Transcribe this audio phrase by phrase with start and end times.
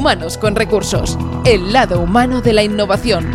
[0.00, 3.30] Humanos con Recursos, el lado humano de la innovación.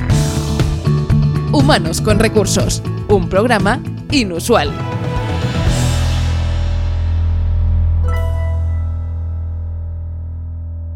[1.52, 3.80] Humanos con Recursos, un programa
[4.10, 4.95] inusual.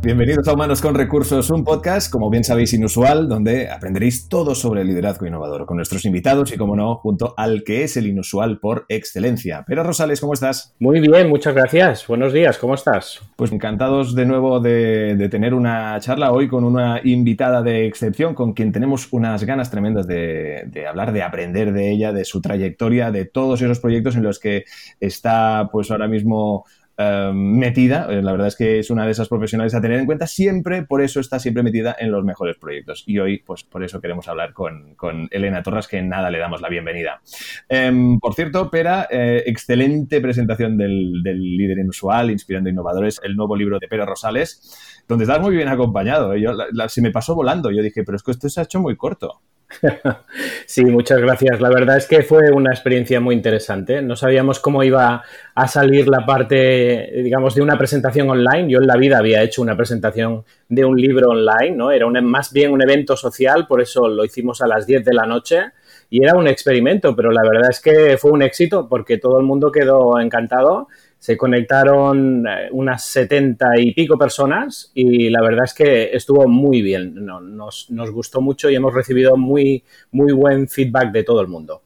[0.02, 4.82] Bienvenidos a Humanos con Recursos, un podcast, como bien sabéis, inusual, donde aprenderéis todo sobre
[4.82, 8.60] el liderazgo innovador con nuestros invitados y, como no, junto al que es el inusual
[8.62, 9.66] por excelencia.
[9.68, 10.74] Pero Rosales, ¿cómo estás?
[10.80, 12.08] Muy bien, muchas gracias.
[12.08, 13.20] Buenos días, ¿cómo estás?
[13.36, 18.54] Pues encantados de nuevo de, tener una charla hoy con una invitada de excepción, con
[18.54, 23.12] quien tenemos unas ganas tremendas de, de hablar, de aprender de ella, de su trayectoria,
[23.12, 24.64] de todos esos proyectos en los que
[25.02, 26.64] está, pues ahora mismo
[27.02, 28.08] Em, metida.
[28.10, 30.28] Eh, la verdad es que es una de esas profesionales a tener en cuenta.
[30.28, 33.06] Siempre, por eso está siempre metida en los mejores proyectos.
[33.08, 34.98] Y hoy, pues por eso queremos hablar con,
[35.32, 37.22] Elena Torras, que en nada le damos la bienvenida.
[37.70, 43.80] Em, por cierto, Pera, eh, excelente presentación del, líder inusual, inspirando innovadores, el nuevo libro
[43.80, 46.36] de Pera Rosales, donde estás muy bien acompañado.
[46.36, 46.52] Yo,
[46.90, 47.72] se me pasó volando.
[47.72, 49.40] Yo dije, pero es que esto se ha hecho muy corto.
[50.66, 51.62] Sí, muchas gracias.
[51.62, 54.02] La verdad es que fue una experiencia muy interesante.
[54.02, 55.24] No sabíamos cómo iba
[55.56, 58.70] a salir la parte, digamos, de una presentación online.
[58.70, 61.92] Yo en la vida había hecho una presentación de un libro online, ¿no?
[61.92, 65.26] Era más bien un evento social, por eso lo hicimos a las 10 de la
[65.26, 65.72] noche
[66.10, 69.46] y era un experimento, pero la verdad es que fue un éxito porque todo el
[69.46, 70.88] mundo quedó encantado
[71.20, 76.82] se conectaron eh, unas setenta y pico personas y la verdad es que estuvo muy
[76.82, 77.14] bien.
[77.26, 81.84] nos, gustó mucho y hemos recibido muy, muy buen feedback de todo el mundo.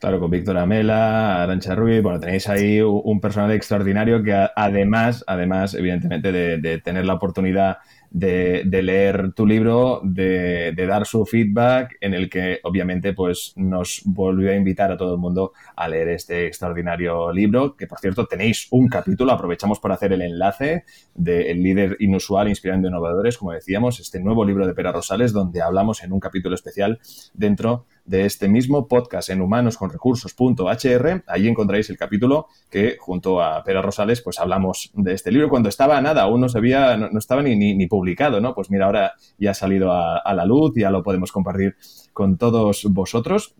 [0.00, 5.74] Claro, con Víctor Amela, Arancha Ruiz, bueno, tenéis ahí un personal extraordinario que además, además,
[5.74, 7.78] evidentemente, de tener la oportunidad
[8.12, 14.50] de, leer tu libro, de, dar su feedback, en el que obviamente pues nos volvió
[14.50, 18.68] a invitar a todo el mundo a leer este extraordinario libro, que por cierto tenéis
[18.70, 24.20] un capítulo, aprovechamos por hacer el enlace del líder inusual inspirando innovadores, como decíamos, este
[24.20, 27.00] nuevo libro de Pera Rosales, donde hablamos en un capítulo especial
[27.34, 31.24] dentro de este mismo podcast en humanosconrecursos.hr.
[31.26, 35.68] Ahí encontráis el capítulo que junto a Pera Rosales pues hablamos de este libro cuando
[35.68, 38.54] estaba nada, aún no se había, no, estaba ni, ni, publicado, ¿no?
[38.54, 41.76] Pues mira, ahora ya ha salido a la luz, ya lo podemos compartir
[42.12, 43.54] con todos vosotros.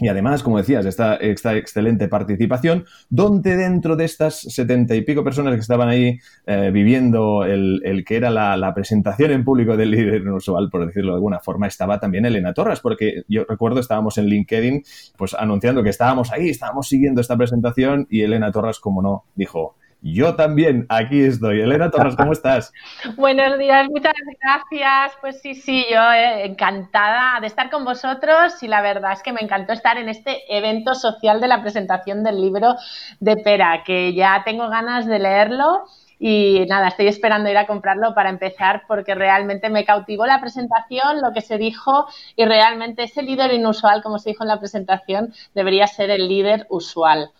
[0.00, 5.22] Y además, como decías, esta, esta, excelente participación, donde dentro de estas setenta y pico
[5.22, 9.92] personas que estaban ahí eh, viviendo el, el, que era la, presentación en público del
[9.92, 14.18] líder inusual, por decirlo de alguna forma, estaba también Elena Torres, porque yo recuerdo estábamos
[14.18, 14.82] en LinkedIn
[15.16, 19.76] pues anunciando que estábamos ahí, estábamos siguiendo esta presentación y Elena Torres, como no, dijo,
[20.12, 21.62] yo también, aquí estoy.
[21.62, 22.74] Elena Torres, ¿cómo estás?
[23.16, 25.12] Buenos días, muchas gracias.
[25.22, 29.32] Pues sí, sí, yo eh, encantada de estar con vosotros y la verdad es que
[29.32, 32.74] me encantó estar en este evento social de la presentación del libro
[33.20, 35.86] de Pera, que ya tengo ganas de leerlo.
[36.18, 41.22] Y nada, estoy esperando ir a comprarlo para empezar porque realmente me cautivó la presentación,
[41.22, 45.32] lo que se dijo y realmente ese líder inusual, como se dijo en la presentación,
[45.54, 47.30] debería ser el líder usual.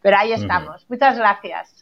[0.00, 0.86] Pero ahí estamos.
[0.88, 1.81] Muchas gracias.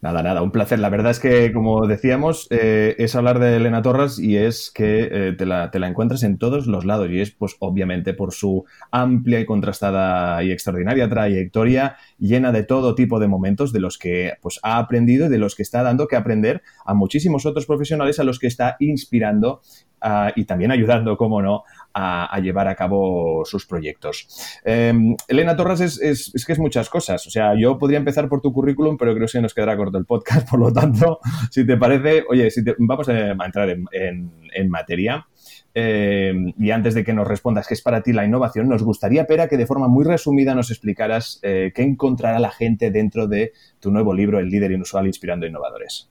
[0.00, 0.78] Nada, nada, un placer.
[0.78, 5.08] La verdad es que, como decíamos, eh, es hablar de Elena Torres y es que
[5.10, 9.40] eh, te, la, encuentras en todos los lados y es, pues, obviamente, por su amplia
[9.40, 14.60] y contrastada y extraordinaria trayectoria llena de todo tipo de momentos de los que, pues,
[14.62, 18.24] ha aprendido y de los que está dando que aprender a muchísimos otros profesionales a
[18.24, 19.62] los que está inspirando
[20.00, 24.28] ah, y también ayudando, como no, a, llevar a cabo sus proyectos.
[24.64, 27.26] Em, Elena Torres es, es, que es muchas cosas.
[27.26, 30.04] O sea, yo podría empezar por tu currículum, pero creo que nos quedará corto el
[30.04, 30.48] podcast.
[30.50, 35.26] Por lo tanto, si te parece, oye, si vamos a, entrar en, materia.
[35.74, 39.26] Em, y antes de que nos respondas qué es para ti la innovación, nos gustaría,
[39.26, 43.52] Pera, que de forma muy resumida nos explicaras eh, qué encontrará la gente dentro de
[43.78, 46.10] tu nuevo libro, El líder inusual inspirando innovadores.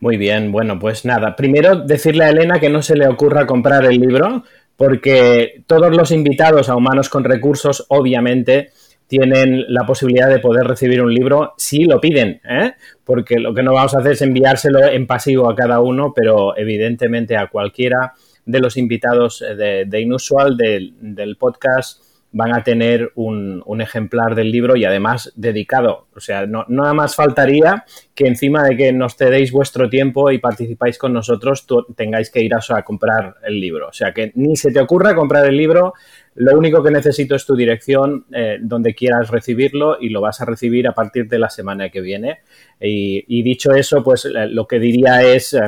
[0.00, 1.36] Muy bien, bueno, pues nada.
[1.36, 4.44] Primero decirle a Elena que no se le ocurra comprar el libro,
[4.76, 8.70] porque todos los invitados a Humanos con Recursos, obviamente,
[9.06, 12.72] tienen la posibilidad de poder recibir un libro si lo piden, ¿eh?
[13.04, 16.56] porque lo que no vamos a hacer es enviárselo en pasivo a cada uno, pero
[16.56, 18.14] evidentemente a cualquiera
[18.44, 22.01] de los invitados de, de Inusual del, del podcast
[22.32, 26.06] van a tener un, ejemplar del libro y además dedicado.
[26.14, 27.84] O sea, nada más faltaría
[28.14, 32.52] que encima de que nos cedéis vuestro tiempo y participáis con nosotros, tengáis que ir
[32.54, 33.88] a, comprar el libro.
[33.88, 35.94] O sea, que ni se te ocurra comprar el libro,
[36.34, 40.46] lo único que necesito es tu dirección eh, donde quieras recibirlo y lo vas a
[40.46, 42.40] recibir a partir de la semana que viene.
[42.80, 45.60] Y, dicho eso, pues eh, lo que diría es, eh,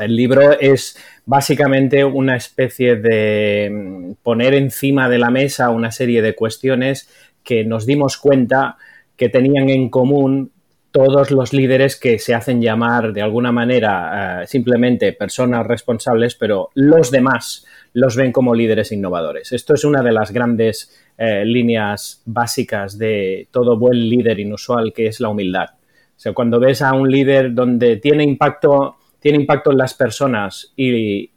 [0.00, 6.22] el libro es básicamente una especie de mm, poner encima de la mesa una serie
[6.22, 7.08] de cuestiones
[7.44, 8.76] que nos dimos cuenta
[9.16, 10.52] que tenían en común
[10.90, 16.70] todos los líderes que se hacen llamar de alguna manera eh, simplemente personas responsables, pero
[16.74, 19.52] los demás los ven como líderes innovadores.
[19.52, 25.06] Esto es una de las grandes eh, líneas básicas de todo buen líder inusual, que
[25.06, 25.68] es la humildad.
[25.70, 30.72] O sea, cuando ves a un líder donde tiene impacto, tiene impacto en las personas
[30.76, 31.30] y,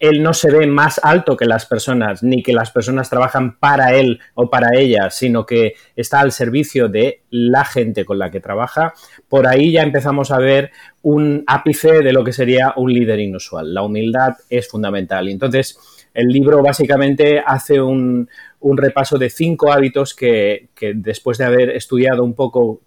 [0.00, 3.94] él no se ve más alto que las personas, ni que las personas trabajan para
[3.94, 8.40] él o para ella, sino que está al servicio de la gente con la que
[8.40, 8.94] trabaja,
[9.28, 10.70] por ahí ya empezamos a ver
[11.02, 13.74] un ápice de lo que sería un líder inusual.
[13.74, 15.28] La humildad es fundamental.
[15.28, 15.78] Entonces,
[16.14, 18.30] el libro básicamente hace un,
[18.62, 22.80] repaso de cinco hábitos que después de haber estudiado un poco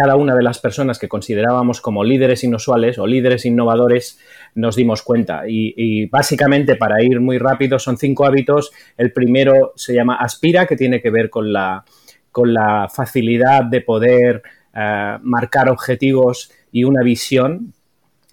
[0.00, 4.18] cada una de las personas que considerábamos como líderes inusuales o líderes innovadores
[4.54, 5.42] nos dimos cuenta.
[5.46, 8.70] Y, básicamente, para ir muy rápido, son cinco hábitos.
[8.96, 11.84] El primero se llama Aspira, que tiene que ver con la,
[12.32, 14.42] con la facilidad de poder
[14.74, 17.74] eh, marcar objetivos y una visión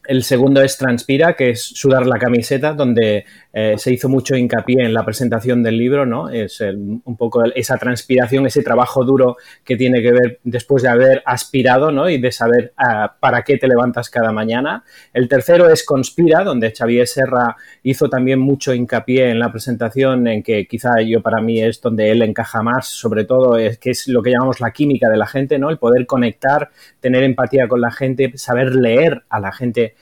[0.08, 4.86] el segundo es Transpira, que es sudar la camiseta, donde eh, se hizo mucho hincapié
[4.86, 6.30] en la presentación del libro, ¿no?
[6.30, 11.24] Es un poco esa transpiración, ese trabajo duro que tiene que ver después de haber
[11.26, 12.10] aspirado, ¿no?
[12.10, 14.84] Y de saber ah, para qué te levantas cada mañana.
[15.14, 20.42] El tercero es Conspira, donde Xavier Serra hizo también mucho hincapié en la presentación, en
[20.42, 24.08] que quizá yo para mí es donde él encaja más, sobre todo, es que es
[24.08, 25.70] lo que llamamos la química de la gente, ¿no?
[25.70, 26.70] El poder conectar,
[27.02, 29.96] tener empatía con la gente, saber leer a la gente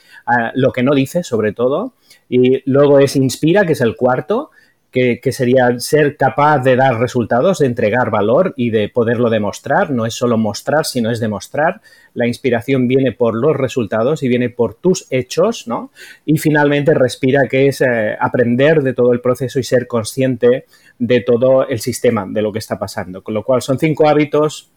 [0.53, 1.93] lo que no dice, sobre todo.
[2.29, 4.51] Y luego es Inspira, que es el cuarto,
[4.95, 9.91] que, sería ser capaz de dar resultados, de entregar valor y de poderlo demostrar.
[9.91, 11.81] No es solo mostrar, sino es demostrar.
[12.13, 15.91] La inspiración viene por los resultados y viene por tus hechos, ¿no?
[16.25, 20.65] Y finalmente respira, que es eh, aprender de todo el proceso y ser consciente
[20.97, 23.21] de todo el sistema, de lo que está pasando.
[23.21, 24.71] Con lo cual son cinco hábitos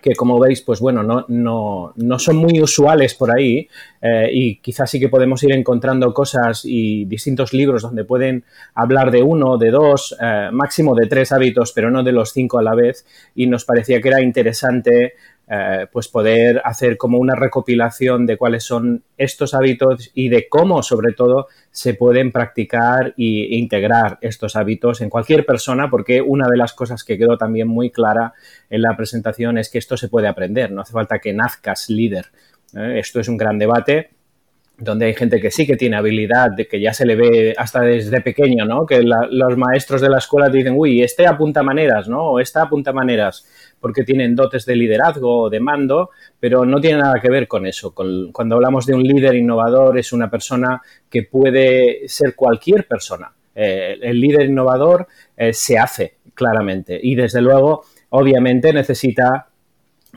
[0.00, 3.68] que como veis, pues bueno, no, no, no son muy usuales por ahí
[4.00, 8.44] eh, y quizás sí que podemos ir encontrando cosas y distintos libros donde pueden
[8.74, 12.58] hablar de uno, de dos, eh, máximo de tres hábitos, pero no de los cinco
[12.58, 13.04] a la vez
[13.34, 15.14] y nos parecía que era interesante
[15.52, 20.80] eh, pues poder hacer como una recopilación de cuáles son estos hábitos y de cómo,
[20.84, 26.56] sobre todo, se pueden practicar e integrar estos hábitos en cualquier persona, porque una de
[26.56, 28.32] las cosas que quedó también muy clara
[28.68, 32.26] en la presentación es que esto se puede aprender, no hace falta que nazcas líder.
[32.76, 33.00] ¿eh?
[33.00, 34.10] Esto es un gran debate
[34.80, 38.20] donde hay gente que sí que tiene habilidad, que ya se le ve hasta desde
[38.22, 38.86] pequeño, ¿no?
[38.86, 42.32] Que los maestros de la escuela te dicen, uy, este apunta maneras, ¿no?
[42.32, 43.46] O esta apunta maneras,
[43.78, 46.10] porque tienen dotes de liderazgo o de mando,
[46.40, 47.94] pero no tiene nada que ver con eso.
[47.94, 50.80] cuando hablamos de un líder innovador, es una persona
[51.10, 53.32] que puede ser cualquier persona.
[53.54, 59.49] Eh, el líder innovador eh, se hace claramente y desde luego, obviamente, necesita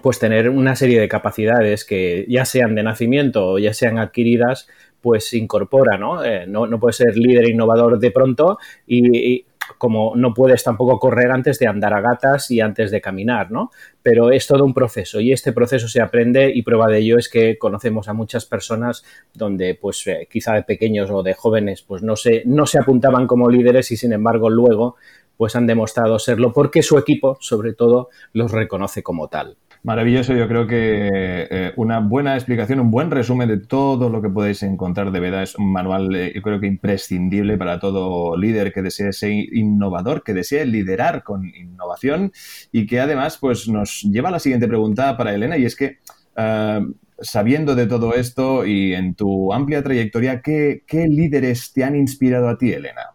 [0.01, 4.67] pues tener una serie de capacidades que ya sean de nacimiento o ya sean adquiridas,
[5.01, 6.23] pues incorpora, ¿no?
[6.23, 8.57] Eh, no, no, puede ser líder innovador de pronto
[8.87, 9.45] y,
[9.77, 13.71] como no puedes tampoco correr antes de andar a gatas y antes de caminar, ¿no?
[14.01, 17.29] Pero es todo un proceso y este proceso se aprende y prueba de ello es
[17.29, 19.03] que conocemos a muchas personas
[19.33, 23.27] donde pues eh, quizá de pequeños o de jóvenes pues no se, no se apuntaban
[23.27, 24.95] como líderes y sin embargo luego
[25.37, 29.57] pues han demostrado serlo porque su equipo sobre todo los reconoce como tal.
[29.83, 31.09] Maravilloso, yo creo que
[31.51, 35.43] eh, una buena explicación, un buen resumen de todo lo que podéis encontrar de verdad
[35.43, 40.23] es un manual, eh, yo creo que imprescindible para todo líder que desee ser innovador,
[40.23, 42.31] que desee liderar con innovación
[42.71, 45.97] y que además pues nos lleva a la siguiente pregunta para Elena y es que
[46.37, 46.79] eh,
[47.19, 52.47] sabiendo de todo esto y en tu amplia trayectoria, ¿qué, ¿qué líderes te han inspirado
[52.47, 53.11] a ti, Elena?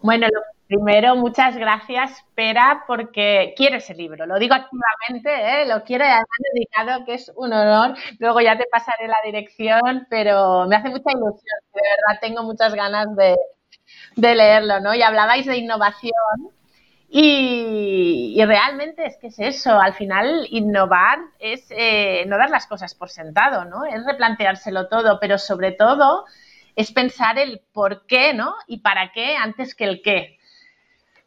[0.00, 4.24] Bueno, lo Primero, muchas gracias, Pera, porque quiero ese libro.
[4.24, 5.66] Lo digo activamente, ¿eh?
[5.66, 7.94] lo quiero y además dedicado, que es un honor.
[8.18, 11.58] Luego ya te pasaré la dirección, pero me hace mucha ilusión.
[11.74, 13.36] De verdad, tengo muchas ganas de,
[14.16, 14.94] leerlo, ¿no?
[14.94, 16.14] Y hablabais de innovación.
[17.10, 22.94] Y, realmente es que es eso, al final innovar es eh, no dar las cosas
[22.94, 23.84] por sentado, ¿no?
[23.84, 26.24] Es replanteárselo todo, pero sobre todo
[26.74, 28.54] es pensar el por qué, ¿no?
[28.66, 30.38] Y para qué antes que el qué.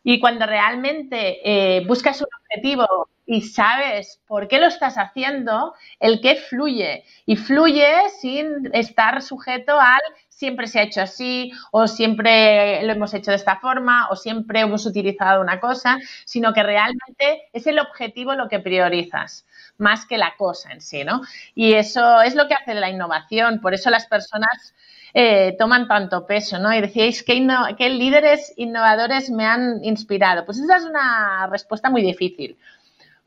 [0.10, 6.22] Y cuando realmente eh, buscas un objetivo y sabes por qué lo estás haciendo, el
[6.22, 7.04] qué fluye.
[7.26, 10.00] Y fluye sin estar sujeto al
[10.30, 14.62] siempre se ha hecho así, o siempre lo hemos hecho de esta forma, o siempre
[14.62, 19.46] hemos utilizado una cosa, sino que realmente es el objetivo lo que priorizas
[19.78, 21.22] más que la cosa en sí, ¿no?
[21.54, 23.60] Y eso es lo que hace la innovación.
[23.60, 24.74] Por eso las personas
[25.14, 26.74] eh, toman tanto peso, ¿no?
[26.74, 27.46] Y decíais, ¿qué,
[27.78, 30.46] ¿qué líderes innovadores me han inspirado?
[30.46, 32.58] Pues esa es una respuesta muy difícil,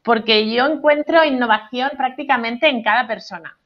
[0.03, 3.57] porque yo encuentro innovación prácticamente en cada persona.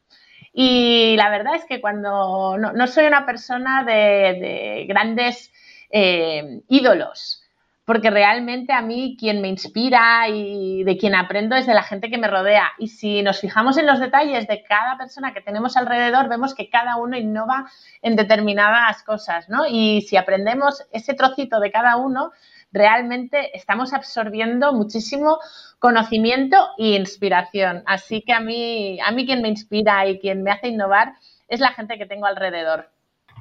[0.53, 5.53] Y la verdad es que cuando no, soy una persona de, grandes
[5.91, 7.44] eh, ídolos,
[7.85, 12.09] porque realmente a mí quien me inspira y de quien aprendo es de la gente
[12.09, 12.73] que me rodea.
[12.79, 16.71] Y si nos fijamos en los detalles de cada persona que tenemos alrededor, vemos que
[16.71, 17.67] cada uno innova
[18.01, 19.67] en determinadas cosas, ¿no?
[19.69, 22.33] Y si aprendemos ese trocito de cada uno,
[22.73, 25.39] realmente estamos absorbiendo muchísimo
[25.79, 27.83] conocimiento e inspiración.
[27.85, 31.13] Así que a mí, a mí quien me inspira y quien me hace innovar
[31.49, 32.89] es la gente que tengo alrededor.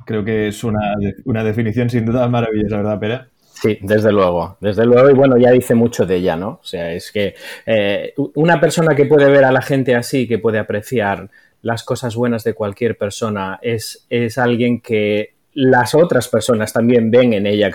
[0.06, 3.28] Creo que es una, una definición sin duda maravillosa, ¿verdad, Pera?
[3.64, 6.60] Sí, desde luego, desde luego, y bueno, ya dice mucho de ella, ¿no?
[6.62, 7.34] O sea, es que
[7.66, 11.30] eh, una persona que puede ver a la gente así, que puede apreciar
[11.62, 17.34] las cosas buenas de cualquier persona, es, es alguien que las otras personas también ven
[17.34, 17.72] en ella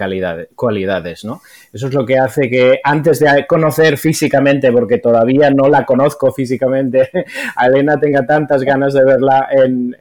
[0.55, 1.41] cualidades, ¿no?
[1.73, 6.33] Eso es lo que hace que antes de conocer físicamente, porque todavía no la conozco
[6.33, 7.11] físicamente,
[7.55, 9.97] a Elena tenga tantas ganas de verla en,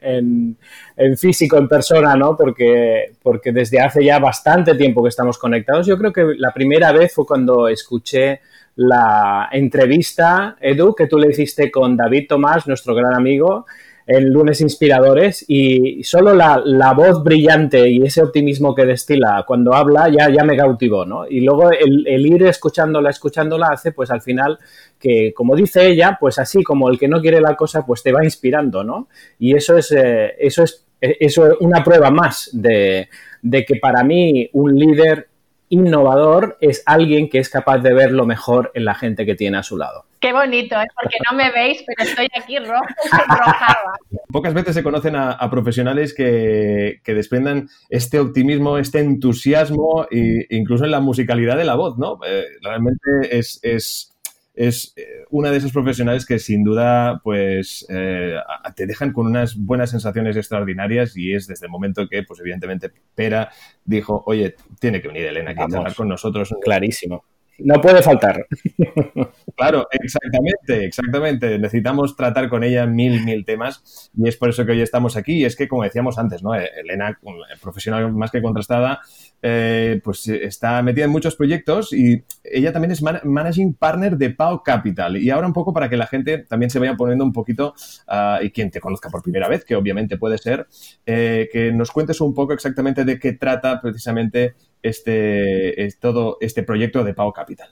[0.96, 2.36] en, físico, en persona, ¿no?
[2.36, 5.86] Porque, porque desde hace ya bastante tiempo que estamos conectados.
[5.86, 8.40] Yo creo que la primera vez fue cuando escuché
[8.74, 13.66] la entrevista, Edu, que tú le hiciste con David Tomás, nuestro gran amigo,
[14.08, 19.74] en Lunes Inspiradores y solo la, la, voz brillante y ese optimismo que destila cuando
[19.74, 21.28] habla ya, ya me cautivó, ¿no?
[21.28, 24.58] Y luego el, ir escuchándola, escuchándola hace pues al final
[24.98, 28.10] que, como dice ella, pues así como el que no quiere la cosa, pues te
[28.10, 29.08] va inspirando, ¿no?
[29.38, 33.10] Y eso es, eh, eso es, eso es una prueba más de,
[33.42, 35.28] de que para mí un líder
[35.68, 39.58] innovador es alguien que es capaz de ver lo mejor en la gente que tiene
[39.58, 40.04] a su lado.
[40.20, 40.86] Qué bonito, ¿eh?
[41.00, 42.84] porque no me veis, pero estoy aquí rojo
[44.32, 50.84] Pocas veces se conocen a, profesionales que, que, desprendan este optimismo, este entusiasmo, e incluso
[50.84, 52.18] en la musicalidad de la voz, ¿no?
[52.26, 54.17] Eh, realmente es, es,
[54.58, 58.34] es, eh, una de esos profesionales que sin duda pues eh,
[58.74, 62.90] te dejan con unas buenas sensaciones extraordinarias y es desde el momento que pues evidentemente
[63.14, 63.50] Pera
[63.84, 66.52] dijo, oye, tiene que venir Elena que hablar con nosotros.
[66.60, 67.24] Clarísimo.
[67.58, 68.46] No puede faltar.
[69.56, 71.58] Claro, exactamente, exactamente.
[71.58, 75.38] Necesitamos tratar con ella mil, mil temas y es por eso que hoy estamos aquí.
[75.38, 76.54] Y es que, como decíamos antes, ¿no?
[76.54, 77.18] Elena,
[77.60, 79.00] profesional más que contrastada,
[79.40, 84.62] eh, pues está metida en muchos proyectos y ella también es managing partner de Pau
[84.62, 85.16] Capital.
[85.16, 87.74] Y ahora un poco para que la gente también se vaya poniendo un poquito,
[88.08, 90.66] uh, y quien te conozca por primera vez, que obviamente puede ser,
[91.06, 96.62] eh, que nos cuentes un poco exactamente de qué trata precisamente este, es todo este
[96.62, 97.68] proyecto de Pau Capital.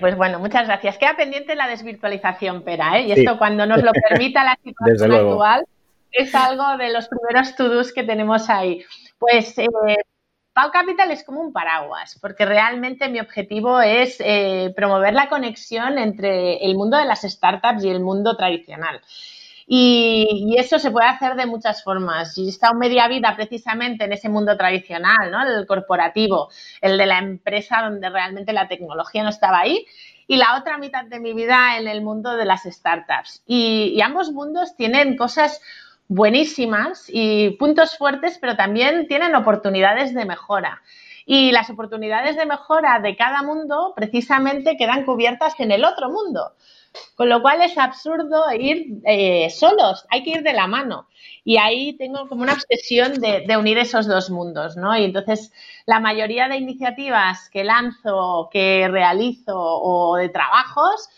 [0.00, 0.98] pues bueno, muchas gracias.
[0.98, 3.06] Queda pendiente la desvirtualización, Pera, ¿eh?
[3.06, 5.64] y esto cuando nos lo permita la situación actual
[6.12, 8.84] es algo de los primeros to que tenemos ahí.
[9.18, 9.66] Pues eh,
[10.56, 15.98] Pau Capital es como un paraguas, porque realmente mi objetivo es eh, promover la conexión
[15.98, 19.02] entre el mundo de las startups y el mundo tradicional.
[19.66, 22.38] Y, eso se puede hacer de muchas formas.
[22.38, 25.46] Y he estado media vida precisamente en ese mundo tradicional, ¿no?
[25.46, 26.48] El corporativo,
[26.80, 29.84] el de la empresa donde realmente la tecnología no estaba ahí.
[30.26, 33.42] Y la otra mitad de mi vida en el mundo de las startups.
[33.46, 35.60] Y, ambos mundos tienen cosas
[36.08, 40.82] buenísimas y puntos fuertes, pero también tienen oportunidades de mejora.
[41.24, 46.52] Y las oportunidades de mejora de cada mundo precisamente quedan cubiertas en el otro mundo.
[47.14, 51.08] Con lo cual es absurdo ir eh, solos, hay que ir de la mano.
[51.44, 54.96] Y ahí tengo como una obsesión de, unir esos dos mundos, ¿no?
[54.96, 55.52] Y entonces
[55.86, 61.08] la mayoría de iniciativas que lanzo, que realizo o de trabajos,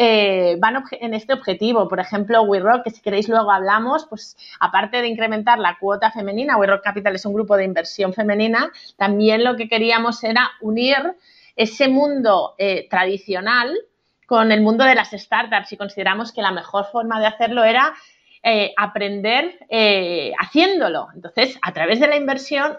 [0.00, 1.88] eh, van en este objetivo.
[1.88, 6.56] Por ejemplo, WeRock, que si queréis luego hablamos, pues aparte de incrementar la cuota femenina,
[6.56, 11.16] WeRock Capital es un grupo de inversión femenina, también lo que queríamos era unir
[11.56, 13.76] ese mundo eh, tradicional
[14.28, 17.92] con el mundo de las startups y consideramos que la mejor forma de hacerlo era
[18.44, 19.58] eh, aprender
[20.38, 21.08] haciéndolo.
[21.12, 22.78] Entonces, a través de la inversión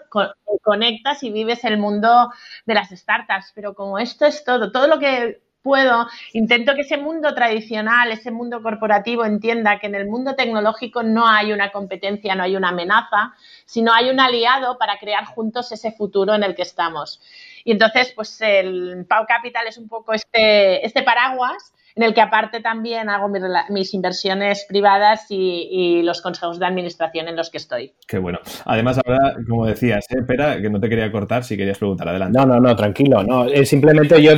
[0.62, 2.32] conectas y vives el mundo
[2.64, 6.96] de las startups, pero como esto es todo, todo lo que puedo, intento que ese
[6.96, 12.34] mundo tradicional, ese mundo corporativo entienda que en el mundo tecnológico no hay una competencia,
[12.34, 13.34] no hay una amenaza,
[13.66, 17.20] sino hay un aliado para crear juntos ese futuro en el que estamos.
[17.64, 22.20] Y entonces, pues el Pau Capital es un poco este, este paraguas en el que
[22.20, 27.92] aparte también hago mis, inversiones privadas y, los consejos de administración en los que estoy.
[28.06, 28.38] Qué bueno.
[28.64, 30.18] Además, ahora, como decías, ¿eh?
[30.20, 32.38] espera, que no te quería cortar, si querías preguntar, adelante.
[32.38, 33.22] No, no, no, tranquilo.
[33.22, 34.32] No, eh, simplemente yo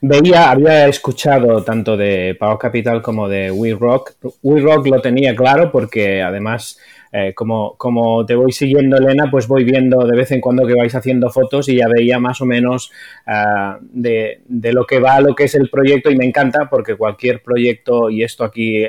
[0.00, 4.12] veía, había escuchado tanto de Pau Capital como de We Rock.
[4.42, 6.78] We Rock lo tenía claro porque además
[7.12, 10.74] eh, como, como te voy siguiendo, Elena, pues voy viendo de vez en cuando que
[10.74, 12.92] vais haciendo fotos y ya veía más o menos
[13.26, 17.42] ah, de, lo que va, lo que es el proyecto y me encanta porque cualquier
[17.42, 18.84] proyecto, y esto aquí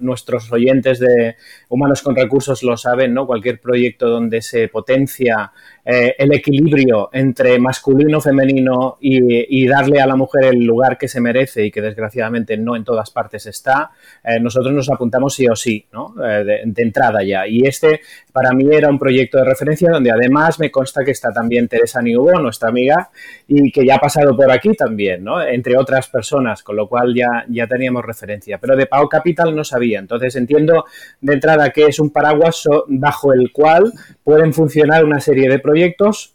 [0.00, 1.36] nuestros oyentes de
[1.68, 3.26] Humanos con Recursos lo saben, ¿no?
[3.26, 5.52] Cualquier proyecto donde se potencia
[5.84, 11.20] eh, el equilibrio entre masculino, femenino y, darle a la mujer el lugar que se
[11.20, 15.56] merece y que desgraciadamente no en todas partes está, eh, nosotros nos apuntamos sí o
[15.56, 16.14] sí, ¿no?
[16.16, 17.46] de, de entrada ya.
[17.66, 18.00] Este
[18.32, 22.00] para mí era un proyecto de referencia donde además me consta que está también Teresa
[22.00, 23.10] Niubo, nuestra amiga,
[23.46, 25.42] y que ya ha pasado por aquí también, ¿no?
[25.42, 28.58] Entre otras personas, con lo cual ya, ya teníamos referencia.
[28.58, 29.98] Pero de Pau Capital no sabía.
[29.98, 30.84] Entonces entiendo
[31.20, 33.92] de entrada que es un paraguas bajo el cual
[34.24, 36.34] pueden funcionar una serie de proyectos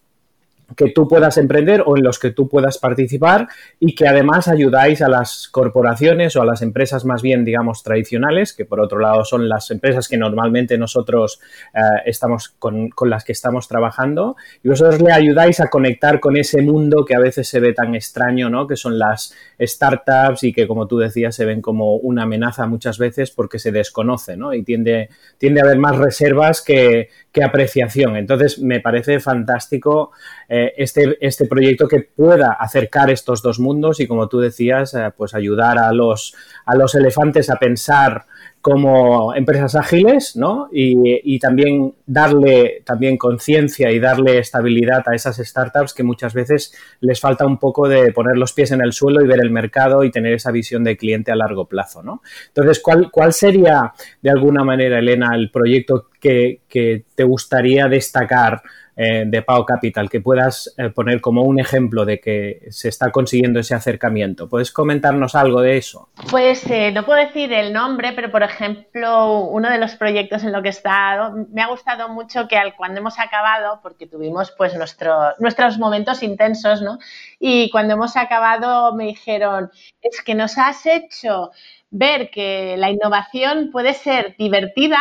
[0.75, 3.47] que tú puedas emprender o en los que tú puedas participar
[3.79, 8.53] y que además ayudáis a las corporaciones o a las empresas más bien, digamos, tradicionales,
[8.53, 11.39] que por otro lado son las empresas que normalmente nosotros
[11.73, 16.61] eh, estamos con, las que estamos trabajando y vosotros le ayudáis a conectar con ese
[16.61, 18.67] mundo que a veces se ve tan extraño, ¿no?
[18.67, 22.97] Que son las startups y que, como tú decías, se ven como una amenaza muchas
[22.97, 24.53] veces porque se desconoce, ¿no?
[24.53, 28.17] Y tiende, tiende a haber más reservas que, que apreciación.
[28.17, 30.11] Entonces, me parece fantástico.
[30.49, 35.11] Eh, este, este proyecto que pueda acercar estos dos mundos y, como tú decías, eh,
[35.15, 36.33] pues ayudar a los,
[36.65, 38.25] a los elefantes a pensar
[38.67, 40.67] como empresas ágiles, ¿no?
[40.73, 47.21] Y, también darle también conciencia y darle estabilidad a esas startups que muchas veces les
[47.21, 50.11] falta un poco de poner los pies en el suelo y ver el mercado y
[50.11, 52.21] tener esa visión de cliente a largo plazo, ¿no?
[52.47, 58.61] Entonces, ¿cuál, cuál sería, de alguna manera, Elena, el proyecto que, que te gustaría destacar
[58.99, 63.11] eh, de Pau Capital que puedas eh, poner como un ejemplo de que se está
[63.11, 64.49] consiguiendo ese acercamiento.
[64.49, 66.09] ¿Puedes comentarnos algo de eso?
[66.31, 70.51] Pues eh, no puedo decir el nombre, pero por ejemplo, uno de los proyectos en
[70.51, 74.51] lo que he estado, me ha gustado mucho que al, cuando hemos acabado, porque tuvimos
[74.57, 76.97] pues nuestro, nuestros momentos intensos, ¿no?
[77.39, 79.69] Y cuando hemos acabado me dijeron,
[80.01, 81.51] es que nos has hecho
[81.91, 84.97] ver que la innovación puede ser divertida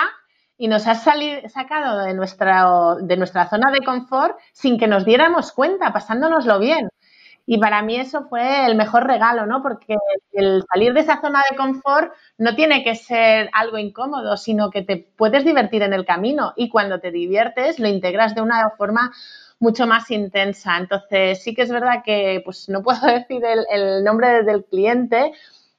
[0.58, 2.66] y nos has sacado de nuestra,
[3.00, 6.88] de nuestra zona de confort sin que nos diéramos cuenta, pasándonoslo bien.
[7.49, 9.62] Y para mí eso fue el mejor regalo, ¿no?
[9.62, 9.97] Porque
[10.32, 14.82] el salir de esa zona de confort no tiene que ser algo incómodo, sino que
[14.82, 19.12] te puedes divertir en el camino y cuando te diviertes lo integras de una forma
[19.60, 20.76] mucho más intensa.
[20.76, 25.32] Entonces sí que es verdad que pues no puedo decir el, el nombre del cliente,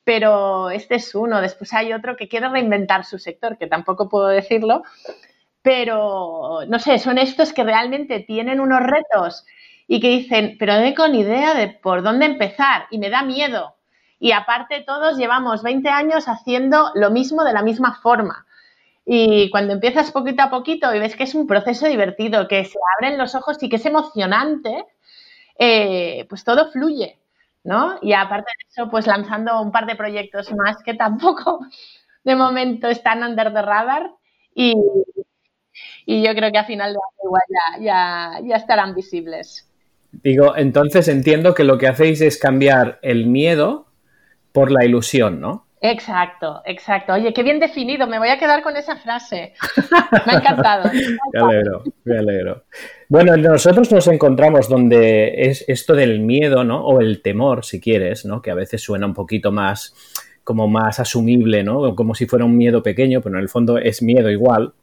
[0.07, 1.41] pero este es uno.
[1.41, 4.83] Después hay otro que quiere reinventar su sector, que tampoco puedo decirlo,
[5.61, 9.45] pero no sé, son estos que realmente tienen unos retos
[9.85, 13.21] y que dicen, pero no tengo ni idea de por dónde empezar y me da
[13.21, 13.75] miedo.
[14.17, 18.45] Y aparte todos llevamos 20 años haciendo lo mismo de la misma forma.
[19.05, 22.79] Y cuando empiezas poquito a poquito y ves que es un proceso divertido, que se
[22.95, 24.85] abren los ojos y que es emocionante,
[25.59, 27.17] eh, pues todo fluye.
[27.67, 27.99] ¿No?
[28.01, 31.59] Y aparte de eso, pues lanzando un par de proyectos más que tampoco
[32.23, 34.09] de momento están under the radar
[34.55, 34.73] y,
[36.05, 39.69] y yo creo que a final de año igual ya, ya, estarán visibles.
[40.13, 43.87] Digo, entonces entiendo que lo que hacéis es cambiar el miedo
[44.53, 45.66] por la ilusión, ¿no?
[45.79, 47.13] Exacto, exacto.
[47.13, 49.53] Oye, qué bien definido, me voy a quedar con esa frase.
[50.25, 50.89] Me ha encantado.
[51.33, 52.63] Me alegro, me alegro.
[53.09, 56.83] Bueno, nosotros nos encontramos donde es esto del miedo, ¿no?
[56.83, 58.41] O el temor, si quieres, ¿no?
[58.41, 59.93] Que a veces suena un poquito más
[60.43, 61.93] como más asumible, ¿no?
[61.95, 64.73] Como si fuera un miedo pequeño, pero en el fondo es miedo igual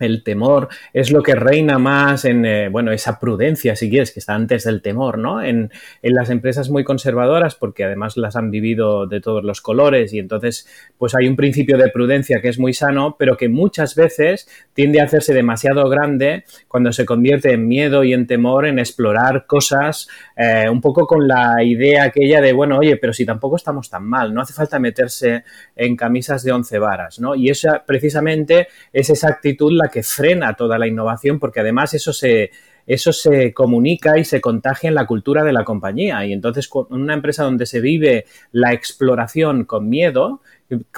[0.00, 4.20] el temor es lo que reina más en, eh, bueno, esa prudencia, si quieres, que
[4.20, 5.42] está antes del temor, ¿no?
[5.42, 5.70] En,
[6.02, 10.18] en, las empresas muy conservadoras, porque además las han vivido de todos los colores y
[10.18, 10.66] entonces,
[10.98, 15.00] pues hay un principio de prudencia que es muy sano, pero que muchas veces tiende
[15.00, 20.08] a hacerse demasiado grande cuando se convierte en miedo y en temor en explorar cosas
[20.36, 24.04] eh, un poco con la idea aquella de, bueno, oye, pero si tampoco estamos tan
[24.04, 27.34] mal, no hace falta meterse en camisas de once varas, ¿no?
[27.34, 32.12] Y esa, precisamente, es esa actitud la que frena toda la innovación, porque además eso
[32.12, 32.50] se,
[32.86, 36.24] eso se comunica y se contagia en la cultura de la compañía.
[36.24, 40.40] Y entonces, con una empresa donde se vive la exploración con miedo,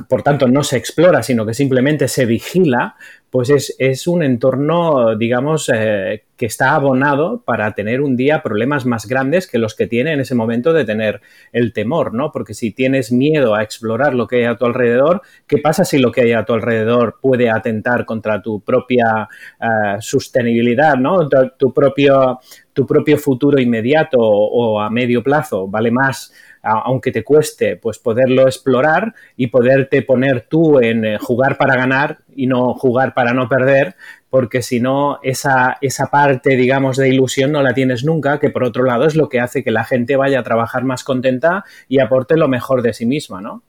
[0.09, 2.96] por tanto no se explora, sino que simplemente se vigila,
[3.31, 8.87] pues es, es un entorno, digamos, eh, que está abonado para tener un día problemas
[8.87, 11.20] más grandes que los que tiene en ese momento de tener
[11.52, 12.31] el temor, ¿no?
[12.33, 15.98] Porque si tienes miedo a explorar lo que hay a tu alrededor, ¿qué pasa si
[15.98, 19.28] lo que hay a tu alrededor puede atentar contra tu propia
[19.61, 21.28] eh, sostenibilidad, ¿no?
[21.59, 22.38] Tu, propio,
[22.72, 28.42] tu propio futuro inmediato o, a medio plazo vale más aunque te cueste, pues poderlo
[28.42, 33.49] explorar y poderte poner tú en eh, jugar para ganar y no jugar para no
[33.49, 33.97] perder,
[34.31, 38.64] porque si no, esa, esa parte, digamos, de ilusión no la tienes nunca, que por
[38.64, 42.01] otro lado es lo que hace que la gente vaya a trabajar más contenta y
[42.01, 43.62] aporte lo mejor de sí misma, ¿no?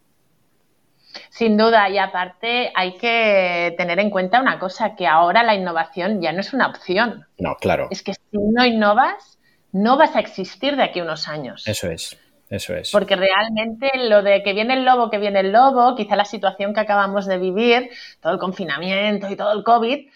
[1.29, 6.21] Sin duda, y aparte hay que tener en cuenta una cosa, que ahora la innovación
[6.21, 7.25] ya no es una opción.
[7.37, 7.87] No, claro.
[7.91, 9.39] Es que si no innovas,
[9.71, 11.67] no vas a existir de aquí a unos años.
[11.67, 12.17] Eso es.
[12.49, 12.91] Eso es.
[12.91, 16.73] Porque realmente lo de que viene el lobo, que viene el lobo, quizá la situación
[16.73, 17.89] que acabamos de vivir,
[18.21, 20.09] todo el confinamiento y todo el COVID,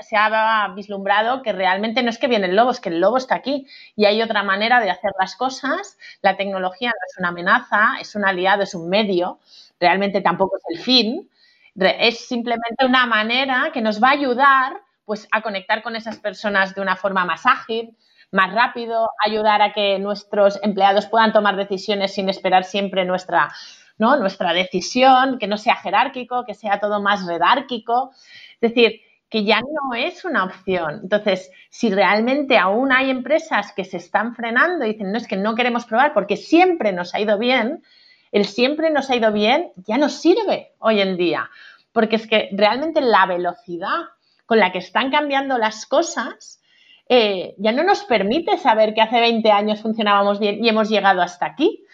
[0.00, 3.16] se ha vislumbrado que realmente no es que viene el lobo, es que el lobo
[3.16, 5.98] está aquí y hay otra manera de hacer las cosas.
[6.20, 9.38] La tecnología no es una amenaza, es un aliado, es un medio,
[9.78, 11.30] realmente tampoco es el fin,
[11.76, 16.74] es simplemente una manera que nos va a ayudar pues, a conectar con esas personas
[16.74, 17.96] de una forma más ágil,
[18.32, 23.52] más rápido, ayudar a que nuestros empleados puedan tomar decisiones sin esperar siempre nuestra,
[23.98, 24.16] ¿no?
[24.16, 28.10] nuestra decisión, que no sea jerárquico, que sea todo más redárquico.
[28.60, 31.00] Es decir, que ya no es una opción.
[31.02, 35.36] Entonces, si realmente aún hay empresas que se están frenando y dicen, no es que
[35.36, 37.82] no queremos probar porque siempre nos ha ido bien,
[38.30, 41.50] el siempre nos ha ido bien ya no sirve hoy en día,
[41.92, 44.08] porque es que realmente la velocidad
[44.46, 46.61] con la que están cambiando las cosas
[47.14, 51.20] eh, ya no nos permite saber que hace 20 años funcionábamos bien y hemos llegado
[51.20, 51.84] hasta aquí.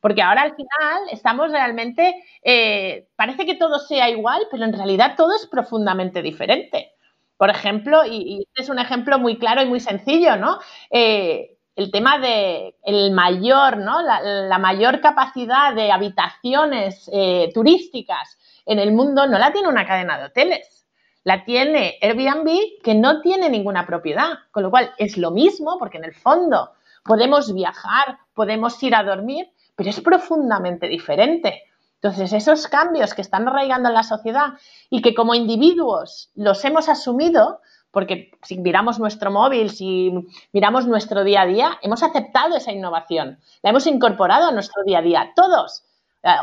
[0.00, 5.16] Porque ahora al final estamos realmente, eh, parece que todo sea igual, pero en realidad
[5.18, 6.92] todo es profundamente diferente.
[7.36, 10.58] Por ejemplo, y, este es un ejemplo muy claro y muy sencillo, ¿no?
[10.88, 14.00] Eh, el tema de el mayor, ¿no?
[14.00, 17.10] La, mayor capacidad de habitaciones
[17.52, 20.83] turísticas en el mundo no la tiene una cadena de hoteles.
[21.24, 24.38] La tiene Airbnb, que no tiene ninguna propiedad.
[24.50, 26.70] Con lo cual es lo mismo, porque en el fondo
[27.02, 31.62] podemos viajar, podemos ir a dormir, pero es profundamente diferente.
[31.96, 34.54] Entonces, esos cambios que están arraigando en la sociedad
[34.90, 37.60] y que como individuos los hemos asumido,
[37.90, 40.12] porque si miramos nuestro móvil, si
[40.52, 44.98] miramos nuestro día a día, hemos aceptado esa innovación, la hemos incorporado a nuestro día
[44.98, 45.84] a día, todos,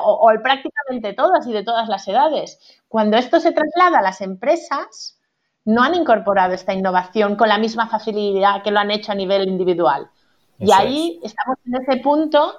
[0.03, 2.59] o, prácticamente todas y de todas las edades.
[2.87, 5.19] Cuando esto se traslada a las empresas,
[5.65, 9.47] no han incorporado esta innovación con la misma facilidad que lo han hecho a nivel
[9.47, 10.09] individual.
[10.59, 12.55] y ahí estamos en ese punto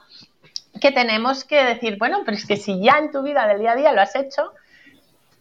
[0.80, 3.72] que tenemos que decir, bueno, pero es que si ya en tu vida del día
[3.72, 4.52] a día lo has hecho,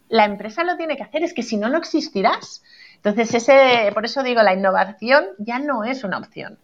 [0.08, 2.62] la empresa lo tiene que hacer, es que si no, no existirás.
[2.96, 6.58] Entonces, ese, por eso digo, la innovación ya no es una opción.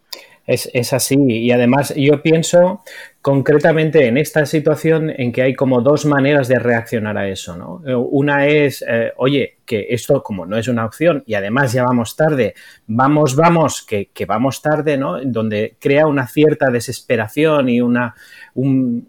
[0.49, 1.15] Es, es, así.
[1.27, 2.81] Y además yo pienso
[3.21, 7.55] concretamente en esta situación en que hay como dos maneras de reaccionar a eso.
[7.55, 7.81] ¿no?
[7.99, 12.15] Una es, eh, oye, que esto como no es una opción y además ya vamos
[12.15, 12.55] tarde,
[12.87, 15.23] vamos, vamos, que, que vamos tarde, ¿no?
[15.23, 18.15] Donde crea una cierta desesperación y una,
[18.55, 19.07] un,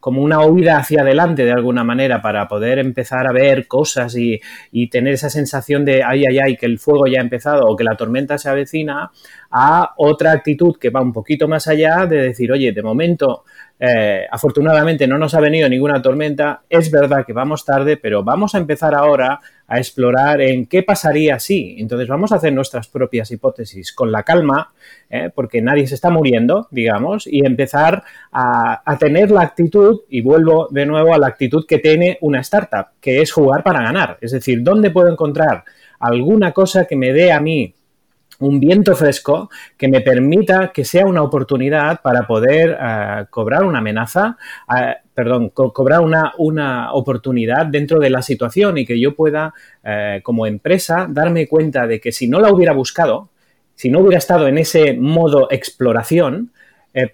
[0.00, 4.40] como una huida hacia adelante de alguna manera para poder empezar a ver cosas y,
[4.90, 7.84] tener esa sensación de ay, ay, ay, que el fuego ya ha empezado o que
[7.84, 9.10] la tormenta se avecina,
[9.50, 13.44] a otra actitud que va un poquito más allá de decir, oye, de momento
[13.78, 16.62] eh, afortunadamente no nos ha venido ninguna tormenta.
[16.68, 21.38] Es verdad que vamos tarde, pero vamos a empezar ahora a explorar en qué pasaría
[21.38, 21.76] si.
[21.78, 24.72] Entonces vamos a hacer nuestras propias hipótesis con la calma,
[25.08, 30.20] eh, porque nadie se está muriendo, digamos, y empezar a, a tener la actitud, y
[30.20, 34.18] vuelvo de nuevo a la actitud que tiene una startup, que es jugar para ganar.
[34.20, 35.64] Es decir, ¿dónde puedo encontrar
[35.98, 37.74] alguna cosa que me dé a mí
[38.46, 43.78] un viento fresco que me permita que sea una oportunidad para poder eh, cobrar una
[43.78, 44.36] amenaza,
[44.76, 50.20] eh, perdón, cobrar una, una, oportunidad dentro de la situación y que yo pueda, eh,
[50.22, 53.30] como empresa, darme cuenta de que si no la hubiera buscado,
[53.74, 56.52] si no hubiera estado en ese modo exploración,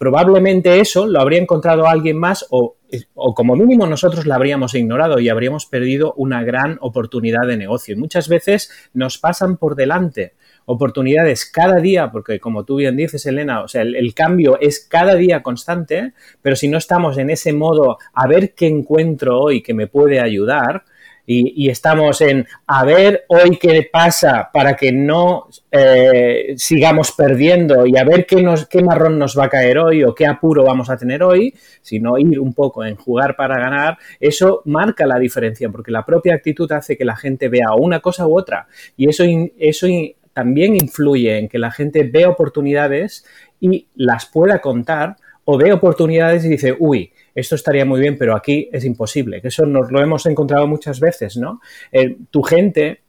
[0.00, 2.78] probablemente eso lo habría encontrado alguien más o,
[3.14, 7.94] o, como mínimo nosotros la habríamos ignorado y habríamos perdido una gran oportunidad de negocio.
[7.94, 10.34] Y muchas veces nos pasan por delante
[10.68, 15.14] oportunidades cada día, porque como tú bien dices, Elena, o sea, el, cambio es cada
[15.14, 19.72] día constante, pero si no estamos en ese modo a ver qué encuentro hoy que
[19.72, 20.84] me puede ayudar,
[21.30, 27.98] y, estamos en a ver hoy qué pasa para que no eh, sigamos perdiendo y
[27.98, 30.88] a ver qué, nos, qué marrón nos va a caer hoy o qué apuro vamos
[30.88, 35.68] a tener hoy, sino ir un poco en jugar para ganar, eso marca la diferencia
[35.68, 38.66] porque la propia actitud hace que la gente vea una cosa u otra.
[38.96, 39.24] Y eso,
[39.58, 39.86] eso
[40.38, 43.26] también influye en que la gente vea oportunidades
[43.58, 48.36] y las pueda contar o ve oportunidades y dice, uy, esto estaría muy bien, pero
[48.36, 49.42] aquí es imposible.
[49.42, 51.60] Que eso nos lo hemos encontrado muchas veces, ¿no?
[51.90, 53.00] Eh, tu gente,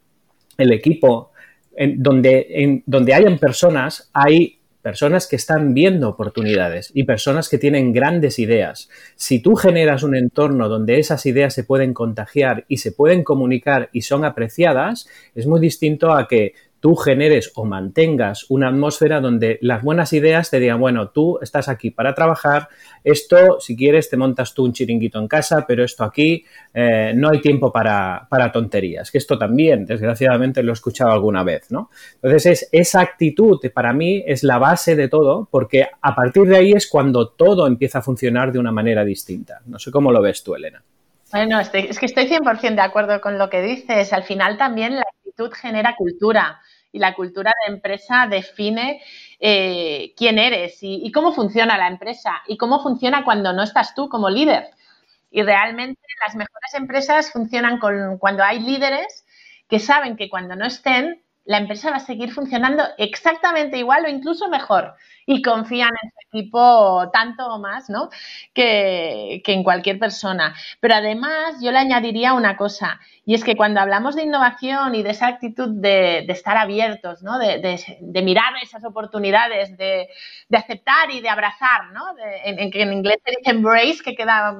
[0.57, 1.33] el equipo,
[1.75, 7.93] en donde, donde hayan personas, hay personas que están viendo oportunidades y personas que tienen
[7.93, 8.89] grandes ideas.
[9.15, 13.89] Si tú generas un entorno donde esas ideas se pueden contagiar y se pueden comunicar
[13.93, 19.59] y son apreciadas, es muy distinto a que tú generes o mantengas una atmósfera donde
[19.61, 22.69] las buenas ideas te digan, bueno, tú estás aquí para trabajar,
[23.03, 27.29] esto, si quieres, te montas tú un chiringuito en casa, pero esto aquí eh, no
[27.29, 31.89] hay tiempo para, para, tonterías, que esto también, desgraciadamente, lo he escuchado alguna vez, ¿no?
[32.15, 36.57] Entonces, es, esa actitud para mí es la base de todo, porque a partir de
[36.57, 39.61] ahí es cuando todo empieza a funcionar de una manera distinta.
[39.65, 40.83] No sé cómo lo ves tú, Elena.
[41.31, 44.13] Bueno, es que estoy 100% de acuerdo con lo que dices.
[44.13, 46.59] Al final también la actitud genera cultura
[46.91, 49.01] y la cultura de empresa define
[49.39, 54.09] eh, quién eres y, cómo funciona la empresa y cómo funciona cuando no estás tú
[54.09, 54.71] como líder.
[55.29, 59.25] Y realmente las mejores empresas funcionan con, cuando hay líderes
[59.67, 64.07] que saben que cuando no estén, la empresa va a seguir funcionando exactamente igual o
[64.07, 64.93] incluso mejor
[65.25, 68.09] y confían en su equipo tanto o más ¿no?
[68.53, 70.53] que, en cualquier persona.
[70.79, 75.01] Pero además yo le añadiría una cosa y es que cuando hablamos de innovación y
[75.01, 77.39] de esa actitud de, estar abiertos, ¿no?
[77.39, 80.07] de, mirar esas oportunidades, de,
[80.55, 82.13] aceptar y de abrazar, ¿no?
[82.45, 84.55] en, que en inglés se dice embrace, que queda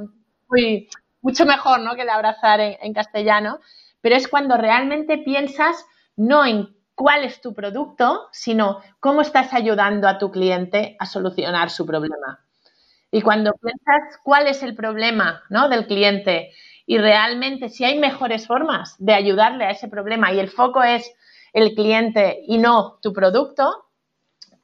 [0.49, 0.89] muy,
[1.21, 1.93] mucho mejor ¿no?
[1.93, 3.59] que el abrazar en, en castellano,
[4.01, 10.05] pero es cuando realmente piensas no en cuál es tu producto, sino cómo estás ayudando
[10.05, 12.43] a tu cliente a solucionar su problema.
[13.09, 15.69] Y cuando piensas cuál es el problema ¿no?
[15.69, 16.51] del cliente
[16.85, 21.09] y realmente si hay mejores formas de ayudarle a ese problema y el foco es
[21.53, 23.85] el cliente y no tu producto,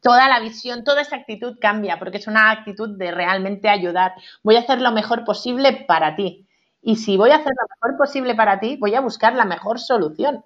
[0.02, 4.12] toda la visión, toda esa actitud cambia porque es una actitud de realmente ayudar.
[4.44, 6.46] Voy a hacer lo mejor posible para ti.
[6.82, 9.80] Y si voy a hacer lo mejor posible para ti, voy a buscar la mejor
[9.80, 10.44] solución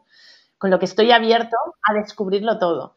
[0.59, 2.93] con lo que estoy abierto a descubrirlo todo.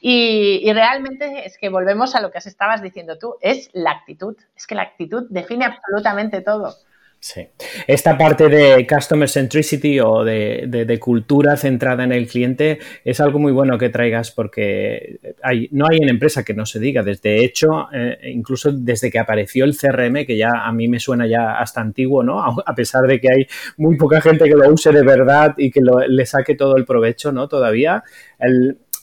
[0.00, 4.66] Y, realmente es que volvemos a lo que estabas diciendo tú, es la actitud, es
[4.66, 6.74] que la actitud define absolutamente todo.
[7.18, 7.48] Sí.
[7.86, 13.52] Esta parte de customer centricity o de, cultura centrada en el cliente es algo muy
[13.52, 17.02] bueno que traigas porque hay, no hay en empresa que no se diga.
[17.02, 21.26] Desde hecho, eh, incluso desde que apareció el CRM, que ya a mí me suena
[21.26, 22.40] ya hasta antiguo, ¿no?
[22.40, 25.80] A pesar de que hay muy poca gente que lo use de verdad y que
[26.08, 27.48] le saque todo el provecho, ¿no?
[27.48, 28.04] Todavía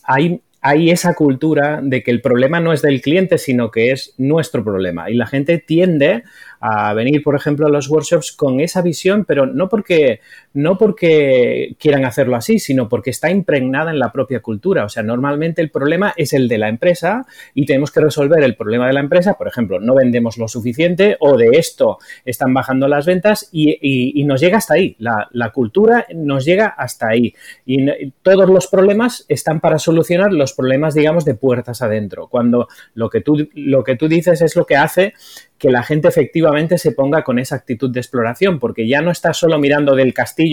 [0.04, 4.14] hay hay esa cultura de que el problema no es del cliente, sino que es
[4.16, 5.10] nuestro problema.
[5.10, 6.24] Y la gente tiende
[6.66, 10.20] a venir, por ejemplo, a los workshops con esa visión, pero no porque,
[10.54, 14.84] no porque quieran hacerlo así, sino porque está impregnada en la propia cultura.
[14.84, 18.54] O sea, normalmente el problema es el de la empresa y tenemos que resolver el
[18.54, 19.34] problema de la empresa.
[19.34, 24.40] Por ejemplo, no vendemos lo suficiente o de esto están bajando las ventas y, nos
[24.40, 24.96] llega hasta ahí.
[24.98, 27.34] La, cultura nos llega hasta ahí.
[27.66, 32.28] Y todos los problemas están para solucionar los problemas, digamos, de puertas adentro.
[32.28, 35.12] Cuando lo que tú, lo que tú dices es lo que hace
[35.58, 39.32] que la gente efectivamente se ponga con esa actitud de exploración, porque ya no está
[39.32, 40.43] solo mirando del castillo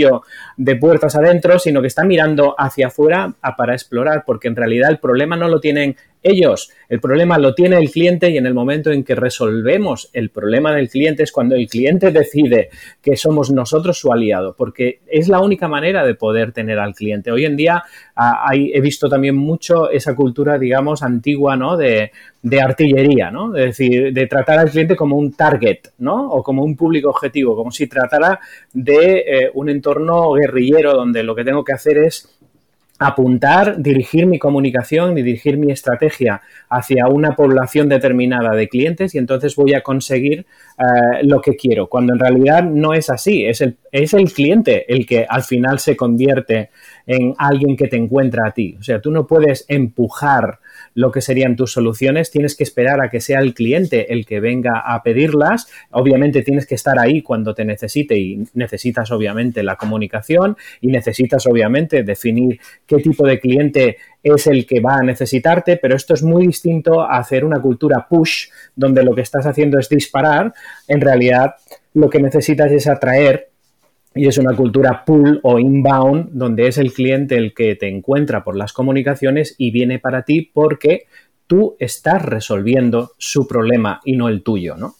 [0.57, 4.99] de puertas adentro, sino que está mirando hacia afuera para explorar, porque en realidad el
[4.99, 8.91] problema no lo tienen ellos, el problema lo tiene el cliente y en el momento
[8.91, 12.69] en que resolvemos el problema del cliente es cuando el cliente decide
[13.01, 17.31] que somos nosotros su aliado, porque es la única manera de poder tener al cliente.
[17.31, 17.83] Hoy en día
[18.15, 21.75] ah, he visto también mucho esa cultura, digamos, antigua, ¿no?
[21.75, 22.11] De,
[22.61, 23.55] artillería, ¿no?
[23.55, 26.29] Es decir, de tratar al cliente como un target, ¿no?
[26.29, 28.39] O como un público objetivo, como si tratara
[28.73, 32.29] de eh, un entorno guerrillero donde lo que tengo que hacer es
[33.03, 39.17] apuntar, dirigir mi comunicación y dirigir mi estrategia hacia una población determinada de clientes y
[39.17, 40.45] entonces voy a conseguir
[40.77, 44.85] eh, lo que quiero, cuando en realidad no es así, es el, es el cliente
[44.93, 46.69] el que al final se convierte
[47.07, 48.75] en alguien que te encuentra a ti.
[48.79, 50.59] O sea, tú no puedes empujar
[50.93, 54.39] lo que serían tus soluciones, tienes que esperar a que sea el cliente el que
[54.39, 55.67] venga a pedirlas.
[55.91, 61.45] Obviamente tienes que estar ahí cuando te necesite y necesitas obviamente la comunicación y necesitas
[61.47, 66.23] obviamente definir qué tipo de cliente es el que va a necesitarte, pero esto es
[66.23, 70.53] muy distinto a hacer una cultura push donde lo que estás haciendo es disparar.
[70.87, 71.55] En realidad
[71.93, 73.50] lo que necesitas es atraer
[74.13, 78.43] y es una cultura pull o inbound, donde es el cliente el que te encuentra
[78.43, 81.05] por las comunicaciones y viene para ti porque
[81.47, 84.95] tú estás resolviendo su problema y no el tuyo, ¿no?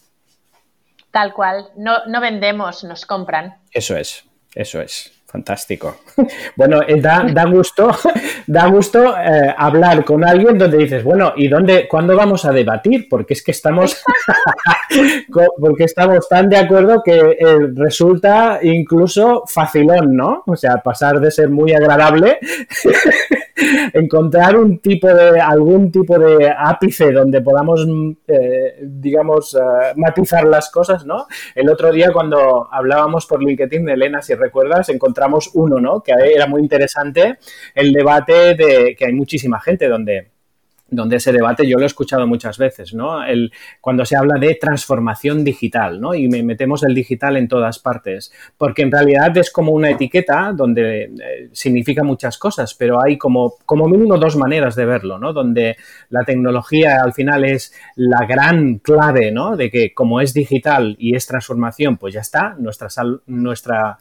[1.11, 3.55] Tal cual, no, no vendemos, nos compran.
[3.71, 5.20] Eso es, eso es.
[5.31, 5.95] Fantástico.
[6.55, 7.89] Bueno, eh, da, da gusto,
[8.47, 13.07] da gusto eh, hablar con alguien donde dices, bueno, ¿y dónde, cuándo vamos a debatir?
[13.09, 14.03] Porque es que estamos,
[15.59, 20.43] porque estamos tan de acuerdo que eh, resulta incluso facilón, ¿no?
[20.45, 22.37] O sea, pasar de ser muy agradable
[23.93, 27.85] encontrar un tipo de, algún tipo de ápice donde podamos,
[28.27, 31.27] eh, digamos, eh, matizar las cosas, ¿no?
[31.55, 36.01] El otro día cuando hablábamos por LinkedIn de Elena, si recuerdas, encontramos uno, ¿no?
[36.01, 37.37] Que era muy interesante,
[37.75, 40.31] el debate de que hay muchísima gente donde
[40.91, 43.23] donde ese debate yo lo he escuchado muchas veces, ¿no?
[43.23, 46.13] El, cuando se habla de transformación digital, ¿no?
[46.13, 51.03] Y metemos el digital en todas partes, porque en realidad es como una etiqueta donde
[51.03, 55.31] eh, significa muchas cosas, pero hay como, como mínimo dos maneras de verlo, ¿no?
[55.31, 55.77] Donde
[56.09, 59.55] la tecnología al final es la gran clave, ¿no?
[59.55, 62.89] De que como es digital y es transformación, pues ya está, nuestra,
[63.27, 63.97] nuestra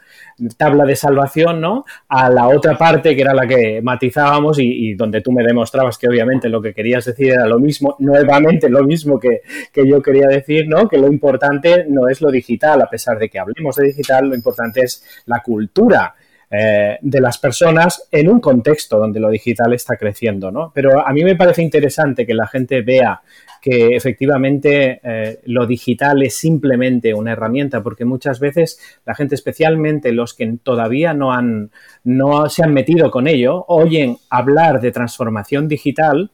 [0.56, 1.84] tabla de salvación, ¿no?
[2.08, 5.96] A la otra parte que era la que matizábamos y, y donde tú me demostrabas
[5.96, 9.42] que obviamente lo que querías decir era lo mismo, nuevamente lo mismo que,
[9.74, 10.88] yo quería decir, ¿no?
[10.88, 14.34] Que lo importante no es lo digital, a pesar de que hablemos de digital, lo
[14.34, 16.14] importante es la cultura.
[16.52, 20.72] Eh, de las personas en un contexto donde lo digital está creciendo, ¿no?
[20.74, 23.20] Pero a mí me parece interesante que la gente vea
[23.60, 30.12] que efectivamente eh, lo digital es simplemente una herramienta, porque muchas veces la gente, especialmente
[30.12, 31.70] los que todavía no, han,
[32.02, 36.30] no se han metido con ello, oyen hablar de transformación digital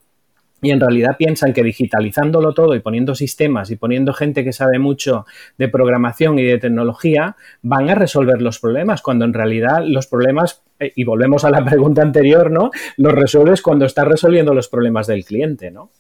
[0.63, 4.79] y en realidad piensan que digitalizándolo todo y poniendo sistemas y poniendo gente que sabe
[4.79, 5.27] mucho
[5.59, 10.63] de programación y de tecnología, van a resolver los problemas, cuando en realidad los problemas,
[10.81, 12.71] eh, y volvemos a la pregunta anterior, ¿no?
[12.97, 15.91] Los resuelves cuando estás resolviendo los problemas del cliente, ¿no?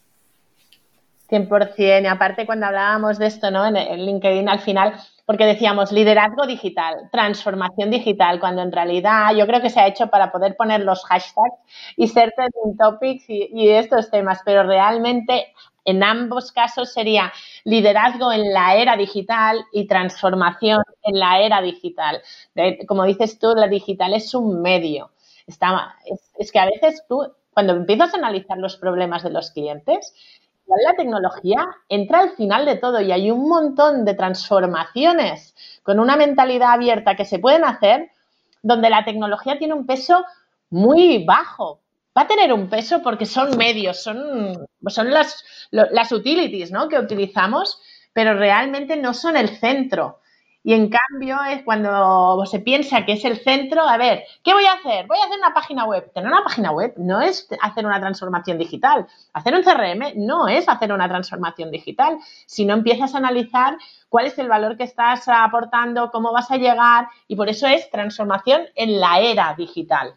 [1.28, 2.02] 100%.
[2.02, 3.66] Y aparte, cuando hablábamos de esto, ¿no?
[3.66, 4.94] En LinkedIn, al final,
[5.26, 10.06] porque decíamos liderazgo digital, transformación digital, cuando en realidad yo creo que se ha hecho
[10.06, 11.56] para poder poner los hashtags
[11.96, 15.52] y ser trending topics y, estos temas, pero realmente
[15.84, 17.32] en ambos casos sería
[17.64, 22.22] liderazgo en la era digital y transformación en la era digital.
[22.86, 25.10] Como dices tú, la digital es un medio.
[25.46, 25.96] Está,
[26.38, 30.12] es que a veces tú, cuando empiezas a analizar los problemas de los clientes,
[30.66, 36.16] la tecnología entra al final de todo y hay un montón de transformaciones con una
[36.16, 38.10] mentalidad abierta que se pueden hacer
[38.62, 40.24] donde la tecnología tiene un peso
[40.70, 41.80] muy bajo.
[42.16, 46.88] Va a tener un peso porque son medios, son, son las, las utilities ¿no?
[46.88, 47.80] que utilizamos,
[48.12, 50.20] pero realmente no son el centro.
[50.66, 54.64] Y en cambio es cuando se piensa que es el centro, a ver, ¿qué voy
[54.64, 55.06] a hacer?
[55.06, 56.10] Voy a hacer una página web.
[56.12, 59.06] Tener una página web no es hacer una transformación digital.
[59.32, 62.18] Hacer un CRM no es hacer una transformación digital.
[62.46, 66.56] Si no empiezas a analizar cuál es el valor que estás aportando, cómo vas a
[66.56, 70.14] llegar, y por eso es transformación en la era digital.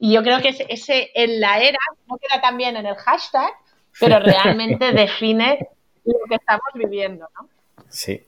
[0.00, 3.52] Y yo creo que ese, en la era no queda también en el hashtag,
[4.00, 5.68] pero realmente define
[6.04, 7.48] lo que estamos viviendo, ¿no?
[7.88, 8.24] Sí,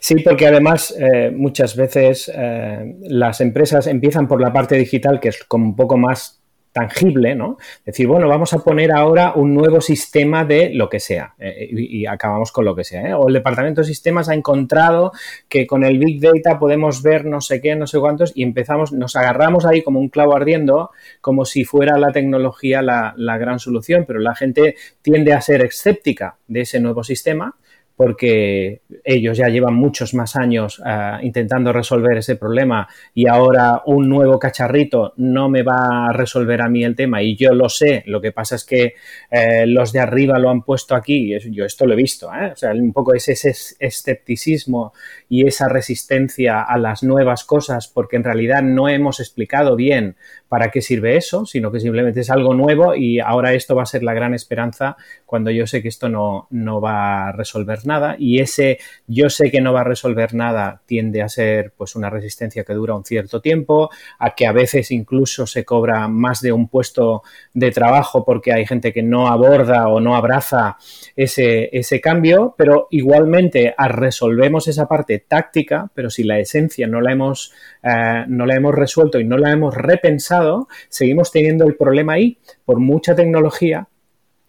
[0.00, 5.28] Sí, porque además eh, muchas veces eh, las empresas empiezan por la parte digital, que
[5.28, 6.38] es como un poco más
[6.72, 7.56] tangible, ¿no?
[7.84, 12.06] Decir, bueno, vamos a poner ahora un nuevo sistema de lo que sea eh, y,
[12.06, 13.18] acabamos con lo que sea.
[13.18, 15.12] O el departamento de sistemas ha encontrado
[15.48, 18.92] que con el Big Data podemos ver no sé qué, no sé cuántos y empezamos,
[18.92, 23.58] nos agarramos ahí como un clavo ardiendo, como si fuera la tecnología la, la gran
[23.58, 27.56] solución, pero la gente tiende a ser escéptica de ese nuevo sistema
[27.98, 34.08] porque ellos ya llevan muchos más años uh, intentando resolver ese problema y ahora un
[34.08, 38.04] nuevo cacharrito no me va a resolver a mí el tema y yo lo sé,
[38.06, 38.94] lo que pasa es que
[39.32, 42.52] eh, los de arriba lo han puesto aquí, yo esto lo he visto, ¿eh?
[42.52, 44.92] o sea, un poco ese, ese escepticismo
[45.28, 50.16] y esa resistencia a las nuevas cosas porque en realidad no hemos explicado bien
[50.48, 53.86] para qué sirve eso, sino que simplemente es algo nuevo y ahora esto va a
[53.86, 58.16] ser la gran esperanza cuando yo sé que esto no, no va a resolver nada.
[58.18, 62.08] Y ese yo sé que no va a resolver nada tiende a ser pues una
[62.08, 66.52] resistencia que dura un cierto tiempo, a que a veces incluso se cobra más de
[66.52, 70.78] un puesto de trabajo porque hay gente que no aborda o no abraza
[71.14, 77.12] ese, ese cambio, pero igualmente resolvemos esa parte táctica, pero si la esencia no la
[77.12, 77.52] hemos,
[77.82, 82.38] eh, no la hemos resuelto y no la hemos repensado, seguimos teniendo el problema ahí
[82.64, 83.88] por mucha tecnología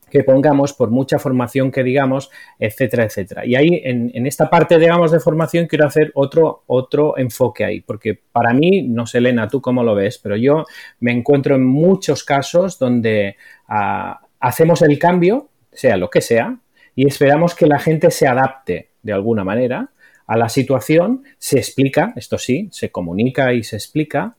[0.09, 3.45] que pongamos, por mucha formación que digamos, etcétera, etcétera.
[3.45, 8.19] Y ahí, en, esta parte, digamos, de formación, quiero hacer otro, otro enfoque ahí, porque
[8.31, 10.65] para mí, no sé, Elena, tú cómo lo ves, pero yo
[10.99, 16.57] me encuentro en muchos casos donde ah, hacemos el cambio, sea lo que sea,
[16.95, 19.91] y esperamos que la gente se adapte de alguna manera
[20.29, 24.35] a la situación, se explica, esto sí, se comunica y se explica,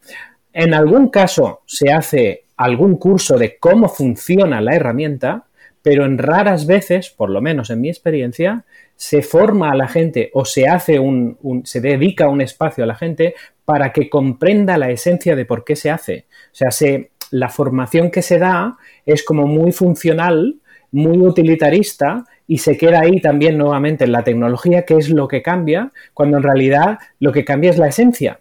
[0.52, 5.46] en algún caso se hace algún curso de cómo funciona la herramienta,
[5.82, 8.64] pero en raras veces, por lo menos en mi experiencia,
[8.94, 12.94] se forma a la gente o se hace un, se dedica un espacio a la
[12.94, 13.34] gente
[13.64, 16.26] para que comprenda la esencia de por qué se hace.
[16.52, 20.60] O sea, se, la formación que se da es como muy funcional,
[20.92, 25.40] muy utilitarista y se queda ahí también nuevamente en la tecnología, que es lo que
[25.40, 28.40] cambia, cuando en realidad lo que cambia es la esencia.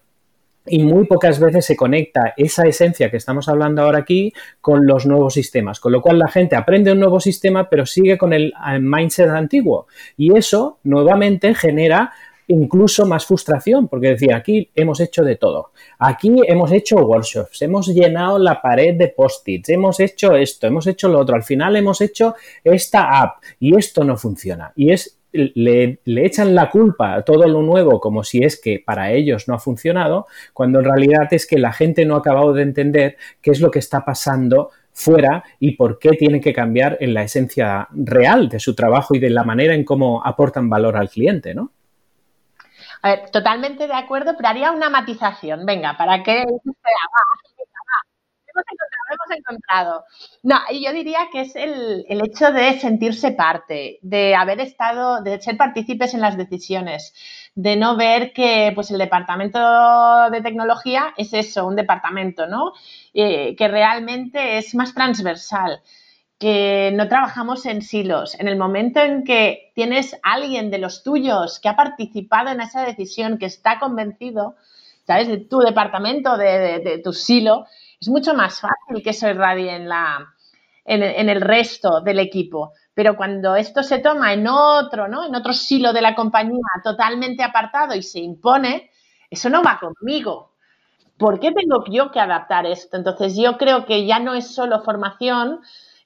[0.65, 5.05] Y muy pocas veces se conecta esa esencia que estamos hablando ahora aquí con los
[5.05, 8.47] nuevos sistemas, con lo cual la gente aprende un nuevo sistema pero sigue con el
[8.47, 9.85] eh, mindset antiguo.
[10.17, 12.11] Y eso nuevamente genera
[12.49, 15.71] incluso más frustración, porque decía, aquí hemos hecho de todo.
[15.99, 21.09] Aquí hemos hecho workshops, hemos llenado la pared de post-its, hemos hecho esto, hemos hecho
[21.09, 24.73] lo otro, al final hemos hecho esta app y esto no funciona.
[24.75, 29.11] Y es le, echan la culpa a todo lo nuevo como si es que para
[29.11, 32.63] ellos no ha funcionado, cuando en realidad es que la gente no ha acabado de
[32.63, 37.13] entender qué es lo que está pasando fuera y por qué tienen que cambiar en
[37.13, 41.09] la esencia real de su trabajo y de la manera en cómo aportan valor al
[41.09, 41.73] cliente, ¿no?
[43.01, 45.65] A ver, totalmente de acuerdo, pero haría una matización.
[45.65, 46.45] Venga, para que
[49.11, 50.05] hemos encontrado.
[50.43, 55.41] No, y yo diría que es el, hecho de sentirse parte, de haber estado, de
[55.41, 57.13] ser partícipes en las decisiones,
[57.55, 59.59] de no ver que pues el departamento
[60.31, 62.73] de tecnología es eso, un departamento, ¿no?
[63.13, 65.81] Eh, que realmente es más transversal
[66.39, 68.39] que no trabajamos en silos.
[68.39, 72.85] En el momento en que tienes alguien de los tuyos que ha participado en esa
[72.85, 74.55] decisión, que está convencido,
[75.05, 75.27] ¿sabes?
[75.27, 77.65] De tu departamento, de tu silo,
[77.99, 80.33] es mucho más fácil que eso irradie en, la,
[80.85, 82.73] en, el resto del equipo.
[82.93, 85.25] Pero cuando esto se toma en otro, ¿no?
[85.25, 88.89] En otro silo de la compañía totalmente apartado y se impone,
[89.29, 90.53] eso no va conmigo.
[91.17, 92.95] ¿Por qué tengo yo que adaptar esto?
[92.95, 95.59] Entonces yo creo que ya no es solo formación,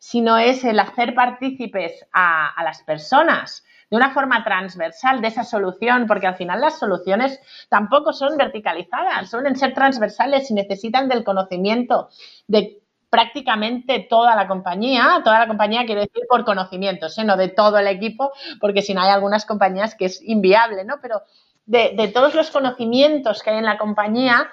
[0.04, 6.08] sino es el hacer partícipes a, las personas de una forma transversal de esa solución,
[6.08, 7.40] porque al final las soluciones
[7.70, 12.10] tampoco son verticalizadas, suelen ser transversales y necesitan del conocimiento
[12.48, 17.24] de prácticamente toda la compañía, toda la compañía quiero decir por conocimientos, ¿eh?
[17.24, 20.96] no de todo el equipo, porque si no hay algunas compañías que es inviable, ¿no?
[21.02, 21.22] Pero
[21.66, 24.50] de todos los conocimientos que hay en la compañía,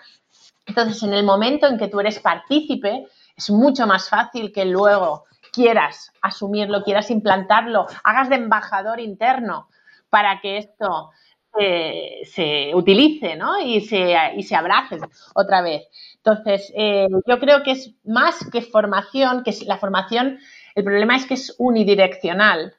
[0.65, 5.25] entonces en el momento en que tú eres partícipe, es mucho más fácil que luego
[5.53, 9.69] quieras asumirlo, quieras implantarlo, hagas de embajador interno
[10.09, 11.11] para que esto
[11.59, 13.61] eh, se utilice ¿no?
[13.61, 14.99] y, se, y se abrace
[15.35, 15.89] otra vez.
[16.17, 20.39] Entonces, eh, yo creo que es más que formación, que la formación,
[20.75, 22.77] el problema es que es unidireccional.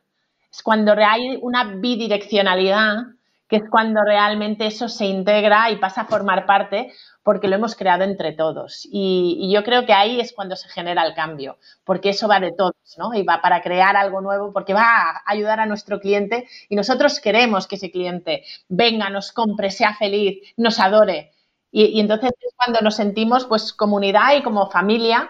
[0.52, 3.08] Es cuando hay una bidireccionalidad,
[3.52, 7.76] que es cuando realmente eso se integra y pasa a formar parte, porque lo hemos
[7.76, 8.88] creado entre todos.
[8.90, 12.54] Y, yo creo que ahí es cuando se genera el cambio, porque eso va de
[12.54, 13.14] todos, ¿no?
[13.14, 17.20] Y va para crear algo nuevo, porque va a ayudar a nuestro cliente y nosotros
[17.20, 21.34] queremos que ese cliente venga, nos compre, sea feliz, nos adore.
[21.72, 25.30] Y, entonces es cuando nos sentimos pues comunidad y como familia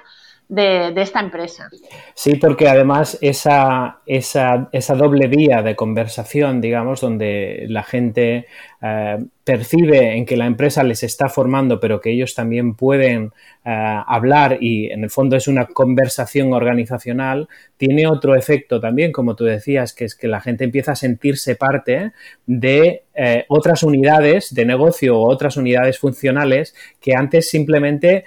[0.52, 1.70] de, esta empresa.
[2.14, 8.48] Sí, porque además esa, esa, esa, doble vía de conversación, digamos, donde la gente
[8.82, 13.32] eh, percibe en que la empresa les está formando, pero que ellos también pueden
[13.64, 17.48] eh, hablar y en el fondo es una conversación organizacional,
[17.78, 21.56] tiene otro efecto también, como tú decías, que es que la gente empieza a sentirse
[21.56, 22.12] parte
[22.46, 28.26] de eh, otras unidades de negocio o otras unidades funcionales que antes simplemente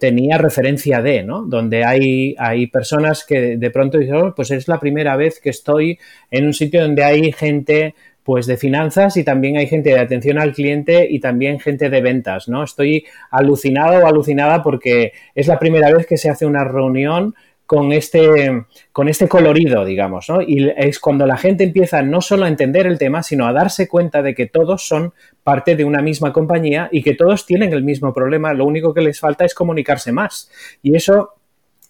[0.00, 1.42] tenía referencia de, ¿no?
[1.42, 5.50] Donde hay, hay personas que de pronto dicen, oh, pues es la primera vez que
[5.50, 6.00] estoy
[6.32, 7.94] en un sitio donde hay gente
[8.24, 12.00] pues de finanzas y también hay gente de atención al cliente y también gente de
[12.00, 12.62] ventas, ¿no?
[12.62, 17.34] Estoy alucinado o alucinada porque es la primera vez que se hace una reunión
[17.66, 20.42] con este, con este colorido, digamos, ¿no?
[20.42, 23.88] Y es cuando la gente empieza no solo a entender el tema, sino a darse
[23.88, 27.82] cuenta de que todos son parte de una misma compañía y que todos tienen el
[27.82, 30.50] mismo problema, lo único que les falta es comunicarse más.
[30.82, 31.34] Y eso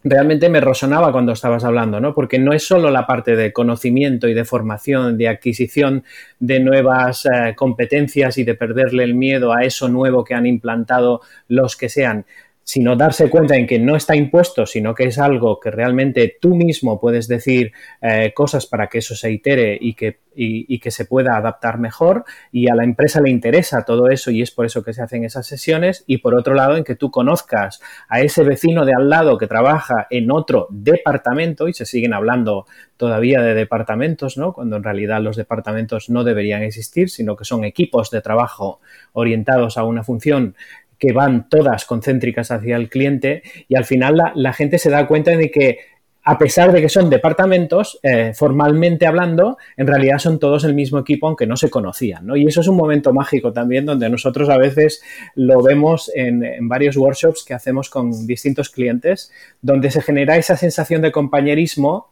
[0.04, 2.14] realmente me resonaba cuando estabas hablando, ¿no?
[2.14, 6.04] Porque no es solo la parte de conocimiento y de formación, de adquisición
[6.40, 11.20] de nuevas eh, competencias y de perderle el miedo a eso nuevo que han implantado
[11.48, 12.24] los que sean,
[12.64, 16.54] sino darse cuenta en que no está impuesto, sino que es algo que realmente tú
[16.54, 21.04] mismo puedes decir eh, cosas para que eso se itere y que, y, que se
[21.04, 24.82] pueda adaptar mejor y a la empresa le interesa todo eso y es por eso
[24.82, 28.42] que se hacen esas sesiones y por otro lado en que tú conozcas a ese
[28.42, 33.54] vecino de al lado que trabaja en otro departamento y se siguen hablando todavía de
[33.54, 34.52] departamentos, ¿no?
[34.52, 38.80] Cuando en realidad los departamentos no deberían existir, sino que son equipos de trabajo
[39.12, 40.54] orientados a una función
[41.02, 45.32] que van todas concéntricas hacia el cliente y al final la, gente se da cuenta
[45.36, 45.78] de que
[46.22, 51.00] a pesar de que son departamentos, eh, formalmente hablando, en realidad son todos el mismo
[51.00, 52.24] equipo, aunque no se conocían.
[52.24, 52.36] ¿no?
[52.36, 55.02] Y eso es un momento mágico también, donde nosotros a veces
[55.34, 60.56] lo vemos en, en, varios workshops que hacemos con distintos clientes, donde se genera esa
[60.56, 62.11] sensación de compañerismo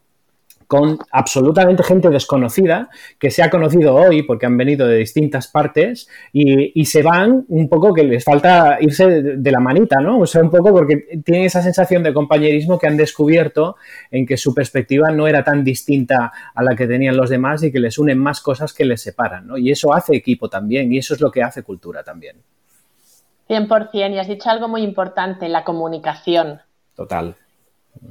[0.71, 6.09] con absolutamente gente desconocida que se ha conocido hoy porque han venido de distintas partes
[6.33, 10.21] y, se van un poco que les falta irse de, la manita, ¿no?
[10.21, 13.75] O sea, un poco porque tienen esa sensación de compañerismo que han descubierto
[14.13, 17.73] en que su perspectiva no era tan distinta a la que tenían los demás y
[17.73, 19.59] que les unen más cosas que les separan, ¿no?
[19.59, 22.37] Y eso hace equipo también y eso es lo que hace cultura también.
[23.49, 26.61] 100%, y has dicho algo muy importante, la comunicación.
[26.95, 27.35] Total.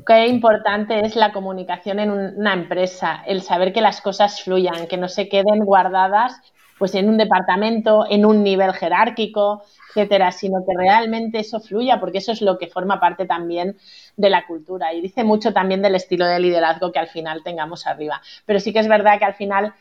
[0.05, 4.97] Qué importante es la comunicación en una empresa, el saber que las cosas fluyan, que
[4.97, 6.41] no se queden guardadas
[6.79, 12.19] pues en un departamento, en un nivel jerárquico, etcétera, sino que realmente eso fluya, porque
[12.19, 13.77] eso es lo que forma parte también
[14.15, 14.93] de la cultura.
[14.93, 18.21] Y dice mucho también del estilo de liderazgo que al final tengamos arriba.
[18.45, 19.73] Pero sí que es verdad que al final,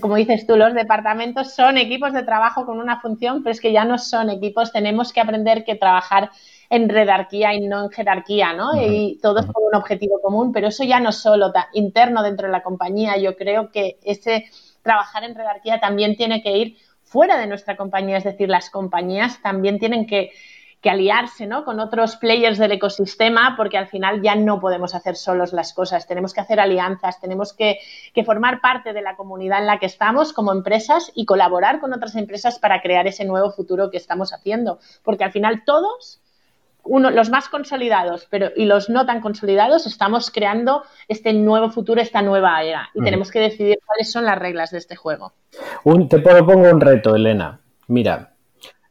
[0.00, 3.72] como dices tú, los departamentos son equipos de trabajo con una función, pero es que
[3.72, 6.30] ya no son equipos, tenemos que aprender que trabajar
[6.72, 8.70] en redarquía y no en jerarquía, ¿no?
[8.80, 12.62] Y todos con un objetivo común, pero eso ya no solo interno dentro de la
[12.62, 14.46] compañía, yo creo que ese
[14.80, 19.42] trabajar en redarquía también tiene que ir fuera de nuestra compañía, es decir, las compañías
[19.42, 20.30] también tienen que,
[20.84, 21.64] aliarse ¿no?
[21.64, 26.08] con otros players del ecosistema porque al final ya no podemos hacer solos las cosas,
[26.08, 27.78] tenemos que hacer alianzas, tenemos que,
[28.12, 31.92] que, formar parte de la comunidad en la que estamos como empresas y colaborar con
[31.92, 36.21] otras empresas para crear ese nuevo futuro que estamos haciendo, porque al final todos
[36.84, 42.00] uno, los más consolidados pero, y los no tan consolidados, estamos creando este nuevo futuro,
[42.00, 42.88] esta nueva era.
[42.94, 45.32] Y tenemos que decidir cuáles son las reglas de este juego.
[45.84, 47.60] Un, te propongo un reto, Elena.
[47.88, 48.32] Mira,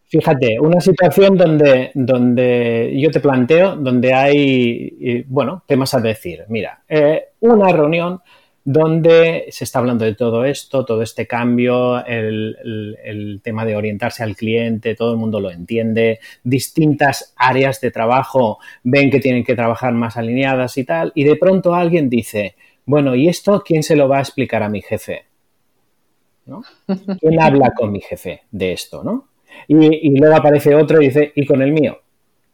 [0.06, 6.44] fíjate, una situación donde, donde yo te planteo, donde hay, bueno, temas a decir.
[6.50, 8.22] Mira, eh, una reunión
[8.64, 14.36] donde se está hablando de todo esto, todo este cambio, el, tema de orientarse al
[14.36, 19.94] cliente, todo el mundo lo entiende, distintas áreas de trabajo ven que tienen que trabajar
[19.94, 22.56] más alineadas y tal, y de pronto alguien dice,
[22.86, 25.26] bueno, ¿y esto quién se lo va a explicar a mi jefe?
[27.20, 29.04] ¿Quién habla con mi jefe de esto?
[29.04, 29.30] ¿no?
[29.68, 32.00] Y, y luego aparece otro y dice, ¿y con el mío?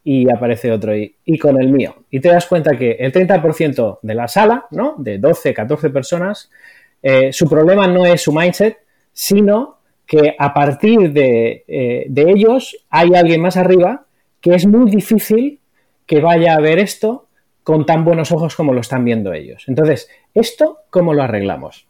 [0.10, 2.06] Y aparece otro y, con el mío.
[2.10, 4.96] Y te das cuenta que el 30% de la sala, ¿no?
[4.98, 6.50] De 12, 14 personas,
[7.04, 8.78] eh, su problema no es su mindset,
[9.12, 14.06] sino que a partir de, eh, de, ellos hay alguien más arriba
[14.40, 15.60] que es muy difícil
[16.06, 17.28] que vaya a ver esto
[17.64, 19.66] con tan buenos ojos como lo están viendo ellos.
[19.68, 21.86] Entonces, ¿esto cómo lo arreglamos?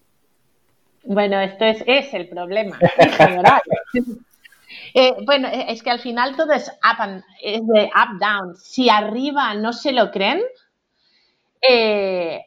[1.04, 2.80] Bueno, esto es, es el problema.
[4.94, 8.56] Eh, bueno, eh, es que al final todo es up es de up down.
[8.58, 10.42] Si arriba no se lo creen,
[11.62, 12.46] eh,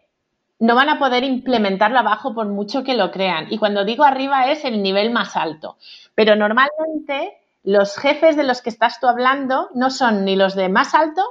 [0.58, 3.46] no van a poder implementarlo abajo por mucho que lo crean.
[3.50, 5.78] Y cuando digo arriba es el nivel más alto.
[6.14, 10.68] Pero normalmente los jefes de los que estás tú hablando no son ni los de
[10.68, 11.22] más alto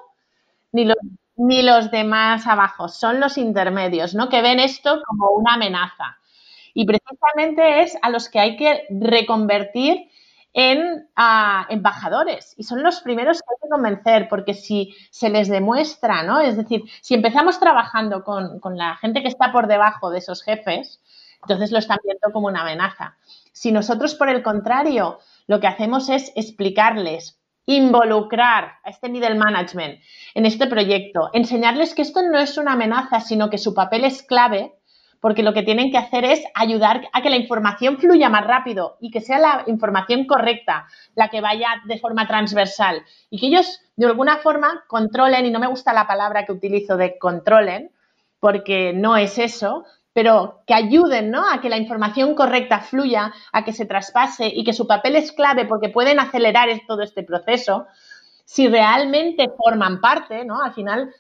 [0.71, 0.97] ni los,
[1.37, 4.29] ni los de más abajo, son los intermedios, ¿no?
[4.29, 6.17] Que ven esto como una amenaza.
[6.73, 10.09] Y precisamente es a los que hay que reconvertir
[10.53, 11.07] en
[11.69, 16.39] embajadores y son los primeros que hay que convencer porque si se les demuestra, ¿no?
[16.39, 20.43] Es decir, si empezamos trabajando con, con la gente que está por debajo de esos
[20.43, 21.01] jefes,
[21.41, 23.15] entonces lo están viendo como una amenaza.
[23.51, 29.99] Si nosotros, por el contrario, lo que hacemos es explicarles, involucrar a este middle management
[30.33, 34.23] en este proyecto, enseñarles que esto no es una amenaza, sino que su papel es
[34.23, 34.73] clave,
[35.19, 38.97] porque lo que tienen que hacer es ayudar a que la información fluya más rápido
[39.01, 43.81] y que sea la información correcta la que vaya de forma transversal y que ellos
[43.95, 47.91] de alguna forma controlen, y no me gusta la palabra que utilizo de controlen,
[48.39, 51.49] porque no es eso, pero que ayuden ¿no?
[51.49, 55.31] a que la información correcta fluya, a que se traspase y que su papel es
[55.31, 57.87] clave porque pueden acelerar todo este proceso,
[58.45, 60.61] si realmente forman parte, ¿no?
[60.61, 61.13] Al final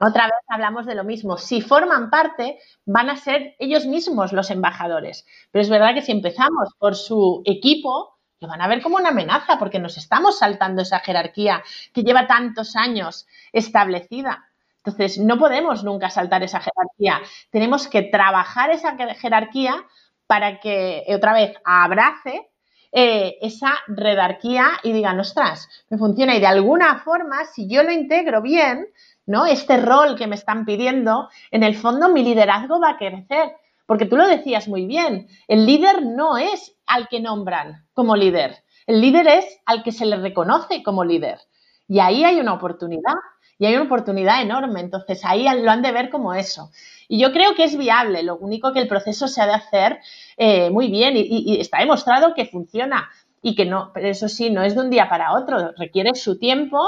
[0.00, 1.36] otra vez hablamos de lo mismo.
[1.36, 5.26] Si forman parte, van a ser ellos mismos los embajadores.
[5.50, 9.10] Pero es verdad que si empezamos por su equipo, lo van a ver como una
[9.10, 14.46] amenaza porque nos estamos saltando esa jerarquía que lleva tantos años establecida.
[14.82, 17.20] Entonces, no podemos nunca saltar esa jerarquía.
[17.50, 19.84] Tenemos que trabajar esa jerarquía
[20.26, 22.50] para que, otra vez, abrace
[22.92, 26.34] eh, esa redarquía y digan, ostras, me funciona.
[26.34, 28.88] Y de alguna forma, si yo lo integro bien,
[29.26, 29.46] ¿no?
[29.46, 33.52] Este rol que me están pidiendo, en el fondo mi liderazgo va a crecer.
[33.86, 38.62] Porque tú lo decías muy bien, el líder no es al que nombran como líder,
[38.86, 41.40] el líder es al que se le reconoce como líder.
[41.88, 43.14] Y ahí hay una oportunidad.
[43.58, 44.80] y hay una oportunidad enorme.
[44.80, 46.70] Entonces ahí lo han de ver como eso.
[47.08, 49.98] Y yo creo que es viable, lo único que el proceso se ha de hacer
[50.36, 53.10] eh, muy bien y, está demostrado que funciona
[53.42, 56.38] y que no, pero eso sí, no es de un día para otro, requiere su
[56.38, 56.80] tiempo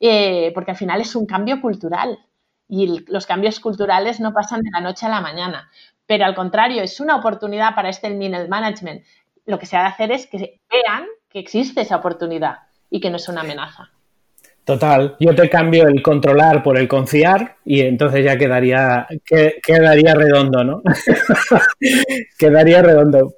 [0.00, 2.18] eh, porque al final es un cambio cultural
[2.68, 5.70] y los cambios culturales no pasan de la noche a la mañana,
[6.06, 9.02] pero al contrario, es una oportunidad para este middle management.
[9.46, 12.56] Lo que se ha de hacer es que vean que existe esa oportunidad
[12.90, 13.90] y que no es una amenaza.
[14.64, 19.06] Total, yo te cambio el controlar por el confiar y entonces ya quedaría,
[19.62, 20.82] quedaría redondo, ¿no?
[22.38, 23.34] quedaría redondo.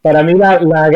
[0.00, 0.88] Para mí la, la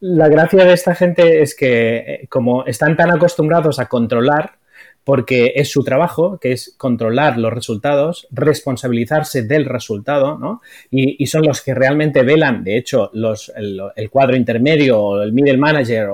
[0.00, 4.58] gracia de esta gente es que eh, como están tan acostumbrados a controlar,
[5.06, 10.62] porque es su trabajo, que es controlar los resultados, responsabilizarse del resultado, ¿no?
[10.90, 15.58] Y, son los que realmente velan, de hecho, los, el, cuadro intermedio, o el middle
[15.58, 16.08] manager,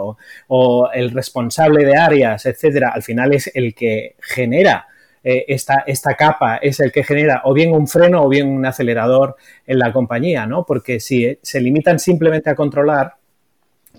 [0.49, 4.87] o, el responsable de áreas, etcétera, al final es el que genera
[5.25, 8.67] eh, esta, esta, capa, es el que genera o bien un freno o bien un
[8.67, 10.67] acelerador en la compañía, ¿no?
[10.67, 13.15] Porque si se limitan simplemente a controlar,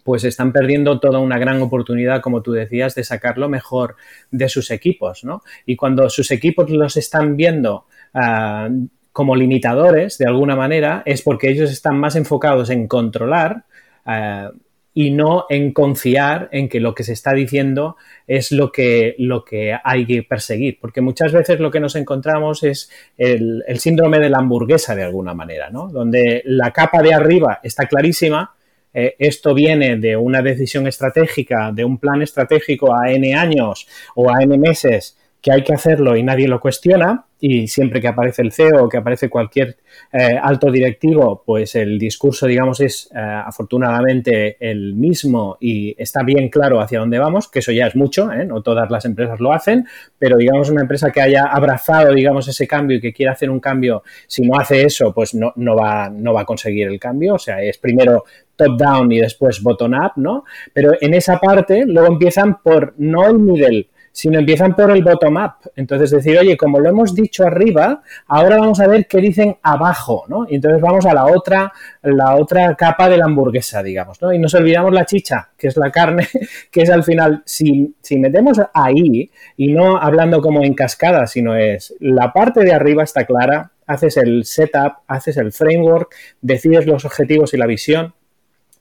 [0.03, 3.95] pues están perdiendo toda una gran oportunidad, como tú decías, de sacar lo mejor
[4.31, 5.41] de sus equipos, ¿no?
[5.65, 8.69] Y cuando sus equipos los están viendo ah,
[9.11, 13.65] como limitadores, de alguna manera, es porque ellos están más enfocados en controlar
[14.05, 14.51] ah,
[14.93, 17.95] y no en confiar en que lo que se está diciendo
[18.27, 20.77] es lo que, lo que hay que perseguir.
[20.79, 25.03] Porque muchas veces lo que nos encontramos es el, el síndrome de la hamburguesa, de
[25.03, 25.87] alguna manera, ¿no?
[25.87, 28.53] Donde la capa de arriba está clarísima,
[28.93, 34.29] eh, esto viene de una decisión estratégica, de un plan estratégico a N años o
[34.29, 38.41] a N meses que hay que hacerlo y nadie lo cuestiona y siempre que aparece
[38.41, 39.75] el CEO o que aparece cualquier
[40.13, 46.47] eh, alto directivo, pues el discurso, digamos, es eh, afortunadamente el mismo y está bien
[46.47, 48.45] claro hacia dónde vamos, que eso ya es mucho, ¿eh?
[48.45, 49.85] no todas las empresas lo hacen,
[50.17, 53.59] pero digamos una empresa que haya abrazado, digamos, ese cambio y que quiera hacer un
[53.59, 57.33] cambio, si no hace eso, pues no, no, va, no va a conseguir el cambio,
[57.33, 58.23] o sea, es primero
[58.55, 60.45] top-down y después bottom-up, ¿no?
[60.71, 65.71] Pero en esa parte luego empiezan por no el middle, sino empiezan por el bottom-up.
[65.75, 70.25] Entonces decir, oye, como lo hemos dicho arriba, ahora vamos a ver qué dicen abajo,
[70.27, 70.45] ¿no?
[70.47, 74.31] Y entonces vamos a la otra, la otra capa de la hamburguesa, digamos, ¿no?
[74.31, 76.27] Y nos olvidamos la chicha, que es la carne,
[76.71, 81.55] que es al final, si, si metemos ahí, y no hablando como en cascada, sino
[81.55, 87.03] es la parte de arriba está clara, haces el setup, haces el framework, decides los
[87.03, 88.13] objetivos y la visión,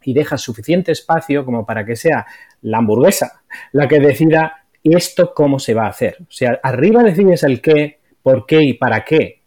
[0.04, 2.26] y dejas suficiente espacio como para que sea
[2.60, 6.18] la hamburguesa la que decida esto cómo se va a hacer.
[6.20, 9.42] O sea, arriba decides el qué, por qué y para qué.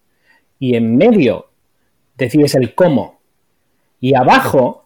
[0.59, 1.49] Y en medio
[2.15, 3.19] decides el cómo.
[3.99, 4.85] Y abajo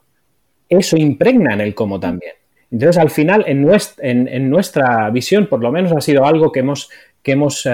[0.67, 2.33] eso impregna en el cómo también.
[2.71, 6.59] Entonces, al final, en nuestra, en, nuestra visión, por lo menos ha sido algo que
[6.59, 6.89] hemos,
[7.23, 7.71] que hemos eh,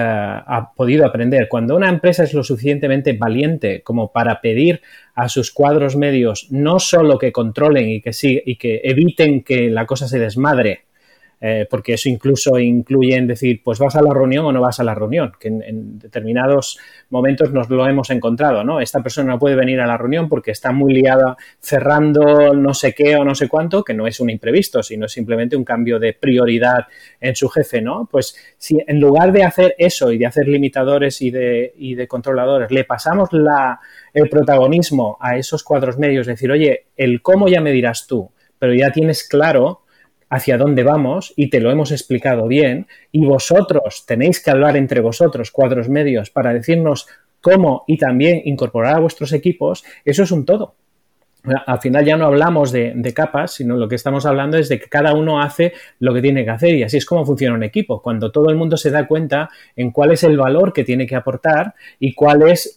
[0.74, 1.48] podido aprender.
[1.48, 4.80] Cuando una empresa es lo suficientemente valiente como para pedir
[5.14, 9.68] a sus cuadros medios no solo que controlen y que, sí, y que eviten que
[9.68, 10.86] la cosa se desmadre,
[11.38, 14.80] eh, porque eso incluso incluye en decir, pues vas a la reunión o no vas
[14.80, 16.78] a la reunión, que en, determinados
[17.10, 18.80] momentos nos lo hemos encontrado, ¿no?
[18.80, 22.94] Esta persona no puede venir a la reunión porque está muy liada cerrando no sé
[22.94, 26.14] qué o no sé cuánto, que no es un imprevisto, sino simplemente un cambio de
[26.14, 26.86] prioridad
[27.20, 28.08] en su jefe, ¿no?
[28.10, 32.08] Pues si en lugar de hacer eso y de hacer limitadores y de, y de
[32.08, 33.78] controladores, le pasamos la,
[34.14, 38.72] el protagonismo a esos cuadros medios, decir, oye, el cómo ya me dirás tú, pero
[38.72, 39.82] ya tienes claro
[40.28, 45.00] hacia dónde vamos y te lo hemos explicado bien y vosotros tenéis que hablar entre
[45.00, 47.06] vosotros, cuadros medios, para decirnos
[47.40, 50.74] cómo y también incorporar a vuestros equipos, eso es un todo
[51.66, 54.88] al final ya no hablamos de, capas, sino lo que estamos hablando es de que
[54.88, 58.02] cada uno hace lo que tiene que hacer y así es como funciona un equipo.
[58.02, 61.16] Cuando todo el mundo se da cuenta en cuál es el valor que tiene que
[61.16, 62.74] aportar y cuál es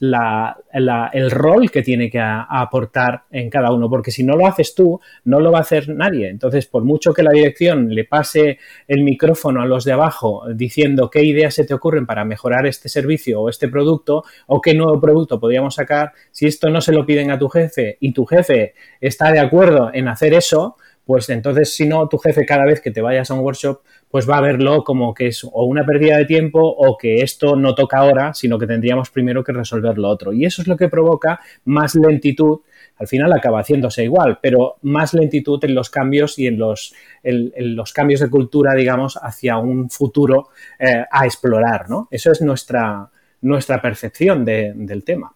[0.71, 4.99] el rol que tiene que aportar en cada uno, porque si no lo haces tú,
[5.25, 6.29] no lo va a hacer nadie.
[6.29, 11.09] Entonces, por mucho que la dirección le pase el micrófono a los de abajo diciendo
[11.09, 14.99] qué ideas se te ocurren para mejorar este servicio o este producto o qué nuevo
[14.99, 18.73] producto podríamos sacar, si esto no se lo piden a tu jefe y tu jefe
[19.01, 20.77] está de acuerdo en hacer eso,
[21.09, 24.29] pues entonces si no, tu jefe cada vez que te vayas a un workshop, pues
[24.29, 27.75] va a verlo como que es o una pérdida de tiempo o que esto no
[27.75, 30.33] toca ahora, sino que tendríamos primero que resolver lo otro.
[30.33, 32.59] Y eso es lo que provoca más lentitud.
[32.97, 36.93] Al final acaba haciéndose igual, pero más lentitud en los cambios y en los,
[37.23, 40.49] los cambios de cultura, digamos, hacia un futuro
[40.79, 42.07] eh, a explorar, ¿no?
[42.11, 43.09] Eso es nuestra,
[43.41, 45.33] nuestra percepción del tema.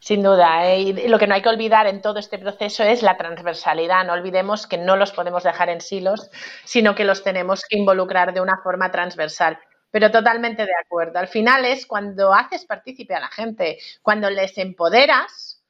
[0.00, 0.66] Sin duda.
[0.72, 0.80] ¿eh?
[0.80, 4.04] Y lo que no hay que olvidar en todo este proceso es la transversalidad.
[4.04, 6.30] No olvidemos que no los podemos dejar en silos,
[6.64, 9.58] sino que los tenemos que involucrar de una forma transversal.
[9.92, 11.18] pero totalmente de acuerdo.
[11.18, 15.62] Al final es cuando haces partícipe a la gente, cuando les empoderas,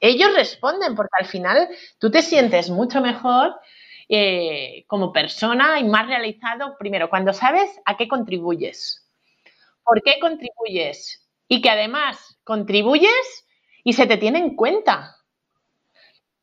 [0.00, 1.68] ellos responden, porque al final
[1.98, 3.60] tú te sientes mucho mejor
[4.08, 9.06] eh, como persona y más realizado, primero, cuando sabes a qué contribuyes,
[9.84, 13.46] por qué contribuyes y que además contribuyes
[13.84, 15.16] y se te tiene en cuenta.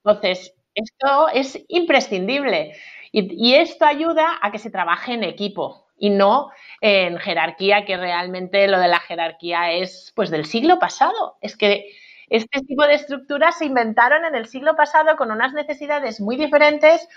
[0.03, 2.75] Entonces, esto es imprescindible
[3.11, 8.67] y, esto ayuda a que se trabaje en equipo y no en jerarquía, que realmente
[8.67, 11.38] lo de la jerarquía es pues del siglo pasado.
[11.41, 11.86] Es que
[12.29, 17.07] este tipo de estructuras se inventaron en el siglo pasado con unas necesidades muy diferentes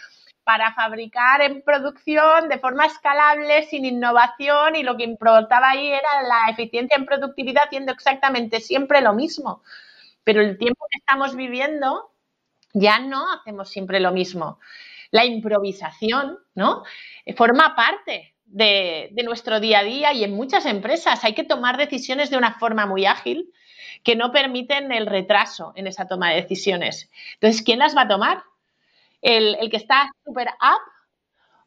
[0.44, 6.22] para fabricar en producción de forma escalable, sin innovación, y lo que importaba ahí era
[6.22, 9.62] la eficiencia en productividad, haciendo exactamente siempre lo mismo.
[10.28, 12.10] Pero el tiempo que estamos viviendo
[12.74, 14.60] ya no hacemos siempre lo mismo.
[15.10, 16.82] La improvisación, ¿no?
[17.34, 22.28] Forma parte de, nuestro día a día y en muchas empresas hay que tomar decisiones
[22.28, 23.50] de una forma muy ágil
[24.04, 27.10] que no permiten el retraso en esa toma de decisiones.
[27.32, 28.42] Entonces, ¿quién las va a tomar?
[29.22, 30.92] ¿El, el que está súper up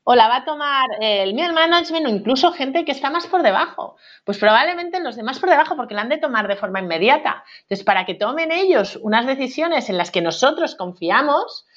[0.04, 3.43] o la va a tomar el middle management o incluso gente que está más por
[3.43, 3.97] debajo.
[4.26, 7.43] Pues probablemente los demás por debajo porque la han de tomar de forma inmediata.
[7.62, 11.68] Entonces, para que tomen ellos unas decisiones en las que nosotros confiamos,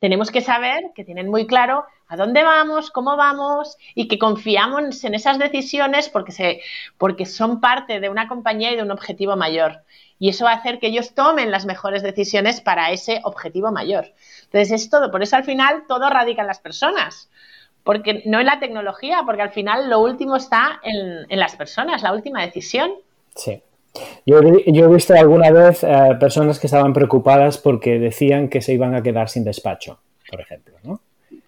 [0.00, 5.04] tenemos que saber que tienen muy claro a dónde vamos, cómo vamos y que confiamos
[5.04, 6.62] en esas decisiones porque, se,
[6.98, 9.84] porque son parte de una compañía y de un objetivo mayor.
[10.18, 14.12] Y eso va a hacer que ellos tomen las mejores decisiones para ese objetivo mayor.
[14.44, 15.10] Entonces, es todo.
[15.10, 17.30] Por eso al final todo radica en las personas
[17.84, 22.12] porque no en la tecnología, porque al final lo último está en, las personas, la
[22.12, 22.90] última decisión.
[23.34, 23.62] Sí.
[24.24, 28.94] Yo, he visto alguna vez eh, personas que estaban preocupadas porque decían que se iban
[28.94, 29.98] a quedar sin despacho,
[30.30, 31.00] por ejemplo, ¿no?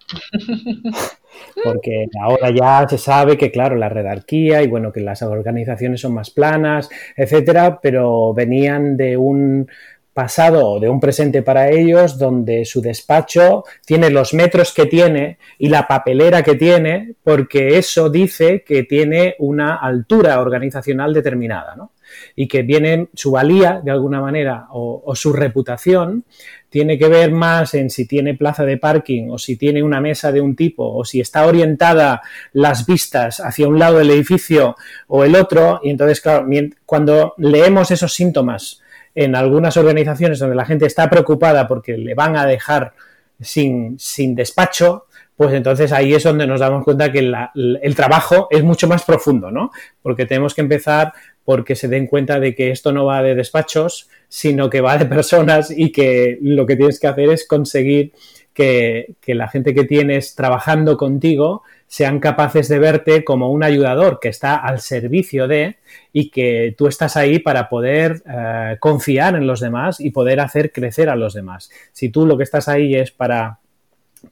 [1.63, 6.13] Porque ahora ya se sabe que, claro, la redarquía y bueno, que las organizaciones son
[6.13, 9.67] más planas, etcétera, pero venían de un
[10.13, 15.39] pasado o de un presente para ellos donde su despacho tiene los metros que tiene
[15.57, 21.93] y la papelera que tiene porque eso dice que tiene una altura organizacional determinada ¿no?
[22.35, 26.25] y que viene su valía de alguna manera o, su reputación
[26.69, 30.31] tiene que ver más en si tiene plaza de parking o si tiene una mesa
[30.31, 34.75] de un tipo o si está orientada las vistas hacia un lado del edificio
[35.07, 36.47] o el otro y entonces claro
[36.85, 38.82] cuando leemos esos síntomas
[39.15, 42.93] en algunas organizaciones donde la gente está preocupada porque le van a dejar
[43.39, 43.97] sin,
[44.35, 45.05] despacho,
[45.35, 49.51] pues entonces ahí es donde nos damos cuenta que el trabajo es mucho más profundo,
[49.51, 49.71] ¿no?
[50.01, 54.09] Porque tenemos que empezar porque se den cuenta de que esto no va de despachos,
[54.29, 58.13] sino que va de personas y que lo que tienes que hacer es conseguir
[58.53, 64.19] que, que la gente que tienes trabajando contigo sean capaces de verte como un ayudador
[64.19, 65.77] que está al servicio de
[66.11, 70.71] y que tú estás ahí para poder eh, confiar en los demás y poder hacer
[70.71, 71.69] crecer a los demás.
[71.91, 73.59] Si tú lo que estás ahí es para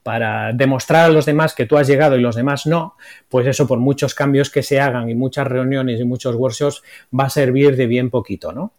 [0.01, 2.95] para demostrar a los demás que tú has llegado y los demás no,
[3.29, 6.81] pues eso por muchos cambios que se hagan y muchas reuniones y muchos workshops
[7.13, 8.73] va a servir de bien poquito, ¿no?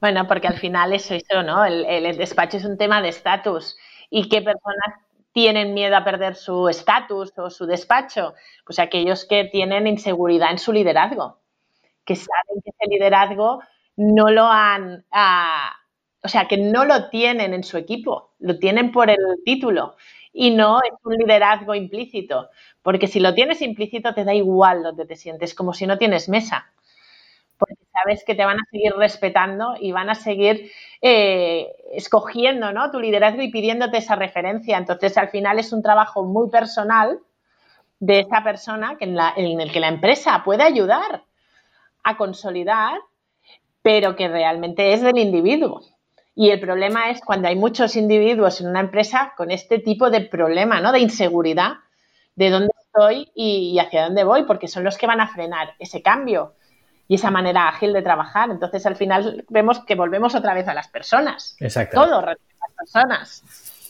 [0.00, 1.64] Bueno, porque al final es eso, ¿no?
[1.64, 3.76] El, el despacho es un tema de estatus
[4.10, 8.34] y qué personas tienen miedo a perder su estatus o su despacho?
[8.64, 11.38] Pues aquellos que tienen inseguridad en su liderazgo,
[12.04, 13.60] que saben que ese liderazgo
[13.96, 15.72] no lo han, ah,
[16.22, 19.96] o sea, que no lo tienen en su equipo, lo tienen por el título
[20.32, 22.50] y no es un liderazgo implícito,
[22.82, 26.28] porque si lo tienes implícito te da igual donde te sientes, como si no tienes
[26.28, 26.72] mesa
[27.60, 30.70] porque sabes que te van a seguir respetando y van a seguir
[31.02, 32.90] eh, escogiendo ¿no?
[32.90, 34.76] tu liderazgo y pidiéndote esa referencia.
[34.76, 37.18] Entonces, al final es un trabajo muy personal
[37.98, 41.24] de esa persona que en, en el que la empresa puede ayudar
[42.02, 42.98] a consolidar,
[43.82, 45.82] pero que realmente es del individuo.
[46.34, 50.22] Y el problema es cuando hay muchos individuos en una empresa con este tipo de
[50.22, 50.92] problema, ¿no?
[50.92, 51.74] De inseguridad,
[52.34, 56.02] de dónde estoy y hacia dónde voy, porque son los que van a frenar ese
[56.02, 56.54] cambio
[57.10, 58.50] y esa manera ágil de trabajar.
[58.52, 61.56] Entonces, al final vemos que volvemos otra vez a las personas.
[61.58, 62.00] Exacto.
[62.00, 62.38] Todo a las
[62.78, 63.42] personas.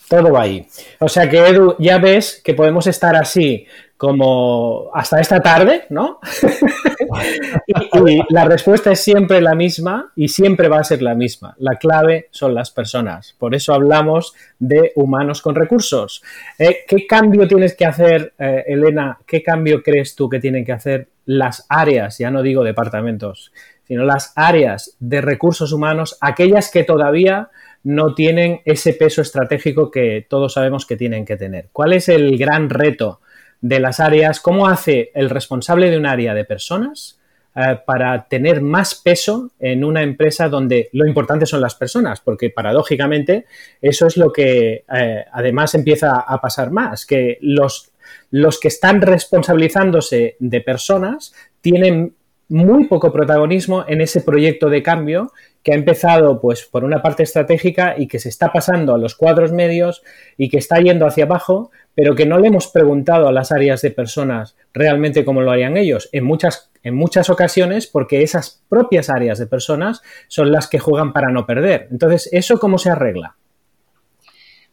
[0.09, 0.67] Todo va ahí.
[1.01, 3.67] O sea que, Edu, ya ves que podemos estar así
[3.99, 6.19] como hasta esta tarde, ¿no?
[8.07, 11.55] y, la respuesta es siempre la misma y siempre va a ser la misma.
[11.59, 13.37] La clave son las personas.
[13.39, 16.23] Por eso hablamos de humanos con recursos.
[16.59, 19.19] Eh, ¿Qué cambio tienes que hacer, eh, Elena?
[19.27, 23.53] ¿Qué cambio crees tú que tienen que hacer las áreas, ya no digo departamentos,
[23.87, 27.51] sino las áreas de recursos humanos, aquellas que todavía
[27.85, 31.69] no tienen ese peso estratégico que todos sabemos que tienen que tener?
[31.73, 33.21] ¿Cuál es el gran reto
[33.61, 37.21] de las áreas, cómo hace el responsable de un área de personas
[37.55, 42.51] eh, para tener más peso en una empresa donde lo importante son las personas, porque
[42.51, 43.47] paradójicamente
[43.81, 47.90] eso es lo que eh, además empieza a pasar más, que los,
[48.31, 52.15] los que están responsabilizándose de personas tienen
[52.51, 55.33] muy poco protagonismo en ese proyecto de cambio
[55.63, 59.15] que ha empezado pues por una parte estratégica y que se está pasando a los
[59.15, 60.03] cuadros medios
[60.37, 63.83] y que está yendo hacia abajo, pero que no le hemos preguntado a las áreas
[63.83, 66.09] de personas realmente cómo lo harían ellos.
[66.13, 71.13] En muchas, en muchas ocasiones porque esas propias áreas de personas son las que juegan
[71.13, 71.87] para no perder.
[71.93, 73.37] Entonces, ¿eso cómo se arregla?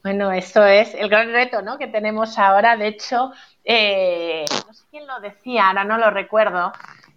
[0.07, 1.77] Bueno, eso es el gran reto ¿no?
[1.77, 2.77] que tenemos ahora.
[2.77, 3.33] De hecho,
[3.65, 6.71] eh, no sé quién lo decía, ahora no lo recuerdo,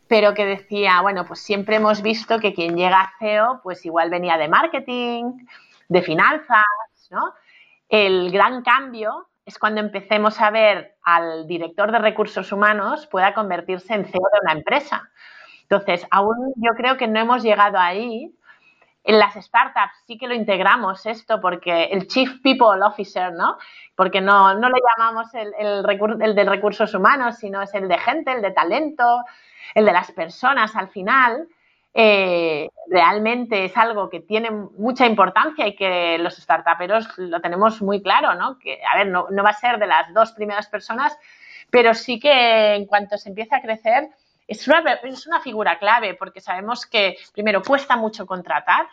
[0.09, 4.11] pero que decía, bueno, pues siempre hemos visto que quien llega a CEO, pues igual
[4.11, 5.47] venía de marketing,
[5.89, 6.65] de finanzas,
[7.11, 7.33] ¿no?
[7.89, 13.95] El gran cambio es cuando empecemos a ver al director de recursos humanos pueda convertirse
[13.95, 15.09] en CEO de una empresa.
[15.63, 18.35] Entonces, aún yo creo que no hemos llegado ahí.
[19.03, 23.57] En las startups sí que lo integramos esto porque el Chief People Officer, ¿no?
[23.95, 27.99] Porque no, no lo llamamos el, el, el de recursos humanos, sino es el de
[27.99, 29.25] gente, el de talento,
[29.75, 31.49] el de las personas al final,
[31.93, 38.01] eh, realmente es algo que tiene mucha importancia y que los startuperos lo tenemos muy
[38.01, 38.59] claro, ¿no?
[38.59, 41.17] Que, a ver, no, va a ser de las dos primeras personas,
[41.71, 44.09] pero sí que en cuanto se empiece a crecer,
[44.51, 48.89] es una, es una figura clave porque sabemos que, primero, cuesta mucho contratar.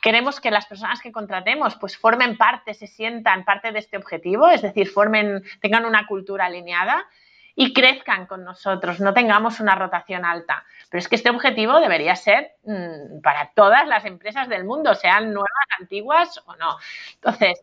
[0.00, 4.48] Queremos que las personas que contratemos pues formen parte, se sientan parte de este objetivo,
[4.48, 7.06] es decir, formen, tengan una cultura alineada
[7.54, 10.64] y crezcan con nosotros, no tengamos una rotación alta.
[10.88, 15.34] Pero es que este objetivo debería ser mmm, para todas las empresas del mundo, sean
[15.34, 16.78] nuevas, antiguas o no.
[17.16, 17.62] Entonces,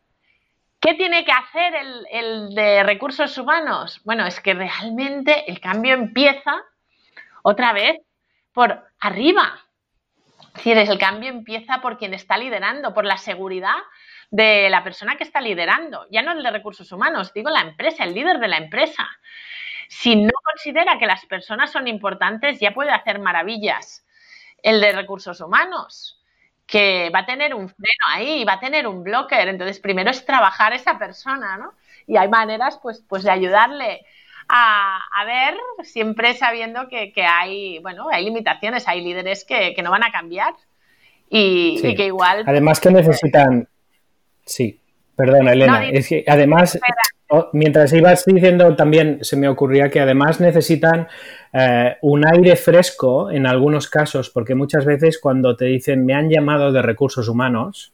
[0.80, 1.74] ¿qué tiene que hacer
[2.12, 4.02] el, de recursos humanos?
[4.04, 6.62] Bueno, es que realmente el cambio empieza
[7.44, 7.98] otra vez
[8.54, 9.60] por arriba.
[10.40, 13.78] Es decir, el cambio empieza por quien está liderando, por la seguridad
[14.32, 16.08] de la persona que está liderando.
[16.10, 19.08] Ya no el de recursos humanos, digo la empresa, el líder de la empresa.
[19.88, 24.06] Si no considera que las personas son importantes, ya puede hacer maravillas.
[24.62, 26.17] El de recursos humanos,
[26.68, 29.48] que va a tener un freno ahí, va a tener un blocker.
[29.48, 31.74] Entonces, primero es trabajar esa persona, ¿no?
[32.06, 34.02] Y hay maneras, pues, pues de ayudarle
[34.50, 40.12] a, ver, siempre sabiendo que, hay, bueno, hay limitaciones, hay líderes que, no van a
[40.12, 40.54] cambiar
[41.30, 42.44] y, que igual...
[42.46, 43.68] Además que necesitan...
[44.46, 44.80] Sí,
[45.16, 45.90] perdona, Elena.
[45.90, 46.80] es que además...
[47.30, 51.08] Oh, mientras ibas diciendo también se me ocurría que además necesitan
[51.52, 56.30] eh, un aire fresco en algunos casos, porque muchas veces cuando te dicen me han
[56.30, 57.92] llamado de recursos humanos,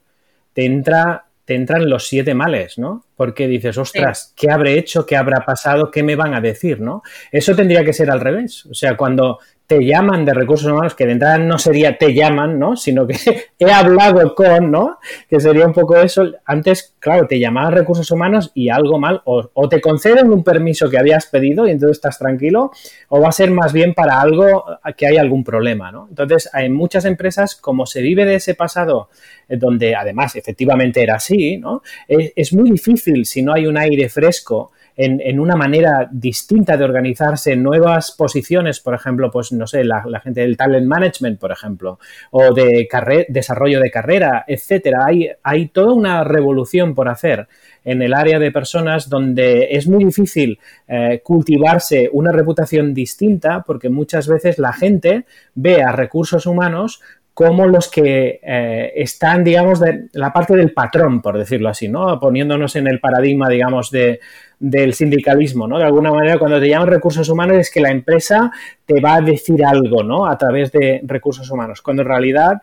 [0.54, 3.04] te entra te entran los siete males, ¿no?
[3.18, 5.06] Porque dices, ostras, ¿qué habré hecho?
[5.06, 5.92] ¿Qué habrá pasado?
[5.92, 6.80] ¿Qué me van a decir?
[6.80, 7.04] ¿no?
[7.32, 8.66] Eso tendría que ser al revés.
[8.68, 9.40] O sea, cuando
[9.74, 12.76] te llaman de recursos humanos, que de entrada no sería te llaman, ¿no?
[12.76, 13.18] Sino que
[13.60, 15.00] he hablado con, ¿no?
[15.28, 16.32] Que sería un poco eso.
[16.46, 21.00] Antes, claro, te llamaban recursos humanos y algo mal, o, te conceden un permiso que
[21.00, 22.72] habías pedido y entonces estás tranquilo,
[23.10, 24.64] o va a ser más bien para algo
[24.96, 26.06] que hay algún problema, ¿no?
[26.08, 29.10] Entonces, en muchas empresas, como se vive de ese pasado,
[29.50, 31.82] eh, donde además efectivamente era así, ¿no?
[32.08, 37.56] Es muy difícil si no hay un aire fresco en, una manera distinta de organizarse,
[37.56, 42.00] nuevas posiciones, por ejemplo, pues no sé, la, gente del talent management, por ejemplo,
[42.32, 42.88] o de
[43.30, 45.06] desarrollo de carrera, etcétera.
[45.06, 47.48] Hay, hay toda una revolución por hacer
[47.84, 53.90] en el área de personas donde es muy difícil eh, cultivarse una reputación distinta porque
[53.90, 55.26] muchas veces la gente
[55.56, 57.02] ve a recursos humanos
[57.34, 62.20] como los que eh, están, digamos, de la parte del patrón, por decirlo así, ¿no?
[62.20, 64.20] Poniéndonos en el paradigma, digamos, de,
[64.66, 65.78] del sindicalismo, ¿no?
[65.78, 68.50] De alguna manera, cuando te llaman recursos humanos es que la empresa
[68.86, 70.26] te va a decir algo, ¿no?
[70.26, 72.62] A través de recursos humanos, cuando en realidad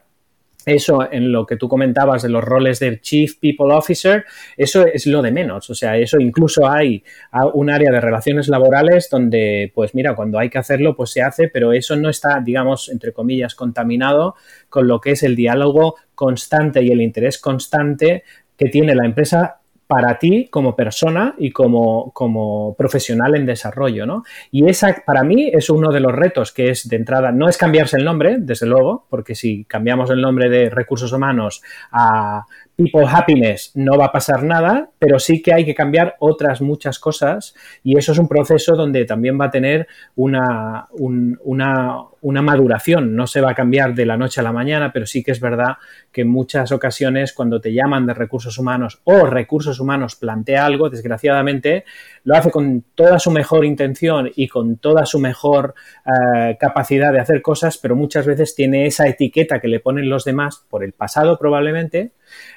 [0.64, 4.24] eso en lo que tú comentabas de los roles de Chief People Officer,
[4.56, 5.68] eso es lo de menos.
[5.68, 7.04] O sea, eso incluso hay
[7.52, 11.48] un área de relaciones laborales donde, pues mira, cuando hay que hacerlo, pues se hace,
[11.48, 14.36] pero eso no está, digamos, entre comillas, contaminado
[14.70, 18.24] con lo que es el diálogo constante y el interés constante
[18.56, 19.59] que tiene la empresa
[19.90, 24.22] para ti como persona y como, como, profesional en desarrollo, ¿no?
[24.52, 27.58] Y esa, para mí, es uno de los retos que es de entrada, no es
[27.58, 31.60] cambiarse el nombre, desde luego, porque si cambiamos el nombre de recursos humanos
[31.90, 32.44] a
[32.82, 36.98] people happiness no va a pasar nada, pero sí que hay que cambiar otras muchas
[36.98, 37.54] cosas
[37.84, 43.14] y eso es un proceso donde también va a tener una, una, una maduración.
[43.14, 45.40] No se va a cambiar de la noche a la mañana, pero sí que es
[45.40, 45.76] verdad
[46.10, 50.88] que en muchas ocasiones cuando te llaman de recursos humanos o recursos humanos plantea algo,
[50.88, 51.84] desgraciadamente
[52.24, 55.74] lo hace con toda su mejor intención y con toda su mejor
[56.06, 60.24] eh, capacidad de hacer cosas, pero muchas veces tiene esa etiqueta que le ponen los
[60.24, 62.12] demás por el pasado probablemente,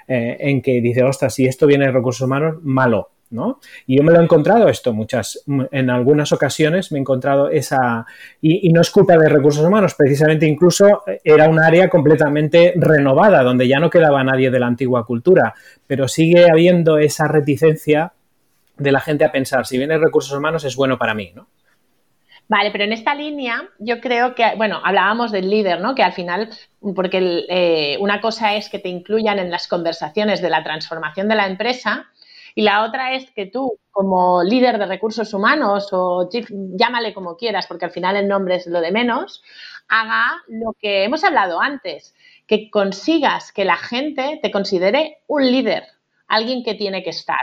[0.07, 3.09] eh, en que dice, ostras, si esto viene de recursos humanos, malo.
[3.33, 3.59] ¿no?
[3.87, 8.05] Y yo me lo he encontrado esto muchas, en algunas ocasiones me he encontrado esa,
[8.39, 13.67] y, no es culpa de recursos humanos, precisamente incluso era un área completamente renovada, donde
[13.67, 15.55] ya no quedaba nadie de la antigua cultura,
[15.87, 18.13] pero sigue habiendo esa reticencia
[18.77, 21.47] de la gente a pensar, si viene recursos humanos es bueno para mí, ¿no?
[22.53, 25.95] Vale, pero en esta línea yo creo que, bueno, hablábamos del líder, ¿no?
[25.95, 26.51] Que al final,
[26.95, 31.33] porque eh, una cosa es que te incluyan en las conversaciones de la transformación de
[31.33, 32.11] la empresa
[32.53, 36.29] y la otra es que tú, como líder de recursos humanos o
[36.77, 39.41] llámale como quieras, porque al final el nombre es lo de menos,
[39.87, 42.13] haga lo que hemos hablado antes,
[42.45, 45.87] que consigas que la gente te considere un líder,
[46.27, 47.41] alguien que tiene que estar.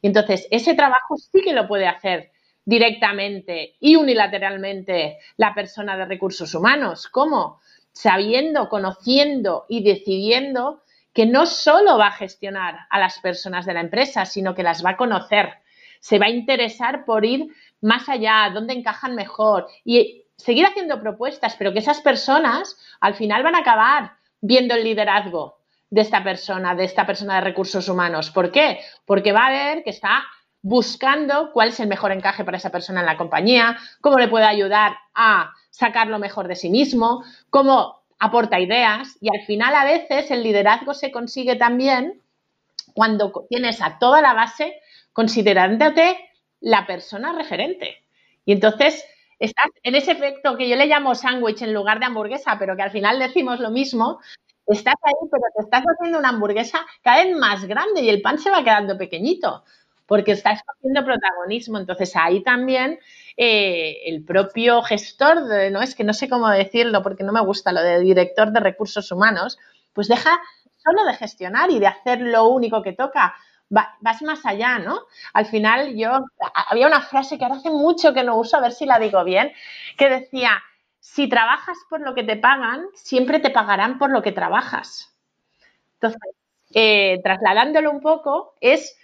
[0.00, 2.30] Y entonces, ese trabajo sí que lo puede hacer
[2.66, 7.08] directamente y unilateralmente la persona de recursos humanos.
[7.08, 7.60] ¿Cómo?
[7.92, 10.82] Sabiendo, conociendo y decidiendo
[11.14, 14.84] que no solo va a gestionar a las personas de la empresa, sino que las
[14.84, 15.54] va a conocer.
[16.00, 17.46] Se va a interesar por ir
[17.80, 23.42] más allá, dónde encajan mejor y seguir haciendo propuestas, pero que esas personas al final
[23.42, 28.30] van a acabar viendo el liderazgo de esta persona, de esta persona de recursos humanos.
[28.30, 28.80] ¿Por qué?
[29.06, 30.24] Porque va a ver que está
[30.62, 34.46] buscando cuál es el mejor encaje para esa persona en la compañía, cómo le puede
[34.46, 39.16] ayudar a sacar lo mejor de sí mismo, cómo aporta ideas.
[39.20, 42.22] Y al final a veces el liderazgo se consigue también
[42.94, 44.80] cuando tienes a toda la base
[45.12, 46.18] considerándote
[46.60, 48.04] la persona referente.
[48.44, 49.04] Y entonces
[49.38, 52.82] estás en ese efecto que yo le llamo sándwich en lugar de hamburguesa, pero que
[52.82, 54.20] al final decimos lo mismo,
[54.66, 58.38] estás ahí, pero te estás haciendo una hamburguesa cada vez más grande y el pan
[58.38, 59.64] se va quedando pequeñito,
[60.06, 61.78] porque estás cogiendo protagonismo.
[61.78, 62.98] Entonces ahí también
[63.36, 67.40] eh, el propio gestor, de, no es que no sé cómo decirlo porque no me
[67.40, 69.58] gusta lo de director de recursos humanos,
[69.92, 70.38] pues deja
[70.76, 73.34] solo de gestionar y de hacer lo único que toca.
[73.68, 75.00] vas más allá, ¿no?
[75.32, 76.24] Al final yo,
[76.70, 79.24] había una frase que ahora hace mucho que no uso, a ver si la digo
[79.24, 79.52] bien,
[79.98, 80.62] que decía,
[81.00, 85.12] si trabajas por lo que te pagan, siempre te pagarán por lo que trabajas.
[85.94, 86.20] Entonces,
[86.74, 88.98] eh, trasladándolo un poco, es,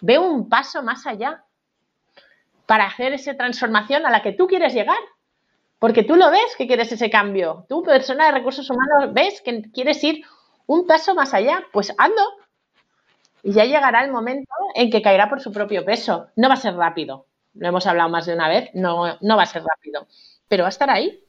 [0.00, 1.44] ve un paso más allá
[2.66, 4.98] para hacer esa transformación a la que tú quieres llegar.
[5.78, 7.66] Porque tú lo ves que quieres ese cambio.
[7.68, 10.24] Tú, persona de recursos humanos, ves que quieres ir
[10.66, 11.64] un paso más allá.
[11.72, 12.22] Pues ando.
[13.42, 16.28] Y ya llegará el momento en que caerá por su propio peso.
[16.34, 17.26] No va a ser rápido.
[17.54, 18.70] Lo hemos hablado más de una vez.
[18.74, 20.06] No, no va a ser rápido.
[20.48, 21.22] Pero va a estar ahí.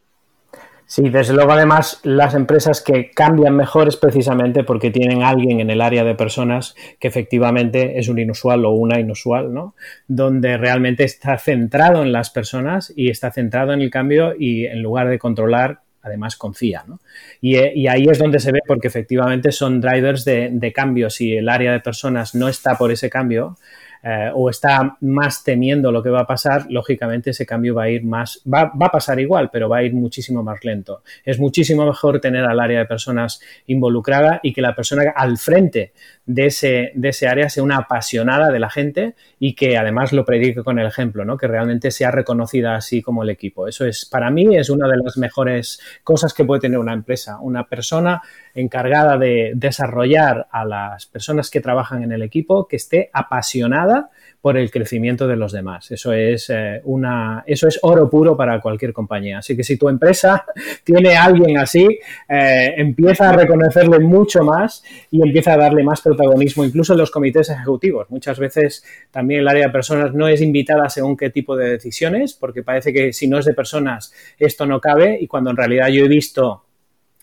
[0.89, 5.69] Sí, desde luego además las empresas que cambian mejor es precisamente porque tienen alguien en
[5.69, 9.75] el área de personas que efectivamente es un inusual o una inusual, ¿no?
[10.07, 14.81] Donde realmente está centrado en las personas y está centrado en el cambio y en
[14.81, 16.85] lugar de controlar además confía.
[16.87, 16.99] ¿no?
[17.41, 17.57] Y,
[17.87, 21.09] ahí es donde se ve porque efectivamente son drivers de, de cambio.
[21.09, 23.57] Si el área de personas no está por ese cambio,
[24.03, 27.89] eh, o está más temiendo lo que va a pasar, lógicamente ese cambio va a
[27.89, 31.03] ir más, va, a pasar igual, pero va a ir muchísimo más lento.
[31.23, 35.93] Es muchísimo mejor tener al área de personas involucrada y que la persona al frente
[36.27, 40.25] de ese, de ese área sea una apasionada de la gente y que además lo
[40.25, 41.37] predique con el ejemplo, ¿no?
[41.37, 43.67] que realmente sea reconocida así como el equipo.
[43.67, 47.39] Eso es, para mí, es una de las mejores cosas que puede tener una empresa.
[47.39, 48.21] Una persona
[48.53, 54.09] encargada de desarrollar a las personas que trabajan en el equipo, que esté apasionada
[54.41, 55.91] por el crecimiento de los demás.
[55.91, 59.39] Eso es, eh, una, eso es oro puro para cualquier compañía.
[59.39, 60.45] Así que si tu empresa
[60.83, 61.85] tiene a alguien así,
[62.29, 67.11] eh, empieza a reconocerle mucho más y empieza a darle más protagonismo, incluso en los
[67.11, 68.09] comités ejecutivos.
[68.09, 72.33] Muchas veces también el área de personas no es invitada según qué tipo de decisiones,
[72.33, 75.87] porque parece que si no es de personas esto no cabe y cuando en realidad
[75.89, 76.66] yo he visto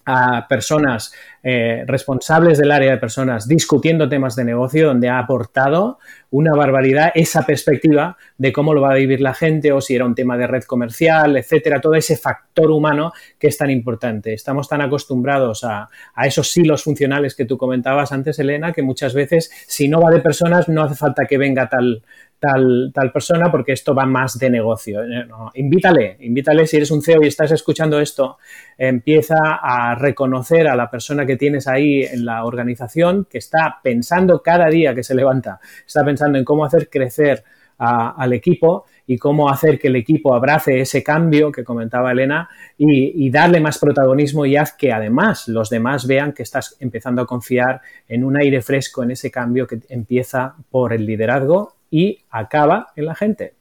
[0.05, 5.99] a personas eh, responsables del área de personas discutiendo temas de negocio donde ha aportado
[6.31, 10.05] una barbaridad esa perspectiva de cómo lo va a vivir la gente o si era
[10.05, 14.33] un tema de red comercial, etcétera, todo ese factor humano que es tan importante.
[14.33, 19.15] Estamos tan acostumbrados a, a esos silos funcionales que tú comentabas antes, Elena, que muchas
[19.15, 22.03] veces si no va de personas no hace falta que venga tal,
[22.93, 25.03] tal, persona porque esto va más de negocio.
[25.03, 28.39] Eh, invítale, invítale si eres un CEO y estás escuchando esto,
[28.77, 34.43] empieza a reconocer a la persona que tienes ahí en la organización que está pensando
[34.43, 37.45] cada día que se levanta, está pensando en cómo hacer crecer
[37.77, 43.31] al equipo y cómo hacer que el equipo abrace ese cambio que comentaba Elena y,
[43.31, 47.81] darle más protagonismo y haz que además los demás vean que estás empezando a confiar
[48.07, 53.07] en un aire fresco en ese cambio que empieza por el liderazgo y acaba en
[53.07, 53.55] la gente.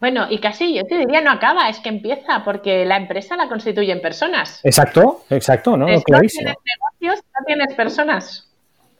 [0.00, 3.50] Bueno, y casi yo te diría no acaba, es que empieza, porque la empresa la
[3.50, 4.60] constituyen personas.
[4.64, 5.86] Exacto, exacto, ¿no?
[5.86, 8.48] no tienes negocios, no tienes personas.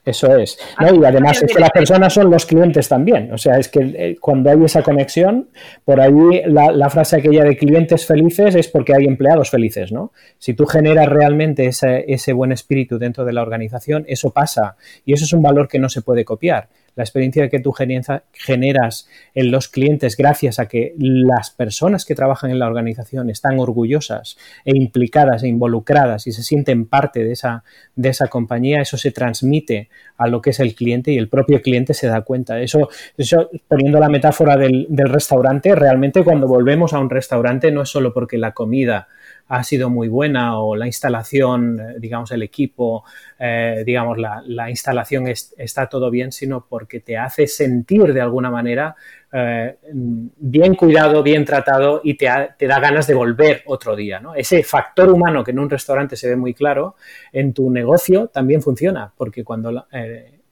[0.04, 0.58] Eso es.
[0.78, 0.94] ¿no?
[0.94, 3.32] Y además es que las personas son los clientes también.
[3.32, 5.48] O sea, es que eh, cuando hay esa conexión,
[5.84, 10.12] por ahí la, frase aquella de clientes felices es porque hay empleados felices, ¿no?
[10.38, 14.76] Si tú generas realmente ese, ese buen espíritu dentro de la organización, eso pasa.
[15.06, 19.09] Y eso es un valor que no se puede copiar la experiencia que tú generas
[19.34, 24.36] en los clientes gracias a que las personas que trabajan en la organización están orgullosas
[24.64, 27.64] e implicadas e involucradas y se sienten parte de esa,
[27.97, 31.62] de esa compañía, eso se transmite a lo que es el cliente y el propio
[31.62, 32.61] cliente se da cuenta.
[32.61, 37.82] Eso, eso poniendo la metáfora del, del restaurante, realmente cuando volvemos a un restaurante no
[37.82, 39.09] es solo porque la comida
[39.49, 43.05] ha sido muy buena o la instalación, eh, digamos, el equipo,
[43.38, 48.95] eh, digamos, la, instalación está todo bien, sino porque te hace sentir de alguna manera
[49.32, 52.28] eh, bien cuidado, bien tratado y te,
[52.59, 54.20] te, da ganas de volver otro día.
[54.20, 54.34] ¿no?
[54.34, 56.97] Ese factor humano que en un restaurante se ve muy claro,
[57.32, 59.86] en tu negocio también funciona, porque cuando...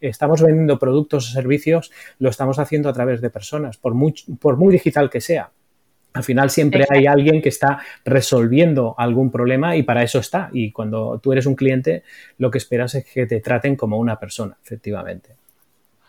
[0.00, 3.94] estamos vendiendo productos o servicios, lo estamos haciendo a través de personas, por
[4.40, 5.50] por muy digital que sea.
[6.12, 10.50] Al final siempre hay alguien que está resolviendo algún problema y para eso está.
[10.52, 12.02] Y cuando tú eres un cliente,
[12.38, 15.40] lo que esperas es que te traten como una persona, efectivamente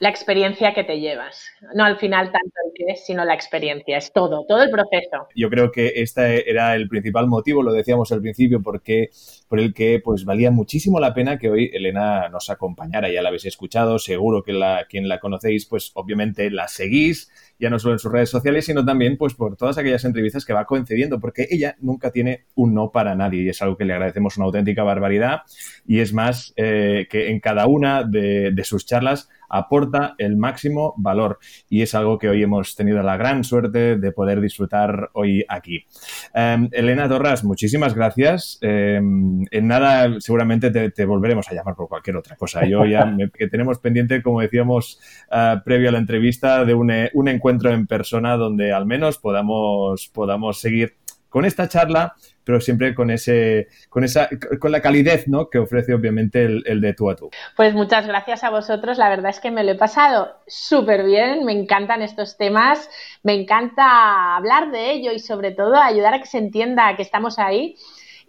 [0.02, 1.45] la experiencia que te llevas.
[1.76, 3.97] No al final tanto el que es, sino la experiencia.
[3.97, 5.28] Es todo, todo el proceso.
[5.36, 9.12] Yo creo que este era el principal motivo, lo decíamos al principio, porque,
[9.47, 13.12] por el que pues valía muchísimo la pena que hoy Elena nos acompañara.
[13.12, 17.70] Ya la habéis escuchado, seguro que la, quien la conocéis, pues obviamente la seguís, ya
[17.70, 20.66] no solo en sus redes sociales, sino también pues por todas aquellas entrevistas que va
[20.66, 24.36] concediendo, porque ella nunca tiene un no para nadie y es algo que le agradecemos
[24.38, 25.41] una auténtica barbaridad
[25.86, 31.39] y es más eh, que en cada una de sus charlas aporta el máximo valor
[31.70, 35.86] y es algo que hoy hemos tenido la gran suerte de poder disfrutar hoy aquí.
[36.34, 38.58] Em, Elena Torras, muchísimas gracias.
[38.62, 42.66] Em, en nada, seguramente te, volveremos a llamar por cualquier otra cosa.
[42.66, 44.99] Yo ya que tenemos pendiente, como decíamos
[45.32, 50.10] uh, previo a la entrevista, de un, un encuentro en persona donde al menos podamos,
[50.14, 50.95] podamos seguir
[51.30, 52.14] con esta charla
[52.52, 54.28] pero siempre con ese, con esa,
[54.60, 55.49] con la calidez ¿no?
[55.49, 57.30] que ofrece obviamente el, de tú a tú.
[57.56, 61.45] Pues muchas gracias a vosotros, la verdad es que me lo he pasado súper bien,
[61.45, 62.89] me encantan estos temas,
[63.24, 67.39] me encanta hablar de ello y sobre todo ayudar a que se entienda que estamos
[67.39, 67.78] ahí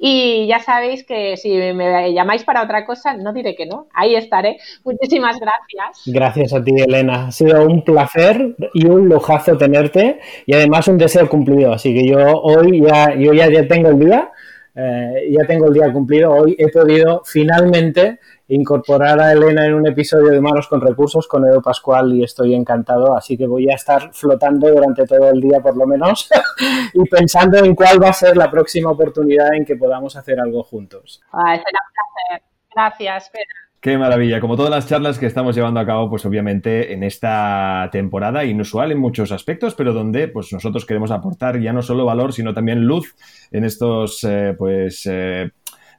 [0.05, 3.87] y ya sabéis que si me llamáis para otra cosa, no diré que no.
[3.95, 4.57] Ahí estaré.
[4.83, 6.03] Muchísimas gracias.
[6.13, 7.29] Gracias a ti, Elena.
[7.29, 11.73] Ha sido un placer y un lujazo tenerte y además un deseo cumplido.
[11.73, 14.33] Así que yo hoy ya, yo ya, ya tengo el día.
[14.75, 16.33] Eh, ya tengo el día cumplido.
[16.33, 18.19] Hoy he podido finalmente
[18.55, 22.55] incorporar a Elena en un episodio de Manos con Recursos con Edo Pascual y estoy
[22.55, 26.29] encantado, así que voy a estar flotando durante todo el día por lo menos
[26.95, 30.63] y pensando en cuál va a ser la próxima oportunidad en que podamos hacer algo
[30.63, 31.23] juntos.
[31.33, 32.43] será un placer.
[32.75, 33.31] Gracias,
[33.81, 34.41] Qué maravilla.
[34.41, 38.93] Como todas las charlas que estamos llevando a cabo, pues obviamente en esta temporada inusual
[38.93, 42.85] en muchos aspectos, pero donde pues nosotros queremos aportar ya no solo valor, sino también
[42.85, 43.17] luz
[43.51, 45.51] en estos eh, pues eh,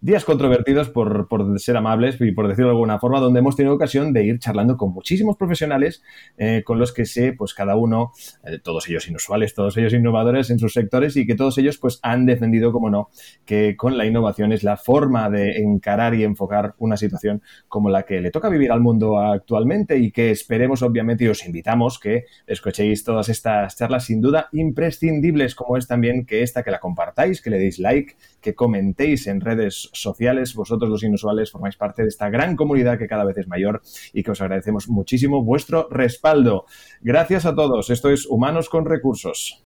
[0.04, 3.74] días controvertidos, por, por, ser amables y por decirlo de alguna forma, donde hemos tenido
[3.74, 6.04] ocasión de ir charlando con muchísimos profesionales
[6.38, 8.12] eh, con los que sé, pues cada uno,
[8.44, 12.02] eh, todos ellos inusuales, todos ellos innovadores en sus sectores y que todos ellos pues
[12.04, 13.12] han defendido, como no,
[13.46, 18.04] que con la innovación es la forma de encarar y enfocar una situación como la
[18.04, 22.26] que le toca vivir al mundo actualmente y que esperemos obviamente y os invitamos que
[22.46, 27.42] escuchéis todas estas charlas sin duda imprescindibles como es también que esta que la compartáis,
[27.42, 30.56] que le deis like, que comentéis en redes sociales.
[30.56, 33.82] Vosotros los inusuales formáis parte de esta gran comunidad que cada vez es mayor
[34.14, 36.66] y que os agradecemos muchísimo vuestro respaldo.
[37.02, 37.90] Gracias a todos.
[37.90, 39.64] Esto es Humanos con Recursos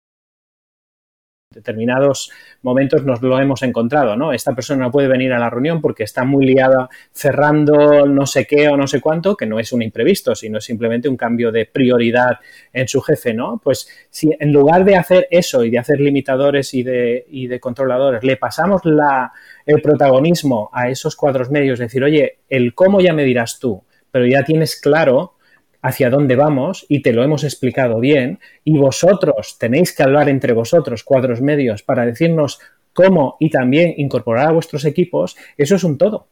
[1.53, 2.31] determinados
[2.63, 4.33] momentos nos lo hemos encontrado, ¿no?
[4.33, 8.47] Esta persona no puede venir a la reunión porque está muy liada cerrando no sé
[8.47, 11.67] qué o no sé cuánto, que no es un imprevisto, sino simplemente un cambio de
[11.67, 12.39] prioridad
[12.73, 13.61] en su jefe, ¿no?
[13.63, 17.61] Pues si en lugar de hacer eso y de hacer limitadores y de, y de
[17.61, 19.33] controladores, le pasamos la,
[19.67, 24.27] el protagonismo a esos cuadros medios, decir, oye, el cómo ya me dirás tú, pero
[24.27, 25.35] ya tienes claro
[25.83, 30.53] hacia dónde vamos y te lo hemos explicado bien y vosotros tenéis que hablar entre
[30.53, 32.61] vosotros, cuadros medios, para decirnos
[32.93, 36.29] cómo y también incorporar a vuestros equipos, eso es un todo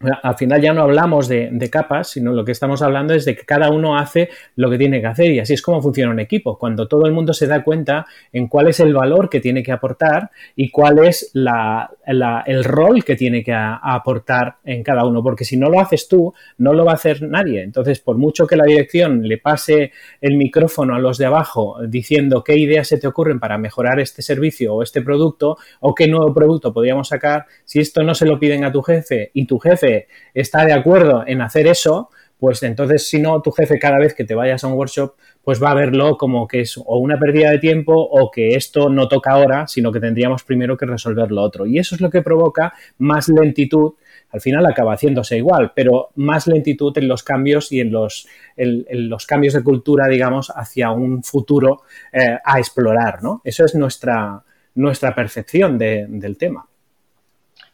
[0.00, 3.44] al final ya no hablamos de, capas, sino lo que estamos hablando es de que
[3.44, 6.58] cada uno hace lo que tiene que hacer y así es como funciona un equipo.
[6.58, 9.72] Cuando todo el mundo se da cuenta en cuál es el valor que tiene que
[9.72, 15.56] aportar y cuál es el rol que tiene que aportar en cada uno, porque si
[15.56, 17.62] no lo haces tú, no lo va a hacer nadie.
[17.62, 22.44] Entonces, por mucho que la dirección le pase el micrófono a los de abajo diciendo
[22.44, 26.32] qué ideas se te ocurren para mejorar este servicio o este producto o qué nuevo
[26.32, 29.85] producto podríamos sacar, si esto no se lo piden a tu jefe y tu jefe
[30.34, 34.24] está de acuerdo en hacer eso, pues entonces si no, tu jefe cada vez que
[34.24, 37.50] te vayas a un workshop, pues va a verlo como que es o una pérdida
[37.50, 41.42] de tiempo o que esto no toca ahora, sino que tendríamos primero que resolver lo
[41.42, 41.66] otro.
[41.66, 43.94] Y eso es lo que provoca más lentitud.
[44.30, 49.26] Al final acaba haciéndose igual, pero más lentitud en los cambios y en los, los
[49.26, 51.82] cambios de cultura, digamos, hacia un futuro
[52.12, 53.40] eh, a explorar, ¿no?
[53.44, 54.42] Eso es nuestra,
[54.74, 56.66] nuestra percepción del tema.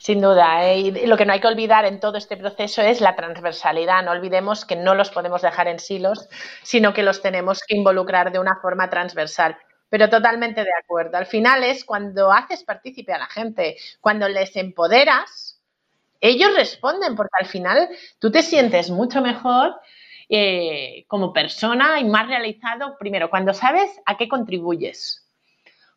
[0.02, 0.78] Sin duda, ¿eh?
[0.80, 4.02] y lo que no hay que olvidar en todo este proceso es la transversalidad.
[4.02, 6.28] No olvidemos que no los podemos dejar en silos,
[6.64, 9.56] sino que los tenemos que involucrar de una forma transversal.
[9.88, 11.18] Pero totalmente de acuerdo.
[11.18, 15.62] Al final es cuando haces partícipe a la gente, cuando les empoderas,
[16.20, 17.88] ellos responden, porque al final
[18.18, 19.76] tú te sientes mucho mejor
[20.28, 25.24] eh, como persona y más realizado, primero, cuando sabes a qué contribuyes,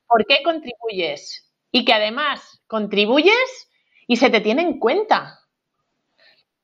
[0.06, 3.68] por qué contribuyes y que además contribuyes
[4.08, 5.40] y se te tiene en cuenta.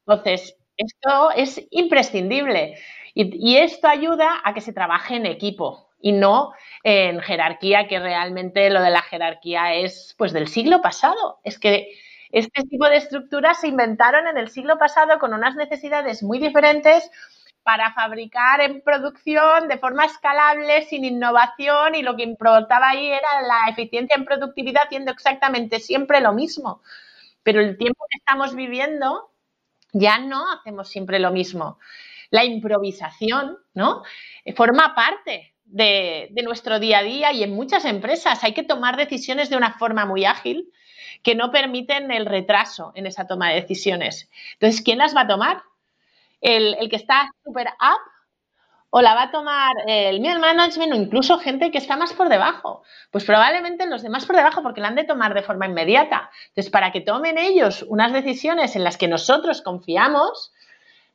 [0.05, 2.77] Entonces, esto es imprescindible
[3.13, 6.53] y, esto ayuda a que se trabaje en equipo y no
[6.83, 11.39] en jerarquía, que realmente lo de la jerarquía es pues del siglo pasado.
[11.43, 11.89] Es que
[12.31, 17.11] este tipo de estructuras se inventaron en el siglo pasado con unas necesidades muy diferentes
[17.63, 23.41] para fabricar en producción de forma escalable, sin innovación, y lo que importaba ahí era
[23.41, 26.81] la eficiencia en productividad haciendo exactamente siempre lo mismo.
[27.43, 29.31] Pero el tiempo que estamos viviendo
[29.93, 31.79] ya no hacemos siempre lo mismo.
[32.29, 34.03] La improvisación, ¿no?
[34.55, 39.49] Forma parte de, nuestro día a día y en muchas empresas hay que tomar decisiones
[39.49, 40.71] de una forma muy ágil
[41.23, 44.29] que no permiten el retraso en esa toma de decisiones.
[44.53, 45.63] Entonces, ¿quién las va a tomar?
[46.41, 48.10] El, el que está súper up
[48.93, 52.27] o la va a tomar el middle management o incluso gente que está más por
[52.27, 52.83] debajo.
[53.09, 56.29] Pues probablemente los demás por debajo porque la han de tomar de forma inmediata.
[56.49, 60.51] Entonces, para que tomen ellos unas decisiones en las que nosotros confiamos,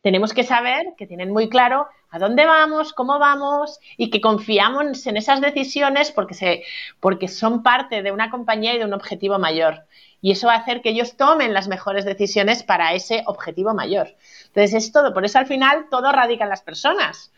[0.00, 5.06] tenemos que saber que tienen muy claro a dónde vamos, cómo vamos y que confiamos
[5.06, 6.64] en esas decisiones porque, se,
[6.98, 9.84] porque son parte de una compañía y de un objetivo mayor.
[10.22, 14.16] Y eso va a hacer que ellos tomen las mejores decisiones para ese objetivo mayor.
[14.46, 15.12] Entonces, es todo.
[15.12, 17.32] Por eso al final todo radica en las personas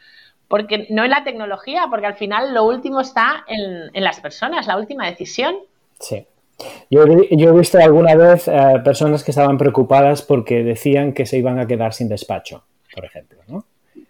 [0.49, 4.79] porque no en la tecnología, porque al final lo último está en, las personas, la
[4.79, 5.57] última decisión.
[6.01, 6.27] Sí.
[6.91, 11.61] Yo, he visto alguna vez eh, personas que estaban preocupadas porque decían que se iban
[11.61, 13.65] a quedar sin despacho, por ejemplo, ¿no?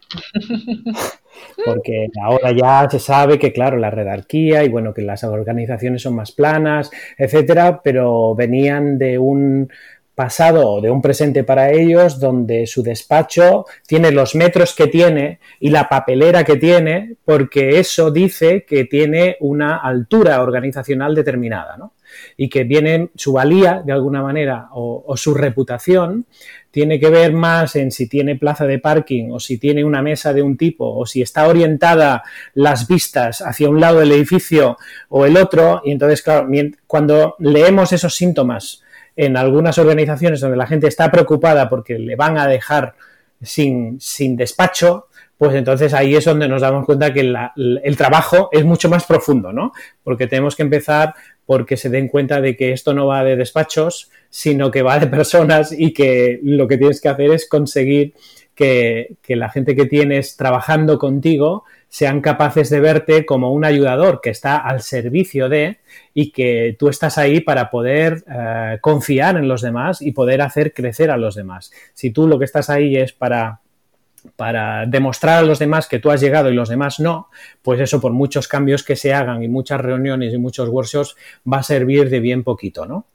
[1.65, 6.15] Porque ahora ya se sabe que, claro, la redarquía y bueno, que las organizaciones son
[6.15, 9.71] más planas, etcétera, pero venían de un
[10.19, 15.39] pasado o de un presente para ellos donde su despacho tiene los metros que tiene
[15.61, 21.93] y la papelera que tiene porque eso dice que tiene una altura organizacional determinada ¿no?
[22.37, 26.27] y que viene su valía de alguna manera o, su reputación
[26.73, 30.33] tiene que ver más en si tiene plaza de parking o si tiene una mesa
[30.33, 32.25] de un tipo o si está orientada
[32.55, 34.79] las vistas hacia un lado del edificio
[35.11, 36.49] o el otro y entonces claro,
[36.89, 38.83] cuando leemos esos síntomas
[39.19, 42.95] en algunas organizaciones donde la gente está preocupada porque le van a dejar
[43.43, 43.99] sin,
[44.37, 49.07] despacho, pues entonces ahí es donde nos damos cuenta que el trabajo es mucho más
[49.07, 49.73] profundo, ¿no?
[50.05, 51.15] Porque tenemos que empezar
[51.47, 55.09] porque se den cuenta de que esto no va de despachos, sino que va de
[55.09, 58.15] personas y que lo que tienes que hacer es conseguir
[58.55, 64.21] que, que la gente que tienes trabajando contigo sean capaces de verte como un ayudador
[64.21, 65.79] que está al servicio de
[66.15, 70.75] y que tú estás ahí para poder eh, confiar en los demás y poder hacer
[70.75, 71.73] crecer a los demás.
[71.95, 73.61] Si tú lo que estás ahí es para
[74.37, 77.29] para demostrar a los demás que tú has llegado y los demás no,
[77.63, 81.17] pues eso por muchos cambios que se hagan y muchas reuniones y muchos workshops
[81.51, 83.07] va a servir de bien poquito, ¿no?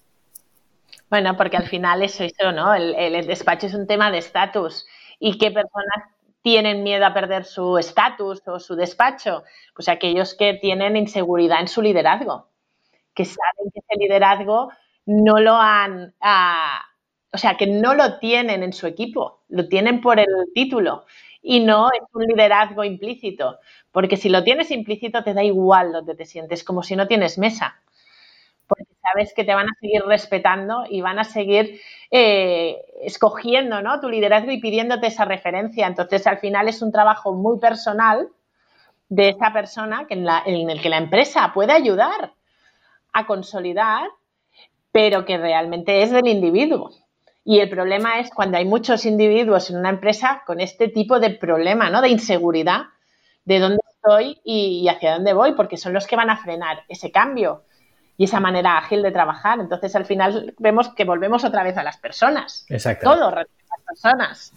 [1.09, 2.73] Bueno, porque al final eso, eso ¿no?
[2.73, 4.87] El, el despacho es un tema de estatus
[5.19, 6.12] y qué personas
[6.43, 9.43] tienen miedo a perder su estatus o su despacho?
[9.75, 12.49] Pues aquellos que tienen inseguridad en su liderazgo,
[13.15, 14.69] que saben que ese liderazgo
[15.05, 16.83] no lo han, ah,
[17.31, 21.05] o sea, que no lo tienen en su equipo, lo tienen por el título
[21.41, 23.59] y no es un liderazgo implícito,
[23.91, 27.37] porque si lo tienes implícito te da igual donde te sientes, como si no tienes
[27.37, 27.81] mesa,
[29.03, 33.99] sabes que te van a seguir respetando y van a seguir eh, escogiendo ¿no?
[33.99, 35.87] tu liderazgo y pidiéndote esa referencia.
[35.87, 38.29] Entonces, al final es un trabajo muy personal
[39.09, 42.33] de esa persona que en, en el que la empresa puede ayudar
[43.11, 44.09] a consolidar,
[44.91, 46.91] pero que realmente es del individuo.
[47.45, 51.31] Y el problema es cuando hay muchos individuos en una empresa con este tipo de
[51.31, 52.01] problema, ¿no?
[52.01, 52.83] De inseguridad,
[53.43, 57.11] de dónde estoy y, hacia dónde voy, porque son los que van a frenar ese
[57.11, 57.63] cambio
[58.17, 59.59] y esa manera ágil de trabajar.
[59.59, 62.65] Entonces, al final vemos que volvemos otra vez a las personas.
[62.69, 63.09] Exacto.
[63.09, 63.47] Todo a las
[63.85, 64.53] personas.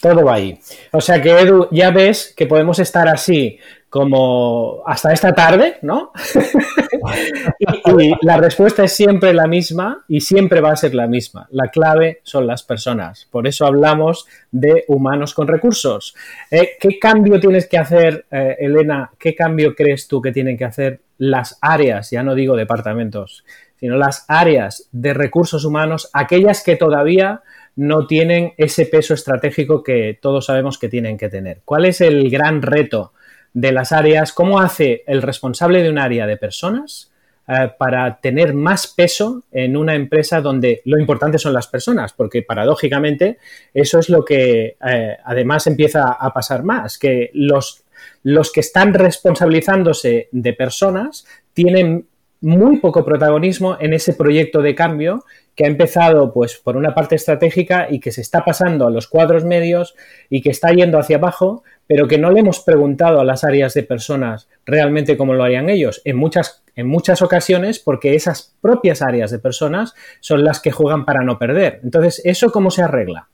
[0.00, 0.58] Todo va ahí.
[0.92, 3.58] O sea que, Edu, ya ves que podemos estar así
[3.88, 6.12] como hasta esta tarde, ¿no?
[7.98, 11.48] y, la respuesta es siempre la misma y siempre va a ser la misma.
[11.50, 13.26] La clave son las personas.
[13.30, 16.14] Por eso hablamos de humanos con recursos.
[16.50, 19.10] Eh, ¿Qué cambio tienes que hacer, eh, Elena?
[19.18, 23.44] ¿Qué cambio crees tú que tienen que hacer las áreas, ya no digo departamentos,
[23.78, 27.42] sino las áreas de recursos humanos, aquellas que todavía
[27.74, 31.60] no tienen ese peso estratégico que todos sabemos que tienen que tener?
[31.64, 33.12] ¿Cuál es el gran reto?
[33.56, 37.10] de las áreas, cómo hace el responsable de un área de personas
[37.48, 42.42] eh, para tener más peso en una empresa donde lo importante son las personas, porque
[42.42, 43.38] paradójicamente
[43.72, 47.82] eso es lo que eh, además empieza a pasar más, que los,
[48.28, 52.08] los que están responsabilizándose de personas tienen
[52.40, 55.24] muy poco protagonismo en ese proyecto de cambio
[55.54, 59.06] que ha empezado pues por una parte estratégica y que se está pasando a los
[59.06, 59.94] cuadros medios
[60.28, 63.74] y que está yendo hacia abajo, pero que no le hemos preguntado a las áreas
[63.74, 66.02] de personas realmente cómo lo harían ellos.
[66.04, 71.04] En muchas, en muchas ocasiones porque esas propias áreas de personas son las que juegan
[71.04, 71.78] para no perder.
[71.84, 73.28] Entonces, ¿eso cómo se arregla?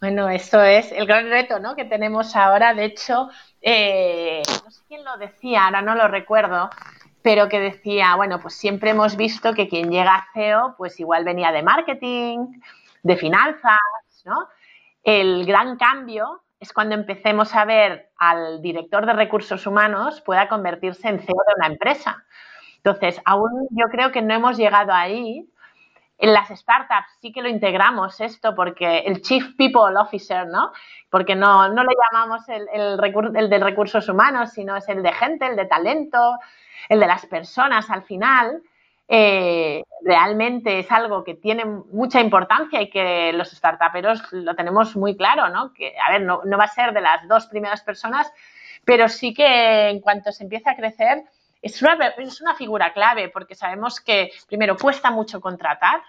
[0.00, 1.74] Bueno, eso es el gran reto ¿no?
[1.74, 2.72] que tenemos ahora.
[2.74, 3.28] De hecho,
[3.60, 6.70] eh, no sé quién lo decía, ahora no lo recuerdo,
[7.22, 11.24] pero que decía, bueno, pues siempre hemos visto que quien llega a CEO, pues igual
[11.24, 12.60] venía de marketing,
[13.02, 13.78] de finanzas,
[14.24, 14.48] ¿no?
[15.02, 21.08] El gran cambio es cuando empecemos a ver al director de recursos humanos pueda convertirse
[21.08, 22.24] en CEO de una empresa.
[22.76, 25.48] Entonces, aún yo creo que no hemos llegado ahí.
[26.18, 30.72] En las startups sí que lo integramos esto porque el Chief People Officer, ¿no?
[31.10, 35.12] Porque no, no le llamamos el, el, el de recursos humanos, sino es el de
[35.12, 36.38] gente, el de talento,
[36.88, 38.62] el de las personas al final,
[39.10, 45.16] eh, realmente es algo que tiene mucha importancia y que los startuperos lo tenemos muy
[45.16, 45.72] claro, ¿no?
[46.06, 48.30] A ver, no, va a ser de las dos primeras personas,
[48.84, 51.24] pero sí que en cuanto se empiece a crecer,
[51.68, 56.02] es una, es una figura clave porque sabemos que, primero, cuesta mucho contratar.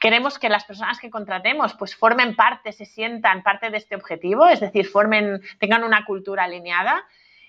[0.00, 4.48] Queremos que las personas que contratemos pues formen parte, se sientan parte de este objetivo,
[4.48, 7.04] es decir, formen, tengan una cultura alineada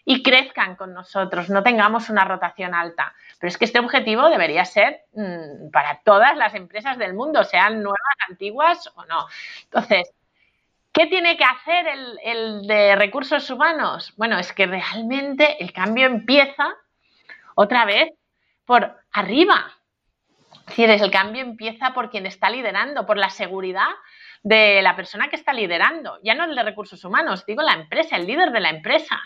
[0.05, 3.13] y crezcan con nosotros, no tengamos una rotación alta.
[3.39, 7.81] Pero es que este objetivo debería ser mm, para todas las empresas del mundo, sean
[7.81, 7.97] nuevas,
[8.29, 9.27] antiguas o no.
[9.63, 10.13] Entonces,
[10.91, 14.13] ¿qué tiene que hacer el, el de recursos humanos?
[14.17, 16.75] Bueno, es que realmente el cambio empieza
[17.55, 18.11] otra vez
[18.65, 19.71] por arriba.
[20.77, 23.89] Es el cambio empieza por quien está liderando, por la seguridad
[24.43, 26.19] de la persona que está liderando.
[26.23, 29.19] Ya no el de recursos humanos, digo la empresa, el líder de la empresa.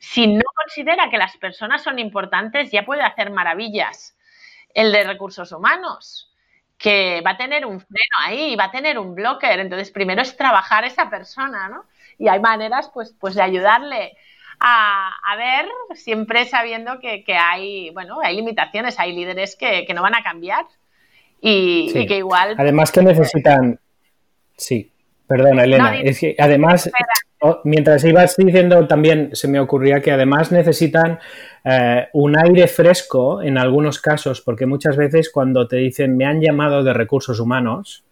[0.00, 4.16] Si no considera que las personas son importantes, ya puede hacer maravillas.
[4.74, 6.34] El de recursos humanos,
[6.76, 9.60] que va a tener un freno ahí, va a tener un blocker.
[9.60, 11.84] Entonces, primero es trabajar esa persona, ¿no?
[12.18, 14.16] Y hay maneras, pues, pues de ayudarle
[14.64, 20.22] a, ver, siempre sabiendo que, hay, bueno, hay limitaciones, hay líderes que, no van a
[20.22, 20.64] cambiar.
[21.40, 22.54] Y, que igual...
[22.58, 23.80] Además que necesitan...
[24.56, 24.92] Sí,
[25.26, 25.96] perdona, Elena.
[26.00, 26.90] es que además...
[27.64, 31.18] Mientras ibas diciendo, también se me ocurría que además necesitan
[31.64, 36.40] eh, un aire fresco en algunos casos, porque muchas veces cuando te dicen me han
[36.40, 38.04] llamado de recursos humanos,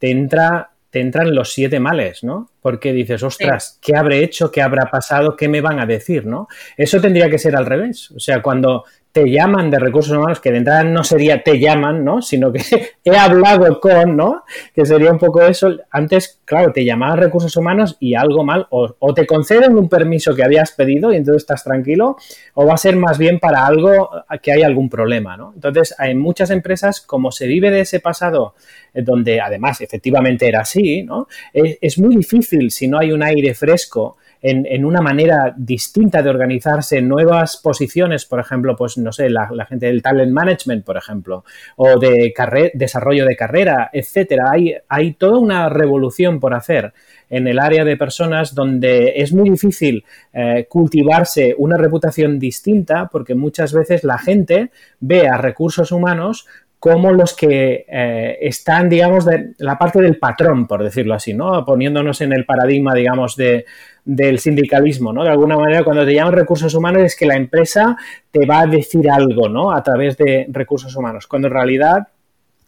[0.00, 2.50] te entra te entran los siete males, ¿no?
[2.60, 4.50] Porque dices, ostras, ¿qué habré hecho?
[4.50, 5.34] ¿Qué habrá pasado?
[5.34, 6.26] ¿Qué me van a decir?
[6.26, 6.48] ¿no?
[6.76, 8.10] Eso tendría que ser al revés.
[8.10, 12.02] O sea, cuando te llaman de recursos humanos, que de entrada no sería te llaman,
[12.02, 12.22] ¿no?
[12.22, 12.62] Sino que
[13.04, 14.44] he hablado con, ¿no?
[14.74, 15.70] Que sería un poco eso.
[15.90, 20.42] Antes, claro, te llamaban recursos humanos y algo mal, o, te conceden un permiso que
[20.42, 22.16] habías pedido y entonces estás tranquilo,
[22.54, 24.08] o va a ser más bien para algo
[24.40, 25.52] que hay algún problema, ¿no?
[25.54, 28.54] Entonces, en muchas empresas, como se vive de ese pasado,
[28.94, 31.28] eh, donde además efectivamente era así, ¿no?
[31.52, 36.28] Es, es muy difícil si no hay un aire fresco en, una manera distinta de
[36.28, 41.44] organizarse, nuevas posiciones, por ejemplo, pues no sé, la, gente del talent management, por ejemplo,
[41.76, 42.34] o de
[42.74, 44.50] desarrollo de carrera, etcétera.
[44.50, 46.92] Hay, hay toda una revolución por hacer
[47.32, 50.04] en el área de personas donde es muy difícil
[50.34, 54.70] eh, cultivarse una reputación distinta porque muchas veces la gente
[55.00, 56.46] ve a recursos humanos
[56.82, 61.64] como los que eh, están, digamos, de la parte del patrón, por decirlo así, ¿no?
[61.64, 63.66] Poniéndonos en el paradigma, digamos, de,
[64.04, 65.22] del sindicalismo, ¿no?
[65.22, 67.96] De alguna manera, cuando te llaman recursos humanos es que la empresa
[68.32, 69.70] te va a decir algo, ¿no?
[69.70, 72.08] A través de recursos humanos, cuando en realidad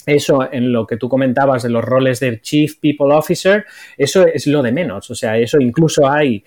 [0.07, 3.65] eso en lo que tú comentabas de los roles del Chief People Officer,
[3.97, 5.11] eso es lo de menos.
[5.11, 6.45] O sea, eso incluso hay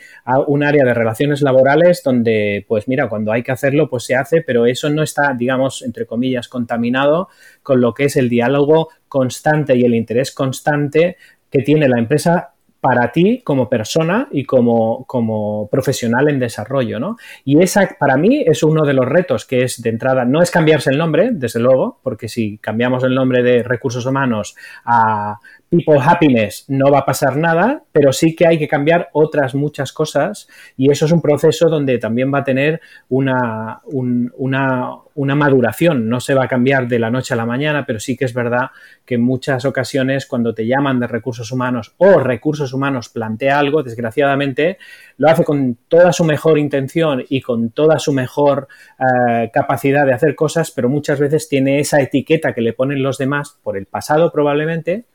[0.48, 4.42] un área de relaciones laborales donde, pues mira, cuando hay que hacerlo, pues se hace,
[4.42, 7.30] pero eso no está, digamos, entre comillas, contaminado
[7.64, 11.18] con lo que es el diálogo constante y el interés constante
[11.50, 17.18] que tiene la empresa para ti como persona y como, como, profesional en desarrollo, ¿no?
[17.44, 20.52] Y esa, para mí, es uno de los retos que es de entrada, no es
[20.52, 24.56] cambiarse el nombre, desde luego, porque si cambiamos el nombre de recursos humanos
[24.86, 25.40] a
[25.70, 29.92] People Happiness no va a pasar nada, pero sí que hay que cambiar otras muchas
[29.92, 32.80] cosas y eso es un proceso donde también va a tener
[33.10, 36.08] una, una, una, maduración.
[36.08, 38.34] No se va a cambiar de la noche a la mañana, pero sí que es
[38.34, 38.68] verdad
[39.06, 43.84] que en muchas ocasiones cuando te llaman de recursos humanos o recursos humanos plantea algo,
[43.84, 44.78] desgraciadamente
[45.18, 48.70] lo hace con toda su mejor intención y con toda su mejor
[49.00, 53.18] eh, capacidad de hacer cosas, pero muchas veces tiene esa etiqueta que le ponen los
[53.18, 55.06] demás por el pasado probablemente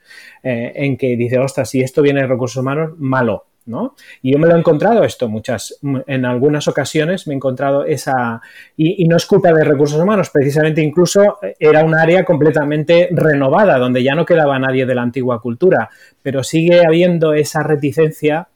[0.42, 3.94] eh, en que dice, ostras, si esto viene de recursos humanos, malo, ¿no?
[4.22, 8.40] Y yo me lo he encontrado esto muchas, en algunas ocasiones me he encontrado esa,
[8.76, 14.02] y, no es culpa de recursos humanos, precisamente incluso era un área completamente renovada, donde
[14.02, 15.90] ya no quedaba nadie de la antigua cultura,
[16.22, 18.48] pero sigue habiendo esa reticencia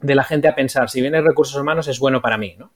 [0.00, 2.70] de la gente a pensar, si viene recursos humanos es bueno para mí, ¿no?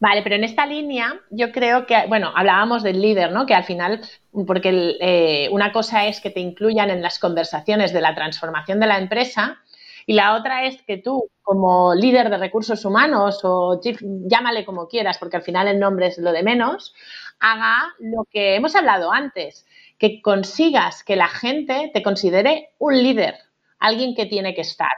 [0.00, 3.46] Vale, pero en esta línea yo creo que, bueno, hablábamos del líder, ¿no?
[3.46, 4.00] Que al final,
[4.46, 8.86] porque eh, una cosa es que te incluyan en las conversaciones de la transformación de
[8.86, 9.58] la empresa
[10.06, 13.80] y la otra es que tú, como líder de recursos humanos o
[14.26, 16.94] llámale como quieras, porque al final el nombre es lo de menos,
[17.40, 19.66] haga lo que hemos hablado antes,
[19.98, 23.34] que consigas que la gente te considere un líder,
[23.80, 24.92] alguien que tiene que estar.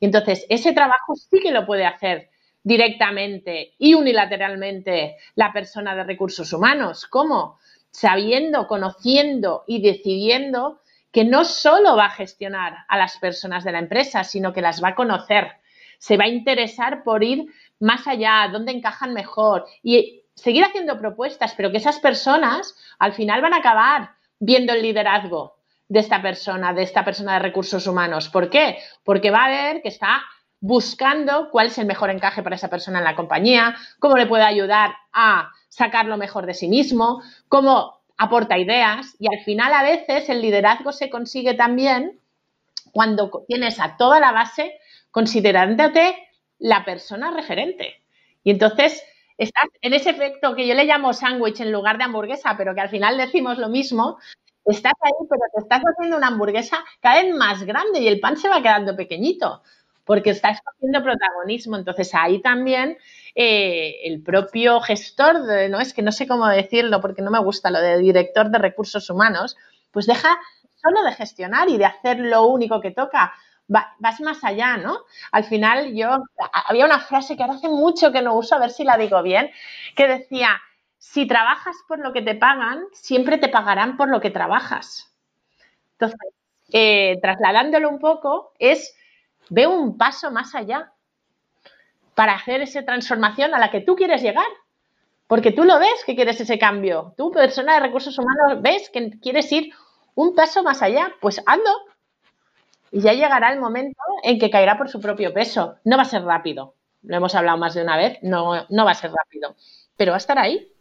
[0.00, 2.30] Y entonces ese trabajo sí que lo puede hacer
[2.68, 7.06] directamente y unilateralmente la persona de recursos humanos.
[7.06, 7.58] ¿Cómo?
[7.90, 13.78] Sabiendo, conociendo y decidiendo que no solo va a gestionar a las personas de la
[13.78, 15.52] empresa, sino que las va a conocer.
[15.98, 17.46] Se va a interesar por ir
[17.80, 23.40] más allá, dónde encajan mejor y seguir haciendo propuestas, pero que esas personas al final
[23.40, 25.56] van a acabar viendo el liderazgo
[25.88, 28.28] de esta persona, de esta persona de recursos humanos.
[28.28, 28.76] ¿Por qué?
[29.04, 30.20] Porque va a ver que está
[30.60, 34.44] buscando cuál es el mejor encaje para esa persona en la compañía, cómo le puede
[34.44, 39.14] ayudar a sacar lo mejor de sí mismo, cómo aporta ideas.
[39.18, 42.20] Y al final a veces el liderazgo se consigue también
[42.92, 44.78] cuando tienes a toda la base
[45.10, 46.16] considerándote
[46.58, 48.02] la persona referente.
[48.42, 49.02] Y entonces
[49.36, 52.80] estás en ese efecto que yo le llamo sándwich en lugar de hamburguesa, pero que
[52.80, 54.18] al final decimos lo mismo,
[54.64, 58.36] estás ahí, pero te estás haciendo una hamburguesa cada vez más grande y el pan
[58.36, 59.62] se va quedando pequeñito
[60.08, 61.76] porque está escogiendo protagonismo.
[61.76, 62.96] Entonces ahí también
[63.34, 67.38] eh, el propio gestor, de, no es que no sé cómo decirlo porque no me
[67.40, 69.58] gusta lo de director de recursos humanos,
[69.90, 70.38] pues deja
[70.82, 73.34] solo de gestionar y de hacer lo único que toca.
[73.66, 75.00] vas más allá, ¿no?
[75.30, 76.24] Al final yo,
[76.66, 79.22] había una frase que ahora hace mucho que no uso, a ver si la digo
[79.22, 79.50] bien,
[79.94, 80.58] que decía,
[80.96, 85.12] si trabajas por lo que te pagan, siempre te pagarán por lo que trabajas.
[85.92, 86.18] Entonces,
[86.72, 88.94] eh, trasladándolo un poco, es
[89.50, 90.92] Ve un paso más allá
[92.14, 94.46] para hacer esa transformación a la que tú quieres llegar.
[95.26, 97.14] Porque tú lo ves que quieres ese cambio.
[97.16, 99.72] Tú, persona de recursos humanos, ves que quieres ir
[100.14, 101.12] un paso más allá.
[101.20, 101.70] Pues ando.
[102.90, 105.76] Y ya llegará el momento en que caerá por su propio peso.
[105.84, 106.74] No va a ser rápido.
[107.02, 108.18] Lo hemos hablado más de una vez.
[108.22, 109.54] No, no va a ser rápido.
[109.96, 110.72] Pero va a estar ahí.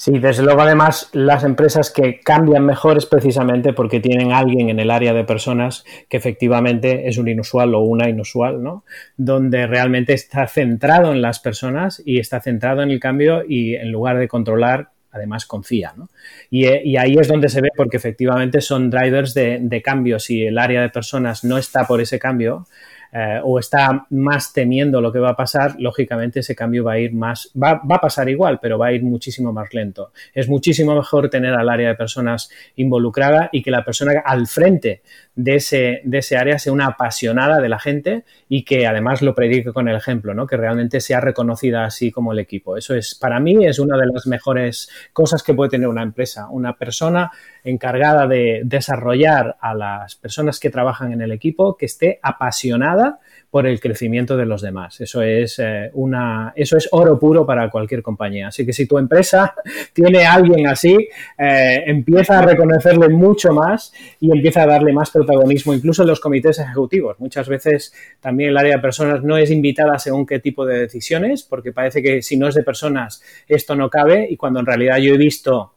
[0.00, 4.80] Sí, desde luego además las empresas que cambian mejor es precisamente porque tienen alguien en
[4.80, 8.82] el área de personas que efectivamente es un inusual o una inusual, ¿no?
[9.18, 13.92] Donde realmente está centrado en las personas y está centrado en el cambio y en
[13.92, 16.08] lugar de controlar, además confía, ¿no?
[16.48, 16.64] Y,
[16.96, 20.18] ahí es donde se ve porque efectivamente son drivers de, de cambio.
[20.18, 22.66] Si el área de personas no está por ese cambio,
[23.12, 26.98] eh, o está más temiendo lo que va a pasar, lógicamente ese cambio va a
[26.98, 30.12] ir más, va, va, a pasar igual, pero va a ir muchísimo más lento.
[30.32, 35.02] Es muchísimo mejor tener al área de personas involucrada y que la persona al frente
[35.34, 39.34] de ese, de ese área sea una apasionada de la gente y que además lo
[39.34, 40.46] predique con el ejemplo, ¿no?
[40.46, 42.76] que realmente sea reconocida así como el equipo.
[42.76, 46.48] Eso es, para mí, es una de las mejores cosas que puede tener una empresa.
[46.50, 47.30] Una persona
[47.64, 53.18] encargada de desarrollar a las personas que trabajan en el equipo que esté apasionada
[53.50, 55.00] por el crecimiento de los demás.
[55.00, 58.48] Eso es, eh, una, eso es oro puro para cualquier compañía.
[58.48, 59.54] Así que si tu empresa
[59.92, 60.96] tiene a alguien así,
[61.36, 66.20] eh, empieza a reconocerle mucho más y empieza a darle más protagonismo, incluso en los
[66.20, 67.18] comités ejecutivos.
[67.18, 71.42] Muchas veces también el área de personas no es invitada según qué tipo de decisiones,
[71.42, 74.98] porque parece que si no es de personas esto no cabe y cuando en realidad
[74.98, 75.74] yo he visto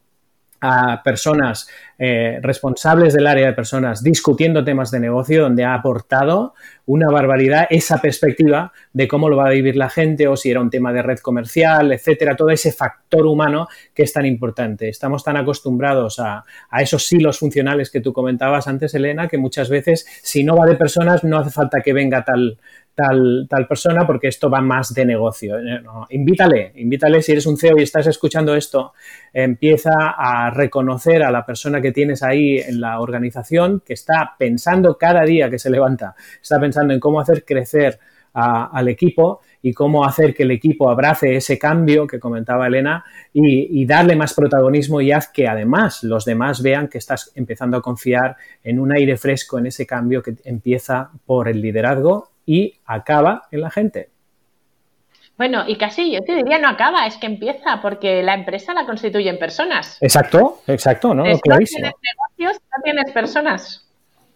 [0.65, 1.68] a personas
[1.99, 6.53] eh, responsables del área de personas discutiendo temas de negocio donde ha aportado
[6.85, 10.61] una barbaridad esa perspectiva de cómo lo va a vivir la gente o si era
[10.61, 14.88] un tema de red comercial, etcétera, todo ese factor humano que es tan importante.
[14.88, 19.69] Estamos tan acostumbrados a, a esos silos funcionales que tú comentabas antes, Elena, que muchas
[19.69, 22.57] veces si no va de personas no hace falta que venga tal,
[22.95, 25.57] tal, tal persona porque esto va más de negocio.
[25.57, 28.94] Eh, invítale, invítale si eres un CEO y estás escuchando esto,
[29.34, 34.98] empieza a reconocer a la persona que tienes ahí en la organización que está pensando
[34.98, 37.99] cada día que se levanta, está pensando en cómo hacer crecer
[38.34, 43.80] al equipo y cómo hacer que el equipo abrace ese cambio que comentaba Elena y,
[43.80, 47.82] y, darle más protagonismo y haz que además los demás vean que estás empezando a
[47.84, 53.48] confiar en un aire fresco en ese cambio que empieza por el liderazgo y acaba
[53.52, 54.10] en la gente.
[55.38, 58.86] Bueno, y casi yo te diría no acaba, es que empieza, porque la empresa la
[58.86, 59.98] constituyen personas.
[59.99, 61.26] Exacto, exacto, ¿no?
[61.26, 63.80] Es, no tienes negocios, no tienes personas.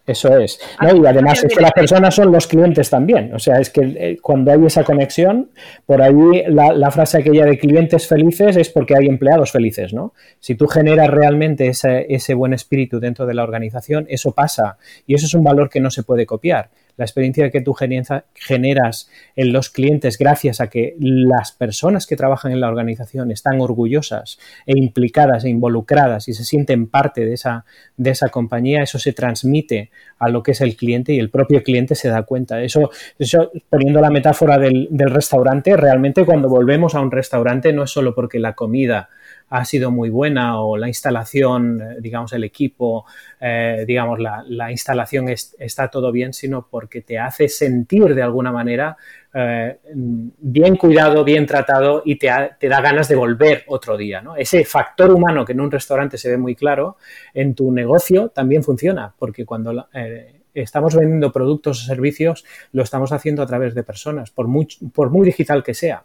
[0.08, 0.58] Eso es.
[0.82, 0.96] ¿no?
[0.96, 3.34] Y además es que las personas son los clientes también.
[3.34, 5.52] O sea, es que eh, cuando hay esa conexión,
[5.86, 10.14] por ahí la, la, frase aquella de clientes felices es porque hay empleados felices, ¿no?
[10.40, 14.78] Si tú generas realmente ese, ese buen espíritu dentro de la organización, eso pasa.
[15.06, 19.10] Y eso es un valor que no se puede copiar la experiencia que tú generas
[19.36, 24.40] en los clientes gracias a que las personas que trabajan en la organización están orgullosas
[24.66, 27.66] e implicadas e involucradas y se sienten parte de esa,
[27.96, 31.64] de esa compañía, eso se transmite a lo que es el cliente y el propio
[31.64, 32.62] cliente se da cuenta.
[32.62, 37.84] Eso, eso poniendo la metáfora del, del restaurante, realmente cuando volvemos a un restaurante no
[37.84, 39.10] es solo porque la comida
[39.50, 43.06] ha sido muy buena o la instalación, eh, digamos, el equipo,
[43.40, 48.22] eh, digamos, la, la instalación es, está todo bien, sino porque te hace sentir de
[48.22, 48.98] alguna manera
[49.34, 54.22] eh, bien cuidado, bien tratado y te, da ganas de volver otro día.
[54.22, 54.36] ¿no?
[54.36, 56.98] Ese factor humano que en un restaurante se ve muy claro,
[57.34, 59.88] en tu negocio también funciona, porque cuando...
[60.54, 64.48] Estamos vendiendo productos o servicios, lo estamos haciendo a través de personas, por
[64.92, 66.04] por muy digital que sea.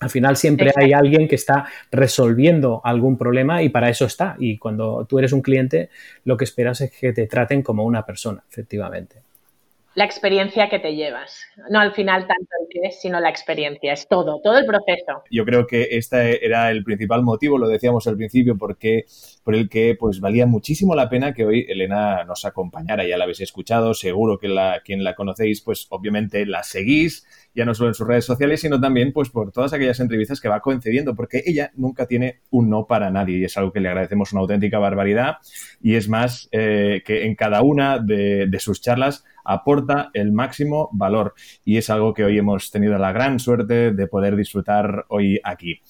[0.00, 0.86] Al final siempre Exacto.
[0.86, 4.34] hay alguien que está resolviendo algún problema y para eso está.
[4.38, 5.90] Y cuando tú eres un cliente,
[6.24, 9.16] lo que esperas es que te traten como una persona, efectivamente.
[10.00, 11.42] La experiencia que te llevas.
[11.68, 13.92] No al final tanto el que es, sino la experiencia.
[13.92, 15.24] Es todo, todo el proceso.
[15.30, 19.04] Yo creo que este era el principal motivo, lo decíamos al principio, porque,
[19.44, 23.04] por el que pues valía muchísimo la pena que hoy Elena nos acompañara.
[23.04, 27.64] Ya la habéis escuchado, seguro que la, quien la conocéis, pues obviamente la seguís ya
[27.64, 30.60] no solo en sus redes sociales, sino también pues por todas aquellas entrevistas que va
[30.60, 34.32] concediendo, porque ella nunca tiene un no para nadie y es algo que le agradecemos
[34.32, 35.38] una auténtica barbaridad
[35.82, 40.88] y es más eh, que en cada una de, de sus charlas aporta el máximo
[40.92, 45.40] valor y es algo que hoy hemos tenido la gran suerte de poder disfrutar hoy
[45.42, 45.80] aquí.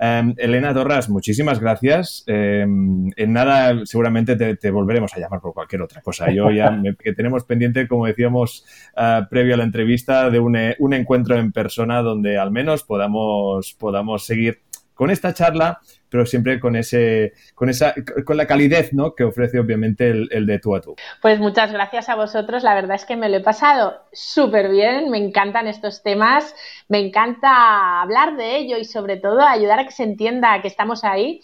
[0.00, 2.24] Um, Elena Torras, muchísimas gracias.
[2.26, 6.30] Um, en nada, seguramente te, te, volveremos a llamar por cualquier otra cosa.
[6.30, 8.64] Yo ya me, que tenemos pendiente, como decíamos
[8.96, 13.76] uh, previo a la entrevista, de un, un encuentro en persona donde al menos podamos,
[13.78, 14.62] podamos seguir
[15.00, 17.94] con esta charla pero siempre con ese, con esa,
[18.26, 19.14] con la calidez, ¿no?
[19.14, 20.96] Que ofrece obviamente el, el, de tú a tú.
[21.22, 22.64] Pues muchas gracias a vosotros.
[22.64, 25.08] La verdad es que me lo he pasado súper bien.
[25.08, 26.54] Me encantan estos temas.
[26.88, 31.04] Me encanta hablar de ello y sobre todo ayudar a que se entienda que estamos
[31.04, 31.42] ahí.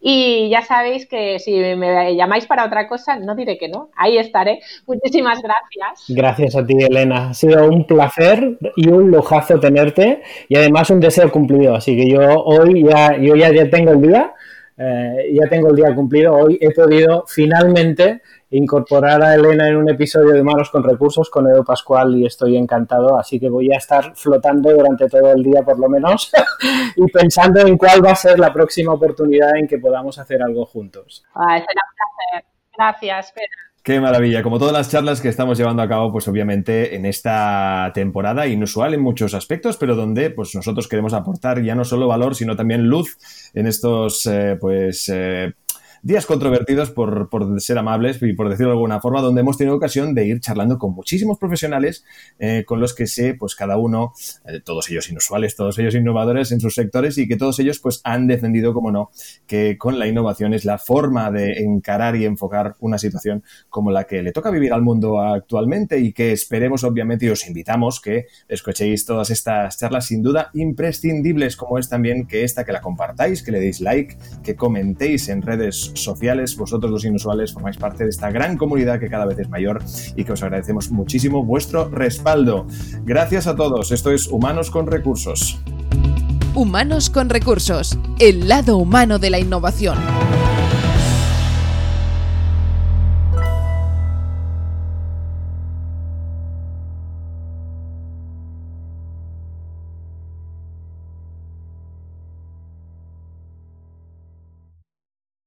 [0.00, 3.90] Y ya sabéis que si me llamáis para otra cosa, no diré que no.
[3.96, 4.60] Ahí estaré.
[4.86, 6.04] Muchísimas gracias.
[6.08, 7.30] Gracias a ti, Elena.
[7.30, 11.74] Ha sido un placer y un lujazo tenerte y además un deseo cumplido.
[11.74, 14.32] Así que yo hoy ya, yo ya, ya tengo el día,
[14.76, 16.34] eh, ya tengo el día cumplido.
[16.34, 21.46] Hoy he podido finalmente incorporar a Elena en un episodio de Manos con Recursos con
[21.46, 25.62] Edo Pascual y estoy encantado, así que voy a estar flotando durante todo el día
[25.62, 26.30] por lo menos
[26.96, 30.64] y pensando en cuál va a ser la próxima oportunidad en que podamos hacer algo
[30.64, 31.24] juntos.
[31.34, 32.50] Ah, será un placer.
[32.76, 33.68] Gracias, Pedro.
[33.88, 34.42] Qué maravilla.
[34.42, 38.92] Como todas las charlas que estamos llevando a cabo, pues obviamente en esta temporada inusual
[38.92, 42.82] en muchos aspectos, pero donde pues nosotros queremos aportar ya no solo valor, sino también
[42.82, 43.16] luz
[43.54, 45.54] en estos eh, pues eh,
[46.02, 47.28] días controvertidos por,
[47.60, 50.78] ser amables y por decirlo de alguna forma, donde hemos tenido ocasión de ir charlando
[50.78, 52.04] con muchísimos profesionales
[52.38, 54.12] eh, con los que sé, pues cada uno,
[54.46, 58.00] eh, todos ellos inusuales, todos ellos innovadores en sus sectores y que todos ellos pues
[58.04, 59.10] han defendido, como no,
[59.46, 64.04] que con la innovación es la forma de encarar y enfocar una situación como la
[64.04, 68.26] que le toca vivir al mundo actualmente y que esperemos obviamente y os invitamos que
[68.48, 73.42] escuchéis todas estas charlas sin duda imprescindibles como es también que esta que la compartáis,
[73.42, 76.56] que le deis like, que comentéis en redes sociales.
[76.56, 79.82] Vosotros los inusuales formáis parte de esta gran comunidad que cada vez es mayor
[80.16, 82.66] y que os agradecemos muchísimo vuestro respaldo.
[83.04, 83.92] Gracias a todos.
[83.92, 85.60] Esto es Humanos con Recursos.
[86.54, 89.96] Humanos con Recursos, el lado humano de la innovación.